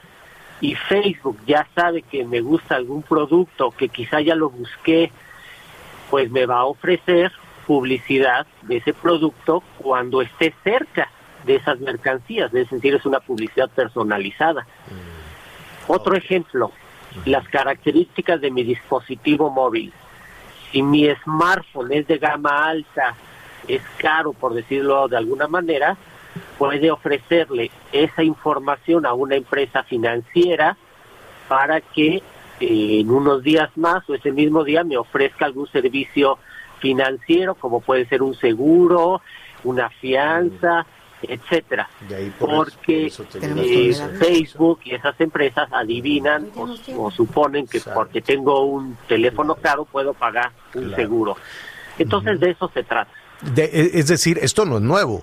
y 0.62 0.74
Facebook 0.74 1.38
ya 1.46 1.66
sabe 1.74 2.02
que 2.02 2.24
me 2.24 2.40
gusta 2.40 2.76
algún 2.76 3.02
producto, 3.02 3.72
que 3.72 3.90
quizá 3.90 4.20
ya 4.20 4.34
lo 4.34 4.48
busqué, 4.48 5.12
pues 6.10 6.30
me 6.30 6.46
va 6.46 6.60
a 6.60 6.64
ofrecer 6.64 7.30
publicidad 7.66 8.46
de 8.62 8.78
ese 8.78 8.92
producto 8.92 9.62
cuando 9.78 10.22
esté 10.22 10.54
cerca 10.62 11.10
de 11.44 11.56
esas 11.56 11.80
mercancías, 11.80 12.52
es 12.54 12.70
decir, 12.70 12.94
es 12.94 13.04
una 13.04 13.20
publicidad 13.20 13.68
personalizada. 13.70 14.62
Mm. 14.62 15.90
Otro 15.92 16.14
ejemplo, 16.14 16.70
las 17.24 17.46
características 17.48 18.40
de 18.40 18.50
mi 18.50 18.62
dispositivo 18.62 19.50
móvil. 19.50 19.92
Si 20.70 20.82
mi 20.82 21.08
smartphone 21.24 21.92
es 21.92 22.06
de 22.06 22.18
gama 22.18 22.66
alta, 22.66 23.14
es 23.68 23.82
caro, 23.98 24.32
por 24.32 24.54
decirlo 24.54 25.08
de 25.08 25.16
alguna 25.16 25.46
manera, 25.48 25.96
puede 26.58 26.90
ofrecerle 26.90 27.70
esa 27.92 28.22
información 28.22 29.04
a 29.04 29.12
una 29.12 29.36
empresa 29.36 29.82
financiera 29.82 30.76
para 31.48 31.80
que 31.80 32.22
eh, 32.60 33.00
en 33.00 33.10
unos 33.10 33.42
días 33.42 33.70
más 33.76 34.08
o 34.08 34.14
ese 34.14 34.32
mismo 34.32 34.64
día 34.64 34.84
me 34.84 34.96
ofrezca 34.96 35.44
algún 35.44 35.66
servicio 35.68 36.38
financiero, 36.82 37.54
como 37.54 37.80
puede 37.80 38.04
ser 38.06 38.20
un 38.22 38.34
seguro, 38.34 39.22
una 39.64 39.88
fianza, 39.88 40.84
etcétera. 41.22 41.88
Porque 42.38 43.06
eh, 43.40 43.94
Facebook 44.18 44.80
y 44.84 44.94
esas 44.96 45.18
empresas 45.20 45.68
adivinan 45.72 46.48
o, 46.56 46.76
o 46.98 47.10
suponen 47.12 47.66
que 47.68 47.80
porque 47.80 48.20
tengo 48.20 48.64
un 48.66 48.98
teléfono 49.08 49.54
caro 49.54 49.84
puedo 49.84 50.12
pagar 50.12 50.50
un 50.74 50.94
seguro. 50.96 51.36
Entonces 51.98 52.40
de 52.40 52.50
eso 52.50 52.70
se 52.74 52.82
trata. 52.82 53.10
De- 53.54 53.64
e- 53.72 53.90
es 54.00 54.08
decir, 54.08 54.38
esto 54.42 54.64
no 54.66 54.76
es 54.78 54.82
nuevo. 54.82 55.22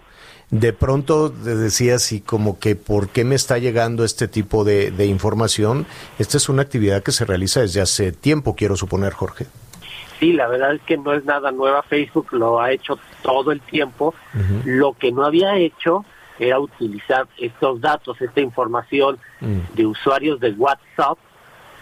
De 0.51 0.73
pronto 0.73 1.31
te 1.31 1.55
decías 1.55 2.11
y 2.11 2.21
como 2.21 2.57
que 2.59 2.75
por 2.75 3.09
qué 3.09 3.23
me 3.23 3.35
está 3.35 3.59
llegando 3.59 4.03
este 4.03 4.27
tipo 4.27 4.63
de, 4.63 4.89
de 4.89 5.05
información. 5.05 5.85
Esta 6.17 6.37
es 6.37 6.49
una 6.49 6.61
actividad 6.63 7.03
que 7.03 7.11
se 7.11 7.23
realiza 7.25 7.59
desde 7.61 7.81
hace 7.81 8.11
tiempo, 8.13 8.55
quiero 8.55 8.75
suponer, 8.75 9.13
Jorge. 9.13 9.45
Sí, 10.19 10.33
la 10.33 10.47
verdad 10.47 10.73
es 10.75 10.81
que 10.81 10.97
no 10.97 11.13
es 11.13 11.23
nada 11.25 11.51
nueva. 11.51 11.81
Facebook 11.83 12.27
lo 12.33 12.59
ha 12.61 12.71
hecho 12.71 12.99
todo 13.23 13.51
el 13.51 13.61
tiempo. 13.61 14.13
Lo 14.65 14.93
que 14.93 15.11
no 15.11 15.25
había 15.25 15.55
hecho 15.57 16.03
era 16.37 16.59
utilizar 16.59 17.27
estos 17.37 17.79
datos, 17.81 18.21
esta 18.21 18.41
información 18.41 19.17
de 19.39 19.85
usuarios 19.85 20.39
de 20.39 20.51
WhatsApp 20.51 21.17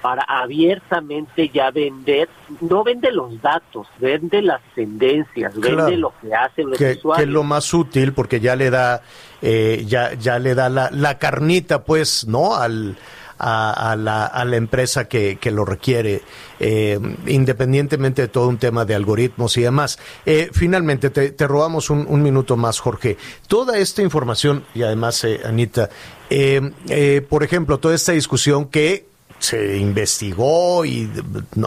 para 0.02 0.22
abiertamente 0.28 1.50
ya 1.50 1.72
vender, 1.72 2.30
no 2.62 2.84
vende 2.84 3.12
los 3.12 3.42
datos, 3.42 3.88
vende 4.00 4.42
las 4.44 4.62
tendencias, 4.76 5.54
Claro. 5.60 5.78
vende 5.86 5.98
lo 5.98 6.14
que 6.22 6.34
hacen 6.36 6.70
los 6.70 6.78
que, 6.78 6.94
que 6.94 6.98
usuarios. 7.00 7.28
es 7.28 7.34
lo 7.34 7.44
más 7.44 7.74
útil 7.74 8.14
porque 8.14 8.40
ya 8.40 8.56
le 8.56 8.70
da 8.70 9.02
eh, 9.42 9.84
ya 9.88 10.14
ya 10.14 10.38
le 10.38 10.54
da 10.54 10.70
la, 10.70 10.90
la 10.92 11.18
carnita 11.18 11.84
pues 11.84 12.28
no 12.28 12.56
al 12.56 12.96
a, 13.40 13.92
a 13.92 13.96
la, 13.96 14.26
a 14.26 14.46
la 14.46 14.56
empresa 14.56 15.08
que, 15.08 15.38
que 15.40 15.52
lo 15.52 15.66
requiere 15.66 16.22
eh, 16.60 17.00
independientemente 17.28 18.24
de 18.24 18.28
todo 18.28 18.48
un 18.48 18.58
tema 18.58 18.86
de 18.86 18.96
algoritmos 18.96 19.58
y 19.58 19.62
demás 19.62 20.00
Eh, 20.26 20.50
finalmente 20.54 21.10
te, 21.10 21.48
robamos 21.48 21.90
un, 21.90 22.22
minuto 22.22 22.58
más 22.58 22.80
Jorge 22.80 23.18
toda 23.48 23.78
esta 23.78 24.02
información 24.02 24.66
y 24.74 24.84
además 24.84 25.24
eh, 25.24 25.40
Anita 25.46 25.90
eh, 26.30 26.72
eh, 26.90 27.26
por 27.28 27.44
ejemplo 27.44 27.78
toda 27.80 27.96
esta 27.96 28.12
discusión 28.12 28.68
que 28.68 29.06
se 29.40 29.78
investigó 29.78 30.84
y 30.86 31.10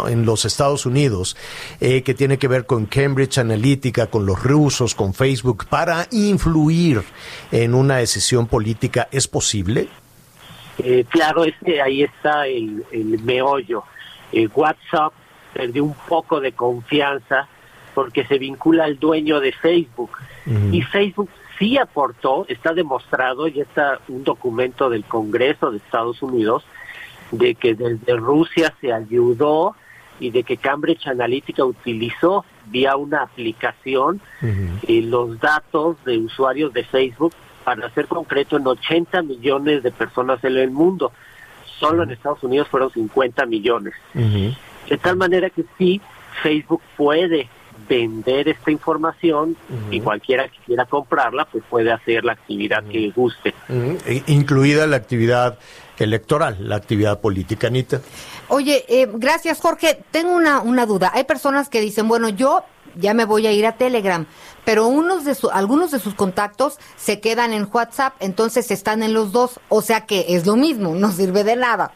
en 0.09 0.25
los 0.27 0.45
Estados 0.45 0.87
Unidos 0.87 1.37
eh, 1.81 2.03
que 2.03 2.15
tiene 2.15 2.39
que 2.39 2.49
ver 2.49 2.67
con 2.67 2.87
Cambridge 2.87 3.39
Analytica, 3.39 4.09
con 4.09 4.27
los 4.27 4.43
rusos, 4.43 4.95
con 4.95 5.15
Facebook, 5.15 5.67
para 5.69 6.09
influir 6.11 7.03
en 7.53 7.75
una 7.75 7.99
decisión 7.99 8.47
política, 8.47 9.09
¿es 9.13 9.29
posible? 9.29 9.89
Eh, 10.83 11.05
claro, 11.09 11.45
es 11.45 11.55
que 11.65 11.81
ahí 11.81 12.03
está 12.03 12.47
el, 12.47 12.85
el 12.91 13.23
meollo. 13.23 13.85
Eh, 14.33 14.49
WhatsApp 14.55 15.13
perdió 15.53 15.85
un 15.85 15.95
poco 16.09 16.41
de 16.41 16.53
confianza 16.53 17.49
porque 17.95 18.25
se 18.25 18.39
vincula 18.39 18.85
al 18.85 18.99
dueño 18.99 19.41
de 19.41 19.53
Facebook. 19.53 20.11
Y 20.73 20.83
Facebook 20.83 21.29
sí 21.59 21.77
aportó, 21.77 22.45
está 22.49 22.73
demostrado, 22.73 23.47
y 23.47 23.61
está 23.61 24.01
un 24.09 24.25
documento 24.25 24.89
del 24.91 25.05
Congreso 25.05 25.71
de 25.71 25.77
Estados 25.77 26.23
Unidos, 26.23 26.65
de 27.31 27.55
que 27.55 27.75
desde 27.75 28.17
Rusia 28.17 28.75
se 28.81 28.93
ayudó 28.93 29.77
y 30.19 30.31
de 30.31 30.43
que 30.43 30.57
Cambridge 30.57 31.07
Analytica 31.07 31.65
utilizó 31.65 32.45
vía 32.67 32.97
una 32.97 33.23
aplicación 33.23 34.21
eh, 34.43 35.03
los 35.03 35.39
datos 35.39 36.03
de 36.05 36.19
usuarios 36.19 36.73
de 36.73 36.85
Facebook 36.85 37.33
para 37.65 37.91
ser 37.91 38.07
concreto 38.07 38.57
en 38.57 38.67
80 38.67 39.23
millones 39.23 39.83
de 39.83 39.91
personas 39.91 40.43
en 40.45 40.57
el 40.57 40.71
mundo. 40.71 41.13
Solo 41.79 42.03
en 42.03 42.11
Estados 42.11 42.43
Unidos 42.43 42.69
fueron 42.69 42.91
50 42.91 43.47
millones. 43.47 43.95
De 44.15 44.99
tal 44.99 45.17
manera 45.17 45.51
que 45.51 45.65
sí, 45.79 46.01
Facebook 46.43 46.83
puede 46.97 47.49
vender 47.89 48.49
esta 48.49 48.71
información 48.71 49.57
y 49.91 50.01
cualquiera 50.01 50.49
que 50.49 50.59
quiera 50.67 50.85
comprarla, 50.85 51.47
pues 51.47 51.65
puede 51.69 51.91
hacer 51.93 52.25
la 52.25 52.33
actividad 52.33 52.85
que 52.85 53.11
guste. 53.11 53.55
Incluida 54.27 54.87
la 54.87 54.97
actividad 54.97 55.59
electoral, 55.99 56.57
la 56.61 56.77
actividad 56.77 57.21
política, 57.21 57.67
Anita. 57.67 58.01
Oye, 58.49 58.85
eh, 58.89 59.09
gracias 59.13 59.61
Jorge. 59.61 60.03
Tengo 60.11 60.35
una, 60.35 60.61
una 60.61 60.87
duda. 60.87 61.13
Hay 61.15 61.25
personas 61.25 61.69
que 61.69 61.81
dicen, 61.81 62.09
bueno, 62.09 62.29
yo 62.29 62.65
ya 62.97 63.15
me 63.15 63.25
voy 63.25 63.47
a 63.47 63.53
ir 63.53 63.67
a 63.67 63.77
Telegram, 63.77 64.27
pero 64.65 64.87
unos 64.87 65.25
de 65.25 65.35
su- 65.35 65.51
algunos 65.51 65.91
de 65.91 65.99
sus 65.99 66.15
contactos 66.15 66.79
se 66.97 67.21
quedan 67.21 67.53
en 67.53 67.69
WhatsApp, 67.73 68.15
entonces 68.21 68.71
están 68.71 69.03
en 69.03 69.15
los 69.15 69.33
dos, 69.33 69.61
o 69.69 69.83
sea 69.83 70.07
que 70.07 70.27
es 70.29 70.47
lo 70.47 70.57
mismo, 70.57 70.95
no 70.95 71.11
sirve 71.11 71.45
de 71.45 71.57
nada. 71.57 71.93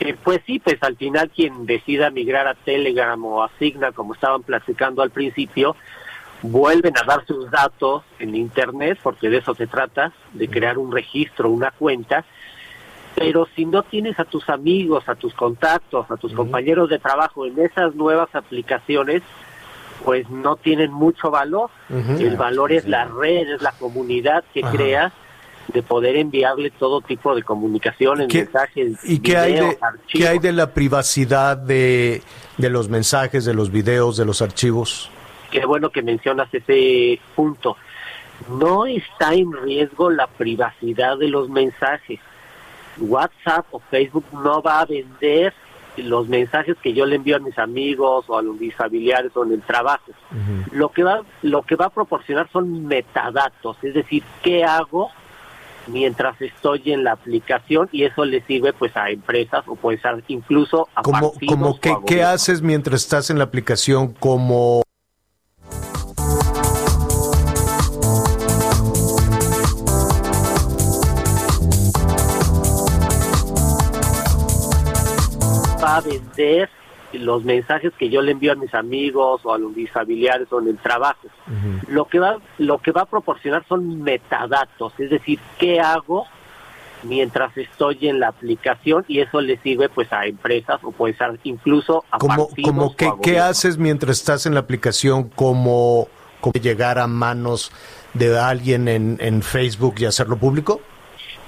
Eh, 0.00 0.16
pues 0.22 0.40
sí, 0.46 0.58
pues 0.58 0.76
al 0.82 0.96
final 0.96 1.30
quien 1.30 1.64
decida 1.64 2.10
migrar 2.10 2.48
a 2.48 2.54
Telegram 2.54 3.22
o 3.24 3.42
a 3.44 3.50
Signal, 3.58 3.94
como 3.94 4.14
estaban 4.14 4.42
platicando 4.42 5.02
al 5.02 5.10
principio, 5.10 5.76
vuelven 6.42 6.94
a 6.98 7.04
dar 7.04 7.24
sus 7.26 7.50
datos 7.50 8.02
en 8.18 8.34
Internet, 8.34 8.98
porque 9.02 9.28
de 9.28 9.38
eso 9.38 9.54
se 9.54 9.66
trata, 9.66 10.12
de 10.32 10.48
crear 10.48 10.78
un 10.78 10.92
registro, 10.92 11.50
una 11.50 11.70
cuenta, 11.70 12.24
pero 13.14 13.48
si 13.56 13.64
no 13.64 13.82
tienes 13.82 14.18
a 14.20 14.24
tus 14.24 14.48
amigos, 14.48 15.08
a 15.08 15.16
tus 15.16 15.34
contactos, 15.34 16.08
a 16.08 16.16
tus 16.16 16.32
compañeros 16.32 16.88
de 16.88 17.00
trabajo 17.00 17.46
en 17.46 17.58
esas 17.58 17.94
nuevas 17.96 18.28
aplicaciones, 18.34 19.22
pues 20.08 20.30
no 20.30 20.56
tienen 20.56 20.90
mucho 20.90 21.30
valor. 21.30 21.68
El 21.90 22.38
valor 22.38 22.72
es 22.72 22.88
la 22.88 23.04
red, 23.04 23.46
es 23.56 23.60
la 23.60 23.72
comunidad 23.72 24.42
que 24.54 24.60
Ajá. 24.64 24.72
creas 24.72 25.12
de 25.74 25.82
poder 25.82 26.16
enviarle 26.16 26.70
todo 26.70 27.02
tipo 27.02 27.34
de 27.34 27.42
comunicaciones, 27.42 28.28
¿Qué- 28.28 28.44
mensajes, 28.44 28.98
¿Y 29.04 29.18
qué 29.18 29.36
hay, 29.36 29.52
de, 29.52 29.76
archivos. 29.82 30.06
qué 30.10 30.26
hay 30.28 30.38
de 30.38 30.52
la 30.52 30.72
privacidad 30.72 31.58
de, 31.58 32.22
de 32.56 32.70
los 32.70 32.88
mensajes, 32.88 33.44
de 33.44 33.52
los 33.52 33.70
videos, 33.70 34.16
de 34.16 34.24
los 34.24 34.40
archivos? 34.40 35.10
Qué 35.50 35.66
bueno 35.66 35.90
que 35.90 36.00
mencionas 36.00 36.48
ese 36.54 37.20
punto. 37.36 37.76
No 38.58 38.86
está 38.86 39.34
en 39.34 39.52
riesgo 39.52 40.08
la 40.08 40.26
privacidad 40.26 41.18
de 41.18 41.28
los 41.28 41.50
mensajes. 41.50 42.18
WhatsApp 42.96 43.66
o 43.72 43.80
Facebook 43.90 44.24
no 44.32 44.62
va 44.62 44.80
a 44.80 44.86
vender 44.86 45.52
los 46.02 46.28
mensajes 46.28 46.76
que 46.82 46.92
yo 46.92 47.06
le 47.06 47.16
envío 47.16 47.36
a 47.36 47.40
mis 47.40 47.58
amigos 47.58 48.24
o 48.28 48.38
a 48.38 48.42
mis 48.42 48.74
familiares 48.74 49.32
o 49.34 49.44
en 49.44 49.52
el 49.52 49.62
trabajo. 49.62 50.12
Lo 50.72 50.90
que 50.90 51.02
va 51.02 51.22
lo 51.42 51.62
que 51.62 51.76
va 51.76 51.86
a 51.86 51.90
proporcionar 51.90 52.48
son 52.52 52.86
metadatos, 52.86 53.76
es 53.82 53.94
decir, 53.94 54.22
qué 54.42 54.64
hago 54.64 55.10
mientras 55.88 56.40
estoy 56.40 56.92
en 56.92 57.04
la 57.04 57.12
aplicación 57.12 57.88
y 57.92 58.04
eso 58.04 58.24
le 58.24 58.42
sirve 58.42 58.72
pues 58.72 58.96
a 58.96 59.10
empresas 59.10 59.64
o 59.66 59.74
puede 59.74 60.00
ser 60.00 60.22
incluso 60.28 60.88
a 60.94 61.02
Como, 61.02 61.32
partidos 61.32 61.54
como 61.54 61.70
o 61.70 61.80
que, 61.80 61.90
a 61.90 61.98
¿Qué 62.06 62.22
haces 62.22 62.62
mientras 62.62 63.02
estás 63.02 63.30
en 63.30 63.38
la 63.38 63.44
aplicación 63.44 64.12
como... 64.12 64.82
va 75.98 76.04
a 76.06 76.08
vender 76.18 76.68
los 77.14 77.42
mensajes 77.44 77.92
que 77.98 78.10
yo 78.10 78.20
le 78.20 78.32
envío 78.32 78.52
a 78.52 78.54
mis 78.54 78.74
amigos 78.74 79.40
o 79.44 79.54
a 79.54 79.58
los- 79.58 79.74
mis 79.74 79.90
familiares 79.90 80.46
o 80.50 80.60
en 80.60 80.68
el 80.68 80.76
trabajo. 80.78 81.26
Lo 81.88 82.04
que 82.06 82.18
va 82.18 82.36
lo 82.58 82.78
que 82.78 82.92
va 82.92 83.02
a 83.02 83.06
proporcionar 83.06 83.64
son 83.68 84.02
metadatos, 84.02 84.92
es 84.98 85.10
decir, 85.10 85.38
qué 85.58 85.80
hago 85.80 86.26
mientras 87.04 87.56
estoy 87.56 88.08
en 88.08 88.20
la 88.20 88.28
aplicación 88.28 89.04
y 89.08 89.20
eso 89.20 89.40
le 89.40 89.56
sirve 89.58 89.88
pues 89.88 90.12
a 90.12 90.26
empresas 90.26 90.80
o 90.82 90.90
puede 90.90 91.14
ser 91.16 91.38
incluso 91.44 92.04
a 92.10 92.18
como, 92.18 92.48
como 92.62 92.96
que, 92.96 93.10
¿Qué 93.22 93.38
haces 93.38 93.78
mientras 93.78 94.18
estás 94.18 94.46
en 94.46 94.54
la 94.54 94.60
aplicación 94.60 95.28
como, 95.28 96.08
como 96.40 96.52
llegar 96.54 96.98
a 96.98 97.06
manos 97.06 97.70
de 98.14 98.36
alguien 98.38 98.88
en, 98.88 99.16
en 99.20 99.42
Facebook 99.42 99.94
y 99.98 100.04
hacerlo 100.06 100.36
público? 100.36 100.80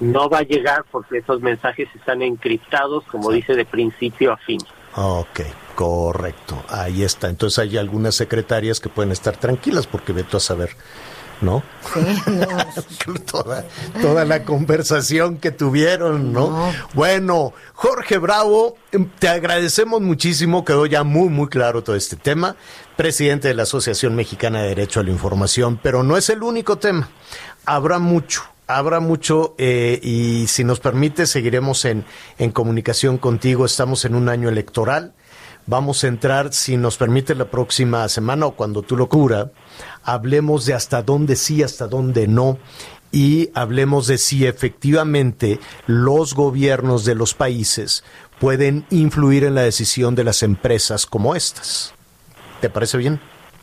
No 0.00 0.30
va 0.30 0.38
a 0.38 0.42
llegar 0.42 0.84
porque 0.90 1.18
esos 1.18 1.40
mensajes 1.42 1.88
están 1.94 2.22
encriptados, 2.22 3.04
como 3.04 3.30
dice, 3.30 3.54
de 3.54 3.66
principio 3.66 4.32
a 4.32 4.36
fin. 4.38 4.58
Ok, 4.96 5.40
correcto. 5.74 6.62
Ahí 6.68 7.02
está. 7.02 7.28
Entonces 7.28 7.58
hay 7.58 7.76
algunas 7.76 8.14
secretarias 8.14 8.80
que 8.80 8.88
pueden 8.88 9.12
estar 9.12 9.36
tranquilas 9.36 9.86
porque 9.86 10.12
ve 10.12 10.24
tú 10.24 10.38
a 10.38 10.40
saber, 10.40 10.70
¿no? 11.40 11.62
toda, 13.30 13.64
toda 14.00 14.24
la 14.24 14.44
conversación 14.44 15.36
que 15.36 15.50
tuvieron, 15.50 16.32
¿no? 16.32 16.72
Bueno, 16.94 17.52
Jorge 17.74 18.18
Bravo, 18.18 18.76
em, 18.92 19.08
te 19.18 19.28
agradecemos 19.28 20.00
muchísimo, 20.00 20.64
quedó 20.64 20.86
ya 20.86 21.04
muy, 21.04 21.28
muy 21.28 21.48
claro 21.48 21.84
todo 21.84 21.94
este 21.94 22.16
tema, 22.16 22.56
presidente 22.96 23.48
de 23.48 23.54
la 23.54 23.62
Asociación 23.62 24.16
Mexicana 24.16 24.62
de 24.62 24.68
Derecho 24.68 25.00
a 25.00 25.02
la 25.02 25.10
Información, 25.10 25.78
pero 25.82 26.02
no 26.02 26.16
es 26.16 26.30
el 26.30 26.42
único 26.42 26.78
tema, 26.78 27.10
habrá 27.64 27.98
mucho. 27.98 28.42
Habrá 28.76 29.00
mucho 29.00 29.54
eh, 29.58 29.98
y 30.02 30.46
si 30.46 30.62
nos 30.62 30.78
permite 30.78 31.26
seguiremos 31.26 31.84
en, 31.84 32.04
en 32.38 32.52
comunicación 32.52 33.18
contigo. 33.18 33.64
Estamos 33.64 34.04
en 34.04 34.14
un 34.14 34.28
año 34.28 34.48
electoral. 34.48 35.12
Vamos 35.66 36.04
a 36.04 36.08
entrar, 36.08 36.52
si 36.52 36.76
nos 36.76 36.96
permite, 36.96 37.34
la 37.34 37.50
próxima 37.50 38.08
semana 38.08 38.46
o 38.46 38.56
cuando 38.56 38.82
tú 38.82 38.96
lo 38.96 39.08
cura, 39.08 39.50
hablemos 40.02 40.66
de 40.66 40.74
hasta 40.74 41.02
dónde 41.02 41.36
sí, 41.36 41.62
hasta 41.62 41.86
dónde 41.86 42.26
no, 42.26 42.58
y 43.12 43.50
hablemos 43.54 44.06
de 44.06 44.18
si 44.18 44.46
efectivamente 44.46 45.60
los 45.86 46.34
gobiernos 46.34 47.04
de 47.04 47.14
los 47.14 47.34
países 47.34 48.04
pueden 48.38 48.86
influir 48.90 49.44
en 49.44 49.54
la 49.54 49.62
decisión 49.62 50.14
de 50.14 50.24
las 50.24 50.42
empresas 50.42 51.06
como 51.06 51.34
estas. 51.34 51.92
¿Te 52.60 52.70
parece 52.70 52.98
bien? 52.98 53.20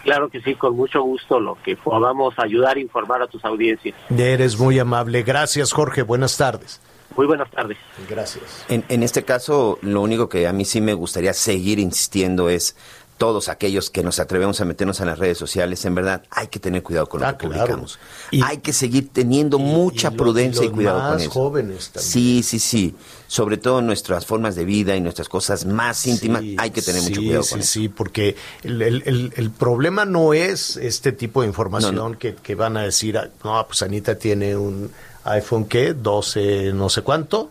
Claro 0.08 0.30
que 0.30 0.40
sí, 0.40 0.56
con 0.56 0.74
mucho 0.74 1.02
gusto 1.02 1.38
lo 1.38 1.58
que 1.62 1.76
podamos 1.76 2.34
ayudar 2.38 2.78
a 2.78 2.80
informar 2.80 3.22
a 3.22 3.28
tus 3.28 3.44
audiencias. 3.44 3.94
Eres 4.10 4.58
muy 4.58 4.80
amable. 4.80 5.22
Gracias, 5.22 5.74
Jorge. 5.74 6.02
Buenas 6.02 6.38
tardes. 6.38 6.80
Muy 7.18 7.26
buenas 7.26 7.52
tardes. 7.52 7.78
Gracias. 8.10 8.66
En, 8.70 8.86
en 8.88 9.04
este 9.04 9.26
caso, 9.26 9.80
lo 9.82 10.02
único 10.02 10.30
que 10.30 10.48
a 10.48 10.54
mí 10.54 10.64
sí 10.64 10.80
me 10.80 10.94
gustaría 10.94 11.34
seguir 11.34 11.78
insistiendo 11.78 12.48
es 12.48 12.78
todos 13.18 13.50
aquellos 13.50 13.90
que 13.90 14.04
nos 14.04 14.20
atrevemos 14.20 14.62
a 14.62 14.66
meternos 14.66 15.00
en 15.00 15.08
las 15.08 15.18
redes 15.20 15.38
sociales, 15.38 15.84
en 15.86 15.96
verdad, 15.96 16.24
hay 16.30 16.48
que 16.48 16.60
tener 16.60 16.84
cuidado 16.84 17.08
con 17.10 17.22
lo 17.22 17.28
Ah, 17.28 17.38
que 17.38 17.48
claro. 17.48 17.64
publicamos. 17.66 18.00
hay 18.44 18.58
que 18.60 18.74
seguir 18.74 19.10
teniendo 19.12 19.58
mucha 19.60 20.10
y 20.14 20.16
prudencia 20.16 20.66
y, 20.66 20.70
cuidado 20.70 21.12
con 21.14 21.20
eso. 21.22 21.30
jóvenes 21.32 21.90
también. 21.90 22.12
Sí, 22.12 22.44
sí, 22.44 22.60
sí. 22.60 22.96
Sobre 23.28 23.58
todo 23.58 23.82
nuestras 23.82 24.26
formas 24.26 24.56
de 24.56 24.64
vida 24.66 24.96
y 24.96 25.02
nuestras 25.02 25.28
cosas 25.30 25.66
más 25.66 26.06
íntimas, 26.08 26.42
Sí, 26.42 26.56
hay 26.60 26.70
que 26.72 26.82
tener 26.82 27.02
mucho 27.02 27.20
sí, 27.22 27.26
cuidado 27.26 27.44
sí, 27.44 27.50
con 27.50 27.60
eso. 27.60 27.72
Sí, 27.74 27.90
porque 27.90 28.36
el, 28.64 28.82
el- 28.82 29.04
el- 29.06 29.34
el 29.36 29.52
problema 29.52 30.06
no 30.06 30.34
es 30.34 30.78
este 30.78 31.12
tipo 31.12 31.42
de 31.42 31.48
información 31.48 31.96
No, 31.96 32.10
no. 32.10 32.18
Que, 32.20 32.36
que 32.36 32.56
van 32.56 32.78
a 32.78 32.84
decir, 32.84 33.18
ah, 33.18 33.30
no, 33.44 33.66
pues 33.68 33.82
Anita 33.82 34.16
tiene 34.18 34.56
un 34.56 34.92
iPhone 35.26 35.66
que 35.66 35.94
12 35.94 36.72
no 36.74 36.88
sé 36.90 37.02
cuánto, 37.02 37.50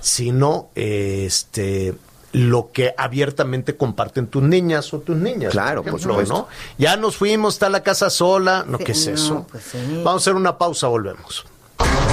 sino 0.00 0.68
este 0.76 1.94
lo 2.32 2.70
que 2.72 2.94
abiertamente 2.96 3.76
comparten 3.76 4.26
tus 4.26 4.42
niñas 4.42 4.92
o 4.92 4.98
tus 5.00 5.16
niñas. 5.16 5.52
Claro, 5.52 5.82
por 5.82 6.00
supuesto. 6.00 6.34
¿no? 6.34 6.48
Ya 6.76 6.96
nos 6.96 7.16
fuimos, 7.16 7.54
está 7.54 7.68
la 7.68 7.82
casa 7.82 8.10
sola, 8.10 8.64
no, 8.66 8.78
Sí, 8.78 8.84
¿qué 8.84 8.92
es 8.92 9.06
no, 9.08 9.14
eso? 9.14 9.46
pues 9.50 9.64
sí. 9.64 9.78
Vamos 10.04 10.14
a 10.14 10.16
hacer 10.16 10.34
una 10.34 10.58
pausa, 10.58 10.88
volvemos. 10.88 11.46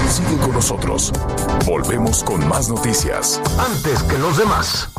Sigue 0.10 0.38
con 0.38 0.54
nosotros. 0.54 1.12
Volvemos 1.66 2.24
con 2.24 2.48
más 2.48 2.70
noticias. 2.70 3.42
Antes 3.58 4.04
que 4.04 4.18
los 4.20 4.38
demás. 4.38 4.90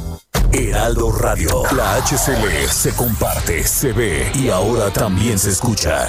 Heraldo 0.52 1.12
Radio. 1.12 1.62
La 1.76 1.96
HCL 1.96 2.68
se 2.68 2.92
comparte, 2.94 3.64
se 3.64 3.92
ve 3.92 4.30
y 4.34 4.48
ahora 4.48 4.90
también 4.90 5.38
se 5.38 5.50
escucha. 5.50 6.08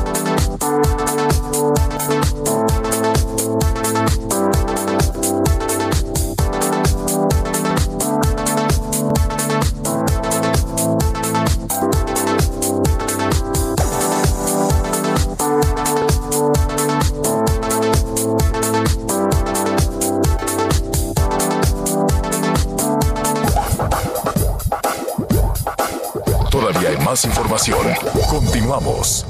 Más 27.21 27.25
información. 27.25 27.87
Continuamos. 28.29 29.25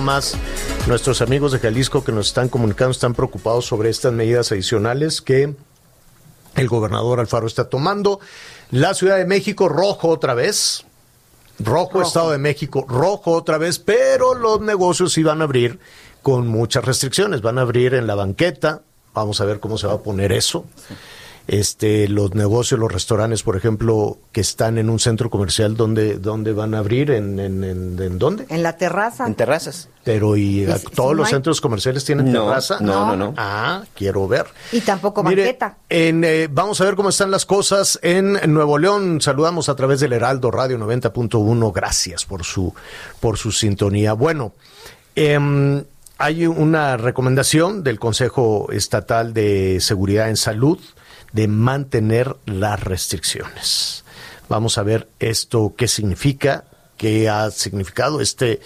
más 0.00 0.36
nuestros 0.88 1.22
amigos 1.22 1.52
de 1.52 1.60
Jalisco 1.60 2.02
que 2.02 2.10
nos 2.10 2.26
están 2.26 2.48
comunicando 2.48 2.90
están 2.90 3.14
preocupados 3.14 3.64
sobre 3.64 3.90
estas 3.90 4.12
medidas 4.12 4.50
adicionales 4.50 5.22
que 5.22 5.54
el 6.56 6.68
gobernador 6.68 7.20
Alfaro 7.20 7.46
está 7.46 7.68
tomando. 7.68 8.18
La 8.72 8.94
Ciudad 8.94 9.18
de 9.18 9.24
México 9.24 9.68
rojo 9.68 10.08
otra 10.08 10.34
vez. 10.34 10.84
Rojo, 11.60 12.02
Estado 12.02 12.32
de 12.32 12.38
México 12.38 12.84
rojo 12.88 13.30
otra 13.30 13.58
vez, 13.58 13.78
pero 13.78 14.34
los 14.34 14.60
negocios 14.60 15.16
iban 15.16 15.40
a 15.40 15.44
abrir 15.44 15.78
con 16.22 16.48
muchas 16.48 16.84
restricciones. 16.84 17.40
Van 17.40 17.58
a 17.58 17.60
abrir 17.60 17.94
en 17.94 18.08
la 18.08 18.16
banqueta. 18.16 18.82
Vamos 19.14 19.40
a 19.40 19.44
ver 19.44 19.60
cómo 19.60 19.78
se 19.78 19.86
va 19.86 19.92
a 19.92 19.98
poner 19.98 20.32
eso. 20.32 20.64
Este, 21.46 22.08
los 22.08 22.34
negocios, 22.34 22.80
los 22.80 22.90
restaurantes, 22.90 23.42
por 23.42 23.54
ejemplo, 23.56 24.16
que 24.32 24.40
están 24.40 24.78
en 24.78 24.88
un 24.88 24.98
centro 24.98 25.28
comercial, 25.28 25.76
¿dónde, 25.76 26.16
dónde 26.16 26.54
van 26.54 26.74
a 26.74 26.78
abrir? 26.78 27.10
¿En, 27.10 27.38
en, 27.38 27.62
en, 27.62 27.98
en 28.00 28.18
dónde? 28.18 28.46
En 28.48 28.62
la 28.62 28.78
terraza. 28.78 29.26
En 29.26 29.34
terrazas. 29.34 29.90
Pero, 30.04 30.36
¿y 30.38 30.62
Y 30.62 30.66
a- 30.70 30.78
si- 30.78 30.86
todos 30.86 30.94
si 30.94 31.00
no 31.02 31.14
los 31.14 31.26
hay- 31.26 31.32
centros 31.34 31.60
comerciales 31.60 32.02
tienen 32.06 32.32
No, 32.32 32.46
terraza? 32.46 32.78
no, 32.80 33.08
no, 33.08 33.16
no. 33.16 33.34
Ah, 33.36 33.82
quiero 33.94 34.26
ver. 34.26 34.46
Y 34.72 34.80
tampoco 34.80 35.22
Mire, 35.22 35.42
banqueta. 35.44 35.76
en, 35.90 36.24
eh, 36.24 36.48
vamos 36.50 36.80
a 36.80 36.84
ver 36.84 36.94
cómo 36.96 37.10
están 37.10 37.30
las 37.30 37.44
cosas 37.44 37.98
en 38.02 38.38
Nuevo 38.52 38.78
León. 38.78 39.20
Saludamos 39.20 39.68
a 39.68 39.76
través 39.76 40.00
del 40.00 40.14
Heraldo 40.14 40.50
Radio 40.50 40.78
90.1. 40.78 41.72
Gracias 41.72 42.24
por 42.24 42.44
su, 42.44 42.72
por 43.20 43.36
su 43.36 43.52
sintonía. 43.52 44.14
Bueno, 44.14 44.52
em, 45.14 45.84
hay 46.16 46.46
una 46.46 46.96
recomendación 46.96 47.82
del 47.82 47.98
Consejo 47.98 48.68
Estatal 48.72 49.34
de 49.34 49.78
Seguridad 49.80 50.30
en 50.30 50.36
Salud 50.36 50.78
de 51.34 51.48
mantener 51.48 52.36
las 52.46 52.82
restricciones. 52.82 54.04
Vamos 54.48 54.78
a 54.78 54.82
ver 54.82 55.08
esto 55.18 55.74
qué 55.76 55.88
significa, 55.88 56.64
qué 56.96 57.28
ha 57.28 57.50
significado 57.50 58.20
este, 58.20 58.60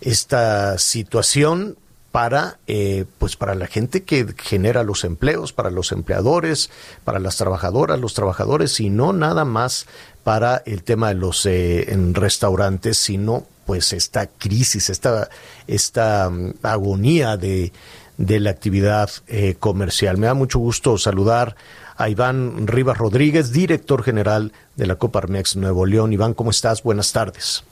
esta 0.00 0.78
situación 0.78 1.78
para 2.10 2.58
eh, 2.66 3.04
pues 3.18 3.36
para 3.36 3.54
la 3.54 3.66
gente 3.66 4.02
que 4.02 4.26
genera 4.36 4.82
los 4.82 5.04
empleos, 5.04 5.52
para 5.52 5.70
los 5.70 5.92
empleadores, 5.92 6.70
para 7.04 7.20
las 7.20 7.36
trabajadoras, 7.36 8.00
los 8.00 8.14
trabajadores 8.14 8.80
y 8.80 8.90
no 8.90 9.12
nada 9.12 9.44
más 9.44 9.86
para 10.24 10.62
el 10.66 10.82
tema 10.82 11.08
de 11.08 11.14
los 11.14 11.46
eh, 11.46 11.92
en 11.92 12.14
restaurantes, 12.14 12.98
sino 12.98 13.46
pues 13.66 13.92
esta 13.92 14.26
crisis, 14.26 14.90
esta 14.90 15.28
esta 15.66 16.30
mm, 16.30 16.54
agonía 16.62 17.36
de 17.36 17.72
de 18.16 18.40
la 18.40 18.50
actividad 18.50 19.10
eh, 19.28 19.54
comercial. 19.58 20.18
Me 20.18 20.26
da 20.26 20.34
mucho 20.34 20.58
gusto 20.58 20.98
saludar 20.98 21.54
a 21.98 22.08
Iván 22.08 22.66
Rivas 22.68 22.96
Rodríguez, 22.96 23.52
director 23.52 24.02
general 24.04 24.52
de 24.76 24.86
la 24.86 24.94
Coparmex 24.94 25.56
Nuevo 25.56 25.84
León. 25.84 26.12
Iván, 26.12 26.32
¿cómo 26.32 26.50
estás? 26.50 26.82
Buenas 26.82 27.12
tardes. 27.12 27.64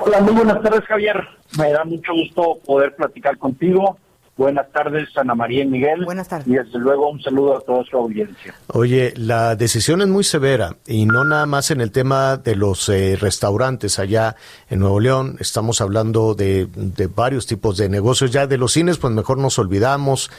Hola, 0.00 0.20
muy 0.20 0.32
buenas 0.32 0.62
tardes, 0.62 0.82
Javier. 0.86 1.22
Me 1.58 1.70
da 1.70 1.84
mucho 1.84 2.12
gusto 2.14 2.58
poder 2.64 2.96
platicar 2.96 3.36
contigo. 3.36 3.98
Buenas 4.40 4.72
tardes, 4.72 5.10
Ana 5.16 5.34
María 5.34 5.64
y 5.64 5.66
Miguel. 5.66 6.02
Buenas 6.06 6.28
tardes. 6.28 6.48
Y 6.48 6.54
desde 6.54 6.78
luego 6.78 7.10
un 7.10 7.20
saludo 7.20 7.58
a 7.58 7.60
toda 7.60 7.84
su 7.84 7.94
audiencia. 7.94 8.54
Oye, 8.68 9.12
la 9.14 9.54
decisión 9.54 10.00
es 10.00 10.08
muy 10.08 10.24
severa 10.24 10.78
y 10.86 11.04
no 11.04 11.24
nada 11.24 11.44
más 11.44 11.70
en 11.70 11.82
el 11.82 11.92
tema 11.92 12.38
de 12.38 12.56
los 12.56 12.88
eh, 12.88 13.18
restaurantes 13.20 13.98
allá 13.98 14.36
en 14.70 14.78
Nuevo 14.78 14.98
León. 14.98 15.36
Estamos 15.40 15.82
hablando 15.82 16.34
de, 16.34 16.66
de 16.74 17.06
varios 17.06 17.46
tipos 17.46 17.76
de 17.76 17.90
negocios. 17.90 18.30
Ya 18.30 18.46
de 18.46 18.56
los 18.56 18.72
cines, 18.72 18.96
pues 18.96 19.12
mejor 19.12 19.36
nos 19.36 19.58
olvidamos 19.58 20.30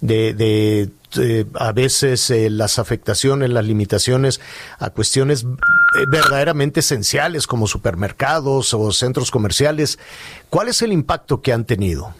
de, 0.00 0.34
de, 0.34 0.90
eh, 1.20 1.44
a 1.54 1.72
veces 1.72 2.30
eh, 2.30 2.50
las 2.50 2.78
afectaciones, 2.78 3.50
las 3.50 3.64
limitaciones 3.64 4.40
a 4.78 4.90
cuestiones 4.90 5.42
eh, 5.42 6.04
verdaderamente 6.08 6.78
esenciales 6.78 7.48
como 7.48 7.66
supermercados 7.66 8.72
o 8.72 8.92
centros 8.92 9.32
comerciales. 9.32 9.98
¿Cuál 10.48 10.68
es 10.68 10.80
el 10.82 10.92
impacto 10.92 11.42
que 11.42 11.52
han 11.52 11.64
tenido? 11.64 12.14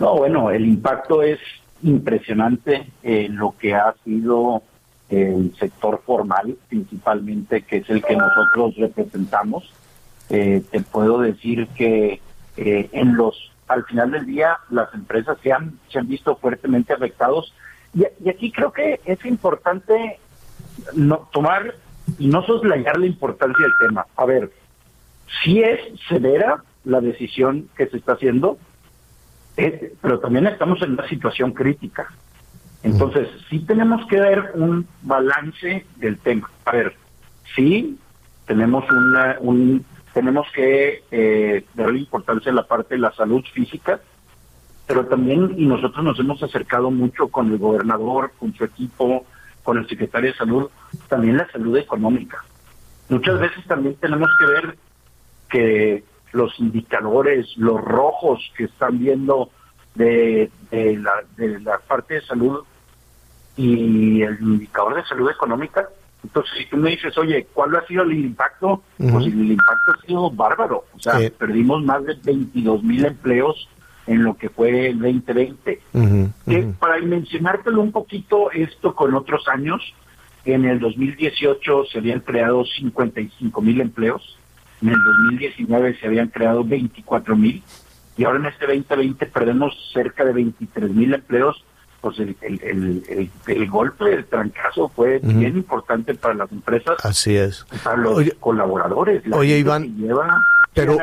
No, 0.00 0.16
bueno, 0.16 0.50
el 0.50 0.66
impacto 0.66 1.22
es 1.22 1.38
impresionante 1.82 2.90
en 3.02 3.36
lo 3.36 3.54
que 3.58 3.74
ha 3.74 3.94
sido 4.02 4.62
el 5.10 5.54
sector 5.58 6.02
formal, 6.06 6.56
principalmente, 6.68 7.62
que 7.62 7.78
es 7.78 7.90
el 7.90 8.02
que 8.02 8.16
nosotros 8.16 8.76
representamos. 8.76 9.70
Eh, 10.30 10.62
te 10.70 10.80
puedo 10.80 11.20
decir 11.20 11.68
que 11.76 12.20
eh, 12.56 12.88
en 12.92 13.14
los, 13.14 13.52
al 13.68 13.84
final 13.84 14.12
del 14.12 14.24
día, 14.24 14.56
las 14.70 14.92
empresas 14.94 15.36
se 15.42 15.52
han, 15.52 15.78
visto 16.04 16.34
fuertemente 16.36 16.94
afectados. 16.94 17.52
Y, 17.92 18.04
y 18.24 18.30
aquí 18.30 18.50
creo 18.50 18.72
que 18.72 19.00
es 19.04 19.22
importante 19.26 20.18
no 20.94 21.28
tomar 21.30 21.74
y 22.18 22.28
no 22.28 22.42
soslayar 22.44 22.98
la 22.98 23.06
importancia 23.06 23.62
del 23.62 23.88
tema. 23.88 24.06
A 24.16 24.24
ver, 24.24 24.50
si 25.42 25.60
es 25.60 25.78
severa 26.08 26.62
la 26.84 27.02
decisión 27.02 27.68
que 27.76 27.86
se 27.88 27.98
está 27.98 28.12
haciendo, 28.12 28.56
eh, 29.60 29.92
pero 30.00 30.18
también 30.20 30.46
estamos 30.46 30.80
en 30.82 30.92
una 30.92 31.08
situación 31.08 31.52
crítica. 31.52 32.08
Entonces, 32.82 33.28
sí 33.50 33.60
tenemos 33.60 34.06
que 34.06 34.18
ver 34.18 34.52
un 34.54 34.86
balance 35.02 35.84
del 35.96 36.18
tema. 36.18 36.50
A 36.64 36.72
ver, 36.72 36.96
sí 37.54 37.98
tenemos 38.46 38.84
una, 38.90 39.36
un, 39.40 39.84
tenemos 40.14 40.46
que 40.54 41.04
eh, 41.10 41.64
darle 41.74 41.98
importancia 41.98 42.50
a 42.50 42.54
la 42.54 42.66
parte 42.66 42.94
de 42.94 43.00
la 43.00 43.12
salud 43.12 43.44
física, 43.52 44.00
pero 44.86 45.06
también, 45.06 45.54
y 45.56 45.66
nosotros 45.66 46.02
nos 46.02 46.18
hemos 46.18 46.42
acercado 46.42 46.90
mucho 46.90 47.28
con 47.28 47.52
el 47.52 47.58
gobernador, 47.58 48.32
con 48.38 48.54
su 48.54 48.64
equipo, 48.64 49.26
con 49.62 49.78
el 49.78 49.86
secretario 49.88 50.32
de 50.32 50.36
salud, 50.36 50.70
también 51.08 51.36
la 51.36 51.50
salud 51.50 51.76
económica. 51.76 52.42
Muchas 53.08 53.38
veces 53.38 53.64
también 53.66 53.94
tenemos 53.96 54.28
que 54.38 54.46
ver 54.46 54.78
que 55.48 56.04
los 56.32 56.58
indicadores, 56.60 57.46
los 57.56 57.80
rojos 57.80 58.40
que 58.56 58.64
están 58.64 58.98
viendo 58.98 59.50
de, 59.94 60.50
de 60.70 60.96
la, 60.98 61.12
de 61.36 61.60
la 61.60 61.78
parte 61.78 62.14
de 62.14 62.20
salud 62.22 62.60
y 63.56 64.22
el 64.22 64.38
indicador 64.40 64.96
de 64.96 65.04
salud 65.04 65.30
económica. 65.30 65.88
Entonces, 66.22 66.52
si 66.58 66.66
tú 66.66 66.76
me 66.76 66.90
dices, 66.90 67.16
oye, 67.18 67.46
¿cuál 67.52 67.74
ha 67.76 67.86
sido 67.86 68.02
el 68.02 68.12
impacto? 68.12 68.82
Pues 68.98 69.26
el 69.26 69.50
impacto 69.52 69.92
ha 69.92 70.06
sido 70.06 70.30
bárbaro. 70.30 70.84
O 70.94 71.00
sea, 71.00 71.18
Sí. 71.18 71.30
perdimos 71.30 71.82
más 71.84 72.04
de 72.04 72.14
22 72.22 72.82
mil 72.82 73.04
empleos 73.06 73.68
en 74.06 74.24
lo 74.24 74.36
que 74.36 74.48
fue 74.50 74.88
el 74.88 74.98
2020. 74.98 75.80
Que 76.46 76.62
para 76.78 76.98
mencionártelo 77.00 77.80
un 77.80 77.92
poquito 77.92 78.50
esto 78.50 78.94
con 78.94 79.14
otros 79.14 79.48
años, 79.48 79.80
en 80.44 80.64
el 80.66 80.78
2018 80.80 81.84
se 81.90 81.98
habían 81.98 82.20
creado 82.20 82.64
55 82.64 83.60
mil 83.62 83.80
empleos, 83.80 84.38
en 84.82 84.88
el 84.88 85.02
2019 85.04 85.96
se 86.00 86.06
habían 86.06 86.28
creado 86.28 86.64
24 86.64 87.36
mil 87.36 87.62
y 88.16 88.24
ahora 88.24 88.38
en 88.38 88.46
este 88.46 88.66
2020 88.66 89.26
perdemos 89.26 89.74
cerca 89.92 90.24
de 90.24 90.32
23 90.32 90.90
mil 90.90 91.14
empleos. 91.14 91.64
Pues 92.00 92.18
el, 92.18 92.34
el, 92.40 92.60
el, 92.62 93.02
el- 93.10 93.30
el 93.46 93.68
golpe, 93.68 94.10
el 94.14 94.24
trancazo 94.24 94.88
fue 94.88 95.18
bien 95.18 95.54
importante 95.58 96.14
para 96.14 96.32
las 96.32 96.50
empresas, 96.50 96.96
Así 97.04 97.36
es. 97.36 97.66
para 97.84 97.98
los 97.98 98.16
Oye- 98.16 98.36
colaboradores. 98.40 99.26
la 99.26 99.36
Oye, 99.36 99.58
Iván, 99.58 99.96
lleva- 99.98 100.42
pero-. 100.72 100.96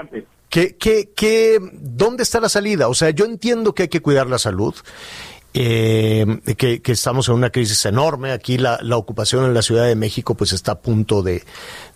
¿Qué, 0.49 0.75
qué, 0.77 1.11
qué, 1.15 1.59
¿Dónde 1.73 2.23
está 2.23 2.39
la 2.39 2.49
salida? 2.49 2.87
O 2.87 2.93
sea, 2.95 3.11
yo 3.11 3.25
entiendo 3.25 3.75
que 3.75 3.83
hay 3.83 3.89
que 3.89 4.01
cuidar 4.01 4.27
la 4.27 4.39
salud, 4.39 4.73
eh, 5.59 6.25
que, 6.57 6.81
que 6.81 6.91
estamos 6.91 7.27
en 7.29 7.35
una 7.35 7.49
crisis 7.49 7.85
enorme. 7.85 8.31
Aquí 8.31 8.57
la, 8.57 8.79
la 8.81 8.97
ocupación 8.97 9.45
en 9.45 9.53
la 9.53 9.61
Ciudad 9.61 9.85
de 9.85 9.95
México 9.95 10.35
pues 10.35 10.53
está 10.53 10.73
a 10.73 10.79
punto 10.79 11.23
de, 11.23 11.43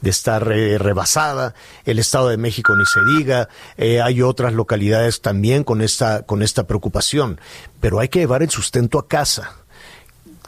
de 0.01 0.09
estar 0.09 0.51
eh, 0.51 0.77
rebasada. 0.77 1.53
El 1.85 1.99
Estado 1.99 2.29
de 2.29 2.37
México 2.37 2.75
ni 2.75 2.85
se 2.85 2.99
diga. 3.17 3.49
Eh, 3.77 4.01
hay 4.01 4.21
otras 4.21 4.53
localidades 4.53 5.21
también 5.21 5.63
con 5.63 5.81
esta, 5.81 6.23
con 6.23 6.41
esta 6.41 6.65
preocupación. 6.65 7.39
Pero 7.79 7.99
hay 7.99 8.09
que 8.09 8.19
llevar 8.19 8.41
el 8.43 8.49
sustento 8.49 8.97
a 8.99 9.07
casa. 9.07 9.57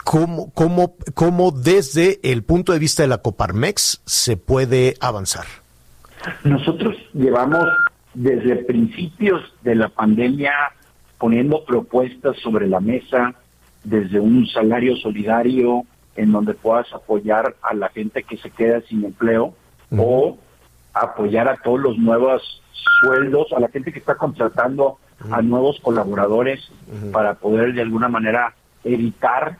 ¿Cómo, 0.03 0.51
cómo, 0.51 0.95
cómo 1.13 1.51
desde 1.51 2.19
el 2.23 2.43
punto 2.43 2.73
de 2.73 2.79
vista 2.79 3.03
de 3.03 3.09
la 3.09 3.19
Coparmex 3.19 4.01
se 4.05 4.35
puede 4.35 4.97
avanzar? 4.99 5.45
Nosotros 6.43 6.95
llevamos 7.13 7.65
desde 8.13 8.55
principios 8.57 9.41
de 9.61 9.75
la 9.75 9.89
pandemia 9.89 10.51
poniendo 11.17 11.63
propuestas 11.65 12.37
sobre 12.37 12.67
la 12.67 12.79
mesa, 12.79 13.35
desde 13.83 14.19
un 14.19 14.45
salario 14.47 14.95
solidario 14.97 15.83
en 16.15 16.31
donde 16.31 16.53
puedas 16.53 16.91
apoyar 16.93 17.55
a 17.61 17.73
la 17.73 17.89
gente 17.89 18.23
que 18.23 18.37
se 18.37 18.49
queda 18.49 18.81
sin 18.81 19.03
empleo 19.03 19.53
o 19.97 20.37
apoyar 20.93 21.47
a 21.47 21.57
todos 21.57 21.79
los 21.79 21.97
nuevos 21.97 22.61
sueldos, 23.01 23.51
a 23.53 23.59
la 23.59 23.69
gente 23.69 23.91
que 23.91 23.99
está 23.99 24.15
contratando 24.15 24.97
a 25.31 25.41
nuevos 25.41 25.79
colaboradores 25.81 26.71
para 27.11 27.35
poder 27.35 27.73
de 27.73 27.81
alguna 27.81 28.09
manera 28.09 28.53
evitar 28.83 29.57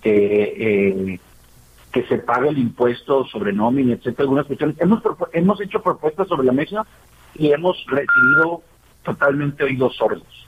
que 0.00 0.54
eh, 0.56 1.20
que 1.92 2.04
se 2.04 2.18
pague 2.18 2.48
el 2.48 2.58
impuesto 2.58 3.24
sobre 3.24 3.52
nómina, 3.52 3.94
etcétera, 3.94 4.22
algunas 4.22 4.46
cuestiones. 4.46 4.76
Hemos, 4.80 5.02
hemos 5.32 5.60
hecho 5.60 5.82
propuestas 5.82 6.28
sobre 6.28 6.46
la 6.46 6.52
mesa 6.52 6.86
y 7.34 7.52
hemos 7.52 7.84
recibido 7.88 8.62
totalmente 9.02 9.64
oídos 9.64 9.96
sordos. 9.96 10.39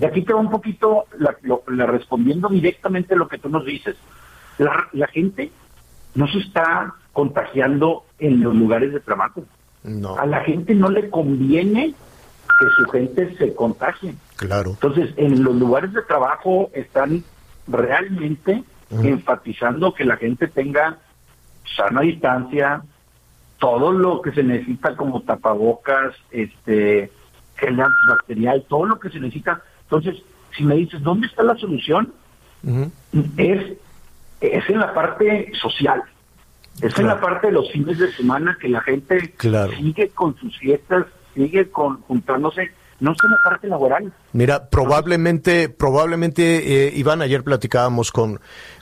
Y 0.00 0.04
aquí 0.04 0.22
te 0.22 0.32
va 0.32 0.40
un 0.40 0.50
poquito 0.50 1.04
la, 1.18 1.36
lo- 1.42 1.62
la 1.68 1.86
respondiendo 1.86 2.48
directamente 2.48 3.16
lo 3.16 3.26
que 3.28 3.38
tú 3.38 3.48
nos 3.48 3.64
dices. 3.64 3.96
La, 4.58 4.88
la 4.92 5.06
gente 5.08 5.50
no 6.14 6.26
se 6.28 6.38
está 6.38 6.94
contagiando 7.12 8.04
en 8.18 8.42
los 8.42 8.54
lugares 8.54 8.92
de 8.92 9.00
trabajo. 9.00 9.44
No. 9.82 10.16
A 10.18 10.26
la 10.26 10.40
gente 10.44 10.74
no 10.74 10.88
le 10.88 11.10
conviene 11.10 11.94
que 12.58 12.66
su 12.76 12.90
gente 12.90 13.36
se 13.36 13.54
contagie. 13.54 14.14
Claro. 14.36 14.70
Entonces, 14.70 15.12
en 15.16 15.42
los 15.42 15.54
lugares 15.56 15.92
de 15.92 16.02
trabajo 16.02 16.70
están 16.72 17.24
realmente 17.66 18.62
enfatizando 19.02 19.92
que 19.94 20.04
la 20.04 20.16
gente 20.16 20.46
tenga 20.48 20.98
sana 21.76 22.02
distancia, 22.02 22.82
todo 23.58 23.92
lo 23.92 24.22
que 24.22 24.32
se 24.32 24.42
necesita 24.42 24.96
como 24.96 25.22
tapabocas, 25.22 26.14
este, 26.30 27.10
gel 27.56 27.80
antibacterial, 27.80 28.64
todo 28.68 28.86
lo 28.86 28.98
que 28.98 29.10
se 29.10 29.20
necesita. 29.20 29.62
Entonces, 29.82 30.16
si 30.56 30.64
me 30.64 30.74
dices, 30.76 31.02
¿dónde 31.02 31.26
está 31.26 31.42
la 31.42 31.56
solución? 31.56 32.12
Es, 33.36 33.76
es 34.40 34.70
en 34.70 34.78
la 34.78 34.92
parte 34.94 35.52
social. 35.60 36.02
Es 36.82 36.98
en 36.98 37.06
la 37.06 37.20
parte 37.20 37.46
de 37.46 37.52
los 37.54 37.70
fines 37.72 37.98
de 37.98 38.12
semana 38.12 38.56
que 38.60 38.68
la 38.68 38.80
gente 38.82 39.32
Claro. 39.38 39.72
sigue 39.76 40.10
con 40.10 40.36
sus 40.36 40.58
fiestas, 40.58 41.06
sigue 41.34 41.70
con, 41.70 42.00
juntándose, 42.02 42.70
no 43.00 43.12
es 43.12 43.18
en 43.24 43.30
la 43.30 43.38
parte 43.44 43.68
laboral. 43.68 44.12
Mira, 44.36 44.68
probablemente, 44.68 45.70
probablemente, 45.70 46.88
eh, 46.88 46.92
Iván, 46.94 47.22
ayer 47.22 47.42
platicábamos 47.42 48.12
con, 48.12 48.38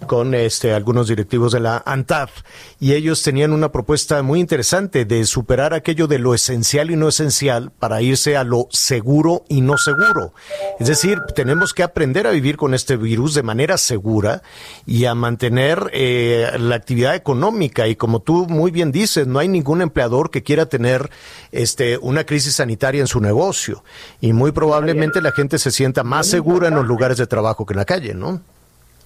con 0.09 0.35
este, 0.35 0.73
algunos 0.73 1.07
directivos 1.07 1.53
de 1.53 1.61
la 1.61 1.81
ANTAF 1.87 2.43
y 2.81 2.95
ellos 2.95 3.23
tenían 3.23 3.53
una 3.53 3.71
propuesta 3.71 4.21
muy 4.25 4.41
interesante 4.41 5.05
de 5.05 5.25
superar 5.25 5.73
aquello 5.73 6.09
de 6.09 6.19
lo 6.19 6.35
esencial 6.35 6.91
y 6.91 6.97
no 6.97 7.07
esencial 7.07 7.71
para 7.71 8.03
irse 8.03 8.37
a 8.37 8.43
lo 8.43 8.67
seguro 8.71 9.45
y 9.49 9.61
no 9.61 9.79
seguro. 9.79 10.35
Es 10.81 10.89
decir, 10.89 11.21
tenemos 11.37 11.73
que 11.73 11.85
aprender 11.85 12.27
a 12.27 12.33
vivir 12.33 12.57
con 12.57 12.75
este 12.75 12.97
virus 12.97 13.35
de 13.35 13.45
manera 13.45 13.79
segura 13.79 14.43
y 14.87 15.05
a 15.05 15.15
mantener 15.15 15.89
eh, 15.93 16.51
la 16.59 16.75
actividad 16.75 17.15
económica. 17.15 17.87
Y 17.87 17.95
como 17.95 18.23
tú 18.23 18.49
muy 18.49 18.73
bien 18.73 18.91
dices, 18.91 19.29
no 19.29 19.39
hay 19.39 19.47
ningún 19.47 19.83
empleador 19.83 20.33
que 20.33 20.43
quiera 20.43 20.67
tener 20.67 21.11
este, 21.53 21.97
una 21.99 22.27
crisis 22.27 22.57
sanitaria 22.57 23.01
en 23.01 23.07
su 23.07 23.21
negocio. 23.21 23.85
Y 24.21 24.33
muy 24.33 24.51
probablemente 24.51 25.23
la 25.23 25.31
gente 25.31 25.44
se 25.59 25.71
sienta 25.71 26.03
más 26.05 26.27
segura 26.27 26.69
en 26.69 26.75
los 26.75 26.87
lugares 26.87 27.19
de 27.19 27.27
trabajo 27.27 27.65
que 27.67 27.75
en 27.75 27.79
la 27.79 27.85
calle, 27.85 28.15
¿no? 28.15 28.41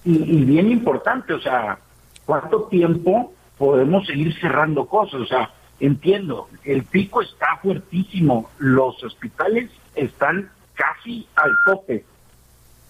Y, 0.05 0.13
y 0.15 0.43
bien 0.45 0.71
importante, 0.71 1.33
o 1.33 1.41
sea, 1.41 1.77
¿cuánto 2.25 2.63
tiempo 2.63 3.33
podemos 3.57 4.05
seguir 4.07 4.33
cerrando 4.39 4.85
cosas? 4.85 5.21
O 5.21 5.25
sea, 5.25 5.51
entiendo, 5.79 6.47
el 6.63 6.83
pico 6.83 7.21
está 7.21 7.57
fuertísimo, 7.61 8.49
los 8.59 9.03
hospitales 9.03 9.69
están 9.95 10.49
casi 10.73 11.27
al 11.35 11.51
tope. 11.65 12.05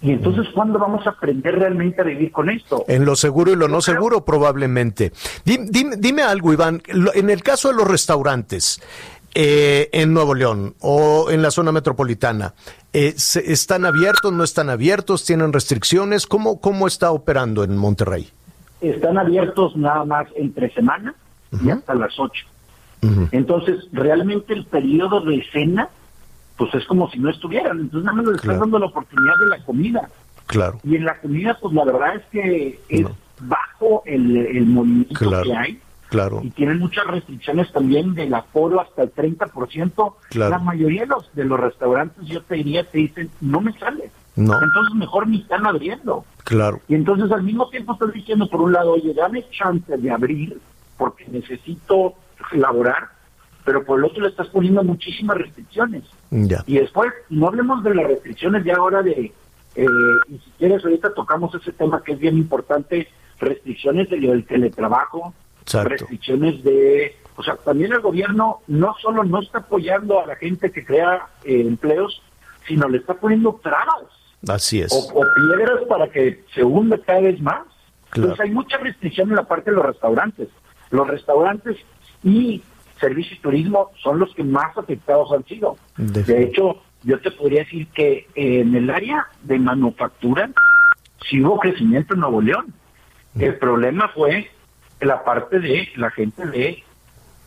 Y 0.01 0.11
entonces, 0.11 0.47
¿cuándo 0.53 0.79
vamos 0.79 1.05
a 1.07 1.09
aprender 1.09 1.59
realmente 1.59 1.99
a 2.01 2.05
vivir 2.05 2.31
con 2.31 2.49
esto? 2.49 2.85
En 2.87 3.03
lo 3.03 3.15
seguro 3.17 3.51
y 3.51 3.55
lo 3.57 3.67
no 3.67 3.81
seguro, 3.81 4.23
probablemente. 4.23 5.11
Dim- 5.43 5.67
Dime, 5.69 5.97
dime 5.97 6.21
algo, 6.21 6.53
Iván. 6.53 6.81
En 7.15 7.29
el 7.29 7.43
caso 7.43 7.67
de 7.67 7.73
los 7.75 7.85
restaurantes 7.87 8.81
eh, 9.35 9.89
en 9.91 10.13
Nuevo 10.13 10.35
León 10.35 10.73
o 10.79 11.29
en 11.29 11.41
la 11.41 11.51
zona 11.51 11.73
metropolitana, 11.73 12.53
eh, 12.93 13.13
se- 13.17 13.51
¿están 13.51 13.85
abiertos, 13.85 14.31
no 14.33 14.43
están 14.43 14.69
abiertos? 14.69 15.25
¿Tienen 15.25 15.53
restricciones? 15.53 16.25
¿Cómo, 16.27 16.59
cómo 16.59 16.87
está 16.87 17.11
operando 17.11 17.63
en 17.63 17.77
Monterrey? 17.77 18.29
Están 18.81 19.17
abiertos 19.17 19.75
nada 19.75 20.05
más 20.05 20.27
entre 20.35 20.73
semana 20.73 21.13
y 21.63 21.69
hasta 21.69 21.93
las 21.95 22.17
8. 22.17 22.45
Entonces, 23.31 23.87
realmente 23.91 24.53
el 24.53 24.65
periodo 24.65 25.21
de 25.21 25.43
cena, 25.53 25.89
pues 26.57 26.73
es 26.75 26.85
como 26.85 27.09
si 27.09 27.19
no 27.19 27.29
estuvieran. 27.29 27.79
Entonces, 27.79 28.05
nada 28.05 28.17
más 28.17 28.25
les 28.25 28.35
están 28.35 28.59
dando 28.59 28.79
la 28.79 28.87
oportunidad 28.87 29.33
de 29.43 29.57
la 29.57 29.63
comida. 29.65 30.09
Claro. 30.47 30.79
Y 30.83 30.95
en 30.95 31.05
la 31.05 31.17
comida, 31.19 31.57
pues 31.61 31.73
la 31.73 31.85
verdad 31.85 32.15
es 32.15 32.25
que 32.31 32.79
es 32.89 33.05
bajo 33.41 34.03
el, 34.05 34.35
el 34.37 34.65
movimiento 34.65 35.13
Claro. 35.15 35.43
que 35.43 35.53
hay. 35.55 35.79
Claro. 36.09 36.41
Y 36.43 36.49
tienen 36.51 36.79
muchas 36.79 37.05
restricciones 37.07 37.71
también 37.71 38.13
del 38.15 38.33
aforo 38.33 38.81
hasta 38.81 39.03
el 39.03 39.13
30%. 39.13 40.13
Claro. 40.29 40.49
La 40.51 40.57
mayoría 40.59 41.01
de 41.01 41.07
los, 41.07 41.33
de 41.35 41.45
los 41.45 41.59
restaurantes, 41.59 42.25
yo 42.25 42.41
te 42.43 42.55
diría, 42.55 42.83
te 42.83 42.97
dicen, 42.97 43.29
no 43.41 43.61
me 43.61 43.73
sale. 43.77 44.09
No. 44.35 44.53
Entonces 44.53 44.95
mejor 44.95 45.27
ni 45.27 45.41
están 45.41 45.65
abriendo. 45.67 46.25
Claro. 46.45 46.79
Y 46.87 46.95
entonces 46.95 47.31
al 47.31 47.43
mismo 47.43 47.69
tiempo 47.69 47.93
estás 47.93 48.11
diciendo, 48.13 48.49
por 48.49 48.61
un 48.61 48.73
lado, 48.73 48.93
oye, 48.93 49.13
dame 49.13 49.45
chance 49.51 49.97
de 49.97 50.11
abrir 50.11 50.59
porque 50.97 51.25
necesito 51.27 52.13
laborar, 52.53 53.09
pero 53.65 53.83
por 53.85 53.99
el 53.99 54.05
otro 54.05 54.23
le 54.23 54.29
estás 54.29 54.47
poniendo 54.47 54.83
muchísimas 54.83 55.37
restricciones. 55.37 56.03
Ya. 56.31 56.63
Y 56.65 56.79
después, 56.79 57.11
no 57.29 57.47
hablemos 57.47 57.83
de 57.83 57.93
las 57.95 58.07
restricciones 58.07 58.63
ya 58.65 58.75
ahora 58.77 59.01
de, 59.03 59.31
eh, 59.75 59.85
y 60.29 60.33
si 60.39 60.51
quieres, 60.57 60.83
ahorita 60.83 61.13
tocamos 61.13 61.53
ese 61.55 61.71
tema 61.73 62.01
que 62.03 62.13
es 62.13 62.19
bien 62.19 62.37
importante, 62.37 63.07
restricciones 63.39 64.09
de- 64.09 64.19
del 64.19 64.45
teletrabajo, 64.45 65.33
Exacto. 65.69 65.89
restricciones 65.89 66.63
de... 66.63 67.15
O 67.35 67.43
sea, 67.43 67.55
también 67.55 67.93
el 67.93 68.01
gobierno 68.01 68.61
no 68.67 68.95
solo 69.01 69.23
no 69.23 69.39
está 69.41 69.59
apoyando 69.59 70.19
a 70.19 70.25
la 70.25 70.35
gente 70.35 70.71
que 70.71 70.83
crea 70.83 71.27
eh, 71.45 71.61
empleos, 71.61 72.21
sino 72.67 72.89
le 72.89 72.97
está 72.97 73.13
poniendo 73.13 73.59
trabas 73.63 74.05
Así 74.47 74.81
es. 74.81 74.91
o, 74.91 75.19
o 75.19 75.23
piedras 75.35 75.81
para 75.87 76.09
que 76.09 76.43
se 76.53 76.63
hunda 76.63 76.97
cada 76.97 77.21
vez 77.21 77.39
más. 77.39 77.61
Claro. 78.09 78.31
Entonces 78.31 78.39
hay 78.45 78.51
mucha 78.51 78.77
restricción 78.77 79.29
en 79.29 79.35
la 79.35 79.43
parte 79.43 79.69
de 79.69 79.77
los 79.77 79.85
restaurantes. 79.85 80.49
Los 80.89 81.07
restaurantes 81.07 81.77
y 82.23 82.61
servicio 82.99 83.37
y 83.37 83.39
turismo 83.39 83.91
son 84.01 84.19
los 84.19 84.33
que 84.35 84.43
más 84.43 84.77
afectados 84.77 85.31
han 85.31 85.45
sido. 85.45 85.77
De 85.95 86.43
hecho, 86.43 86.81
yo 87.03 87.19
te 87.21 87.31
podría 87.31 87.59
decir 87.63 87.87
que 87.89 88.27
en 88.35 88.75
el 88.75 88.89
área 88.89 89.27
de 89.43 89.59
manufactura 89.59 90.49
sí 91.29 91.41
hubo 91.41 91.59
crecimiento 91.59 92.15
en 92.15 92.19
Nuevo 92.21 92.41
León. 92.41 92.73
El 93.37 93.57
problema 93.57 94.09
fue 94.09 94.49
la 95.01 95.23
parte 95.23 95.59
de 95.59 95.89
la 95.95 96.11
gente 96.11 96.45
de 96.45 96.83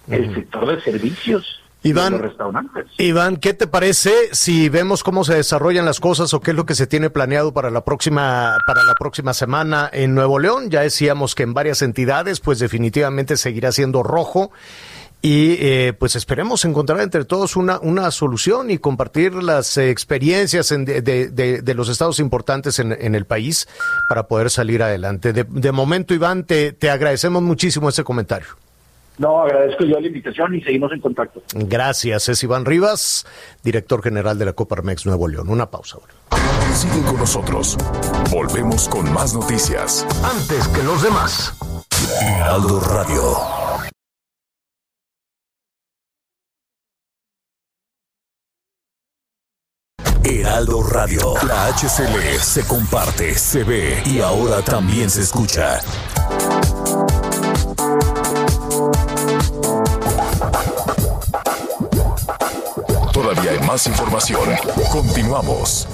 el 0.09 0.35
sector 0.35 0.67
de 0.67 0.81
servicios. 0.83 1.59
Iván, 1.85 2.13
los 2.13 2.21
restaurantes. 2.21 2.87
Iván, 2.99 3.39
¿qué 3.39 3.55
te 3.55 3.67
parece 3.67 4.13
si 4.31 4.69
vemos 4.69 5.03
cómo 5.03 5.25
se 5.25 5.35
desarrollan 5.35 5.85
las 5.85 5.99
cosas 5.99 6.33
o 6.33 6.41
qué 6.41 6.53
es 6.53 6.57
lo 6.57 6.65
que 6.65 6.77
se 6.77 6.87
tiene 6.87 7.11
planeado 7.11 7.53
para 7.53 7.71
la 7.71 7.85
próxima 7.85 8.57
para 8.69 8.85
la 8.85 8.95
próxima 8.95 9.35
semana 9.35 9.91
en 9.93 10.15
Nuevo 10.15 10.39
León? 10.39 10.71
Ya 10.71 10.83
decíamos 10.83 11.35
que 11.35 11.43
en 11.43 11.55
varias 11.55 11.83
entidades, 11.83 12.39
pues 12.39 12.61
definitivamente 12.61 13.37
seguirá 13.37 13.73
siendo 13.73 14.05
rojo 14.05 14.53
y 15.23 15.57
eh, 15.61 15.93
pues 15.97 16.17
esperemos 16.17 16.65
encontrar 16.65 17.01
entre 17.01 17.25
todos 17.25 17.55
una, 17.55 17.79
una 17.79 18.11
solución 18.11 18.71
y 18.71 18.79
compartir 18.79 19.35
las 19.35 19.77
eh, 19.79 19.89
experiencias 19.91 20.69
de, 20.71 21.01
de, 21.01 21.63
de, 21.63 21.75
los 21.75 21.89
estados 21.89 22.19
importantes 22.19 22.81
en, 22.81 22.91
en, 22.93 23.15
el 23.15 23.25
país 23.25 23.69
para 24.09 24.27
poder 24.27 24.51
salir 24.51 24.83
adelante. 24.83 25.33
De, 25.33 25.73
momento, 25.73 26.13
Iván, 26.13 26.43
te, 26.43 26.73
te 26.73 26.91
agradecemos 26.91 27.41
muchísimo 27.41 27.89
ese 27.89 28.03
comentario. 28.03 28.49
No, 29.19 29.43
agradezco 29.43 29.85
yo 29.85 30.01
la 30.01 30.07
invitación 30.09 30.57
y 30.57 30.61
seguimos 30.63 30.91
en 30.93 31.01
contacto. 31.01 31.43
Gracias, 31.55 32.29
es 32.29 32.43
Iván 32.43 32.65
Rivas, 32.65 33.25
director 33.63 34.03
general 34.03 34.39
de 34.39 34.47
la 34.47 34.55
Coparmex 34.55 35.07
Nuevo 35.07 35.29
León. 35.29 35.49
Una 35.49 35.71
pausa 35.71 35.99
ahora. 35.99 36.15
Sigue 36.75 37.01
con 37.03 37.19
nosotros. 37.19 37.77
Volvemos 38.31 38.89
con 38.89 39.13
más 39.13 39.35
noticias. 39.35 40.05
Antes 40.25 40.67
que 40.69 40.83
los 40.83 41.03
demás. 41.03 41.55
Heraldo 42.21 42.81
Radio. 42.81 43.62
Heraldo 50.41 50.83
Radio. 50.83 51.35
La 51.47 51.67
HCL 51.67 52.41
se 52.41 52.67
comparte, 52.67 53.35
se 53.35 53.65
ve 53.65 54.03
y 54.07 54.21
ahora 54.21 54.63
también 54.63 55.11
se 55.11 55.21
escucha. 55.21 55.81
Todavía 63.13 63.51
hay 63.51 63.61
más 63.67 63.87
información. 63.87 64.41
Continuamos. 64.91 65.87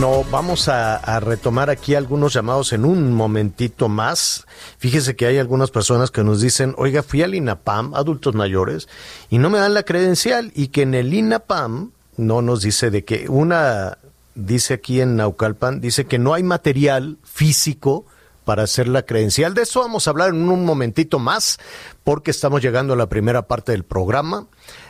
No, 0.00 0.24
vamos 0.30 0.68
a, 0.68 0.96
a, 0.96 1.20
retomar 1.20 1.70
aquí 1.70 1.94
algunos 1.94 2.34
llamados 2.34 2.74
en 2.74 2.84
un 2.84 3.14
momentito 3.14 3.88
más. 3.88 4.44
Fíjese 4.76 5.16
que 5.16 5.24
hay 5.26 5.38
algunas 5.38 5.70
personas 5.70 6.10
que 6.10 6.24
nos 6.24 6.42
dicen, 6.42 6.74
oiga, 6.76 7.02
fui 7.02 7.22
al 7.22 7.34
INAPAM, 7.34 7.94
adultos 7.94 8.34
mayores, 8.34 8.88
y 9.30 9.38
no 9.38 9.50
me 9.50 9.58
dan 9.58 9.72
la 9.72 9.84
credencial, 9.84 10.52
y 10.54 10.68
que 10.68 10.82
en 10.82 10.94
el 10.94 11.14
INAPAM 11.14 11.92
no 12.16 12.42
nos 12.42 12.62
dice 12.62 12.90
de 12.90 13.04
que 13.04 13.28
una, 13.28 13.98
dice 14.34 14.74
aquí 14.74 15.00
en 15.00 15.16
Naucalpan, 15.16 15.80
dice 15.80 16.06
que 16.06 16.18
no 16.18 16.34
hay 16.34 16.42
material 16.42 17.18
físico 17.22 18.06
para 18.44 18.62
hacer 18.62 18.88
la 18.88 19.02
credencial. 19.02 19.54
De 19.54 19.62
eso 19.62 19.80
vamos 19.80 20.06
a 20.06 20.10
hablar 20.10 20.30
en 20.30 20.48
un 20.48 20.64
momentito 20.64 21.18
más, 21.18 21.58
porque 22.04 22.30
estamos 22.30 22.62
llegando 22.62 22.92
a 22.92 22.96
la 22.96 23.08
primera 23.08 23.42
parte 23.42 23.72
del 23.72 23.84
programa. 23.84 24.46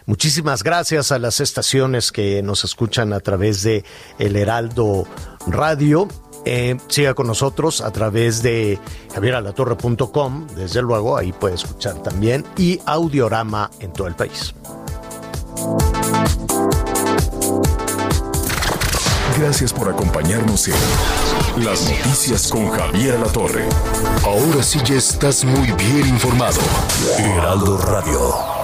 Muchísimas 0.06 0.62
gracias 0.62 1.12
a 1.12 1.18
las 1.18 1.40
estaciones 1.40 2.12
que 2.12 2.42
nos 2.42 2.64
escuchan 2.64 3.12
a 3.12 3.20
través 3.20 3.62
de 3.62 3.84
El 4.18 4.36
Heraldo 4.36 5.06
Radio. 5.46 6.08
Eh, 6.46 6.76
siga 6.88 7.14
con 7.14 7.26
nosotros 7.26 7.80
a 7.80 7.90
través 7.90 8.42
de 8.42 8.78
javieralatorre.com, 9.14 10.46
desde 10.48 10.82
luego, 10.82 11.16
ahí 11.16 11.32
puede 11.32 11.54
escuchar 11.54 12.02
también, 12.02 12.44
y 12.58 12.80
Audiorama 12.84 13.70
en 13.80 13.94
todo 13.94 14.08
el 14.08 14.14
país. 14.14 14.54
Gracias 19.38 19.72
por 19.72 19.88
acompañarnos 19.88 20.68
en 20.68 21.64
Las 21.64 21.88
Noticias 21.90 22.48
con 22.48 22.70
Javier 22.70 23.18
La 23.18 23.26
Torre. 23.26 23.64
Ahora 24.24 24.62
sí 24.62 24.78
ya 24.84 24.94
estás 24.94 25.44
muy 25.44 25.72
bien 25.72 26.06
informado. 26.08 26.60
Heraldo 27.18 27.76
Radio. 27.78 28.54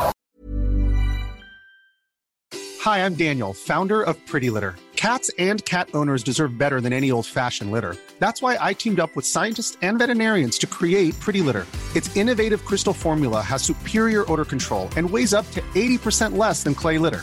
Hi, 2.84 3.04
I'm 3.04 3.14
Daniel, 3.14 3.52
founder 3.52 4.00
of 4.00 4.16
Pretty 4.26 4.48
Litter. 4.48 4.76
Cats 4.96 5.30
and 5.38 5.64
cat 5.64 5.88
owners 5.92 6.22
deserve 6.22 6.56
better 6.56 6.80
than 6.80 6.92
any 6.92 7.10
old-fashioned 7.10 7.70
litter. 7.70 7.96
That's 8.18 8.40
why 8.40 8.56
I 8.60 8.74
teamed 8.74 9.00
up 9.00 9.14
with 9.16 9.26
scientists 9.26 9.76
and 9.82 9.98
veterinarians 9.98 10.56
to 10.58 10.66
create 10.66 11.18
Pretty 11.20 11.40
Litter. 11.40 11.66
Its 11.96 12.14
innovative 12.16 12.64
crystal 12.64 12.92
formula 12.94 13.42
has 13.42 13.62
superior 13.62 14.24
odor 14.30 14.44
control 14.44 14.88
and 14.96 15.10
weighs 15.10 15.34
up 15.34 15.50
to 15.50 15.60
80% 15.74 16.36
less 16.36 16.62
than 16.62 16.74
clay 16.74 16.98
litter. 16.98 17.22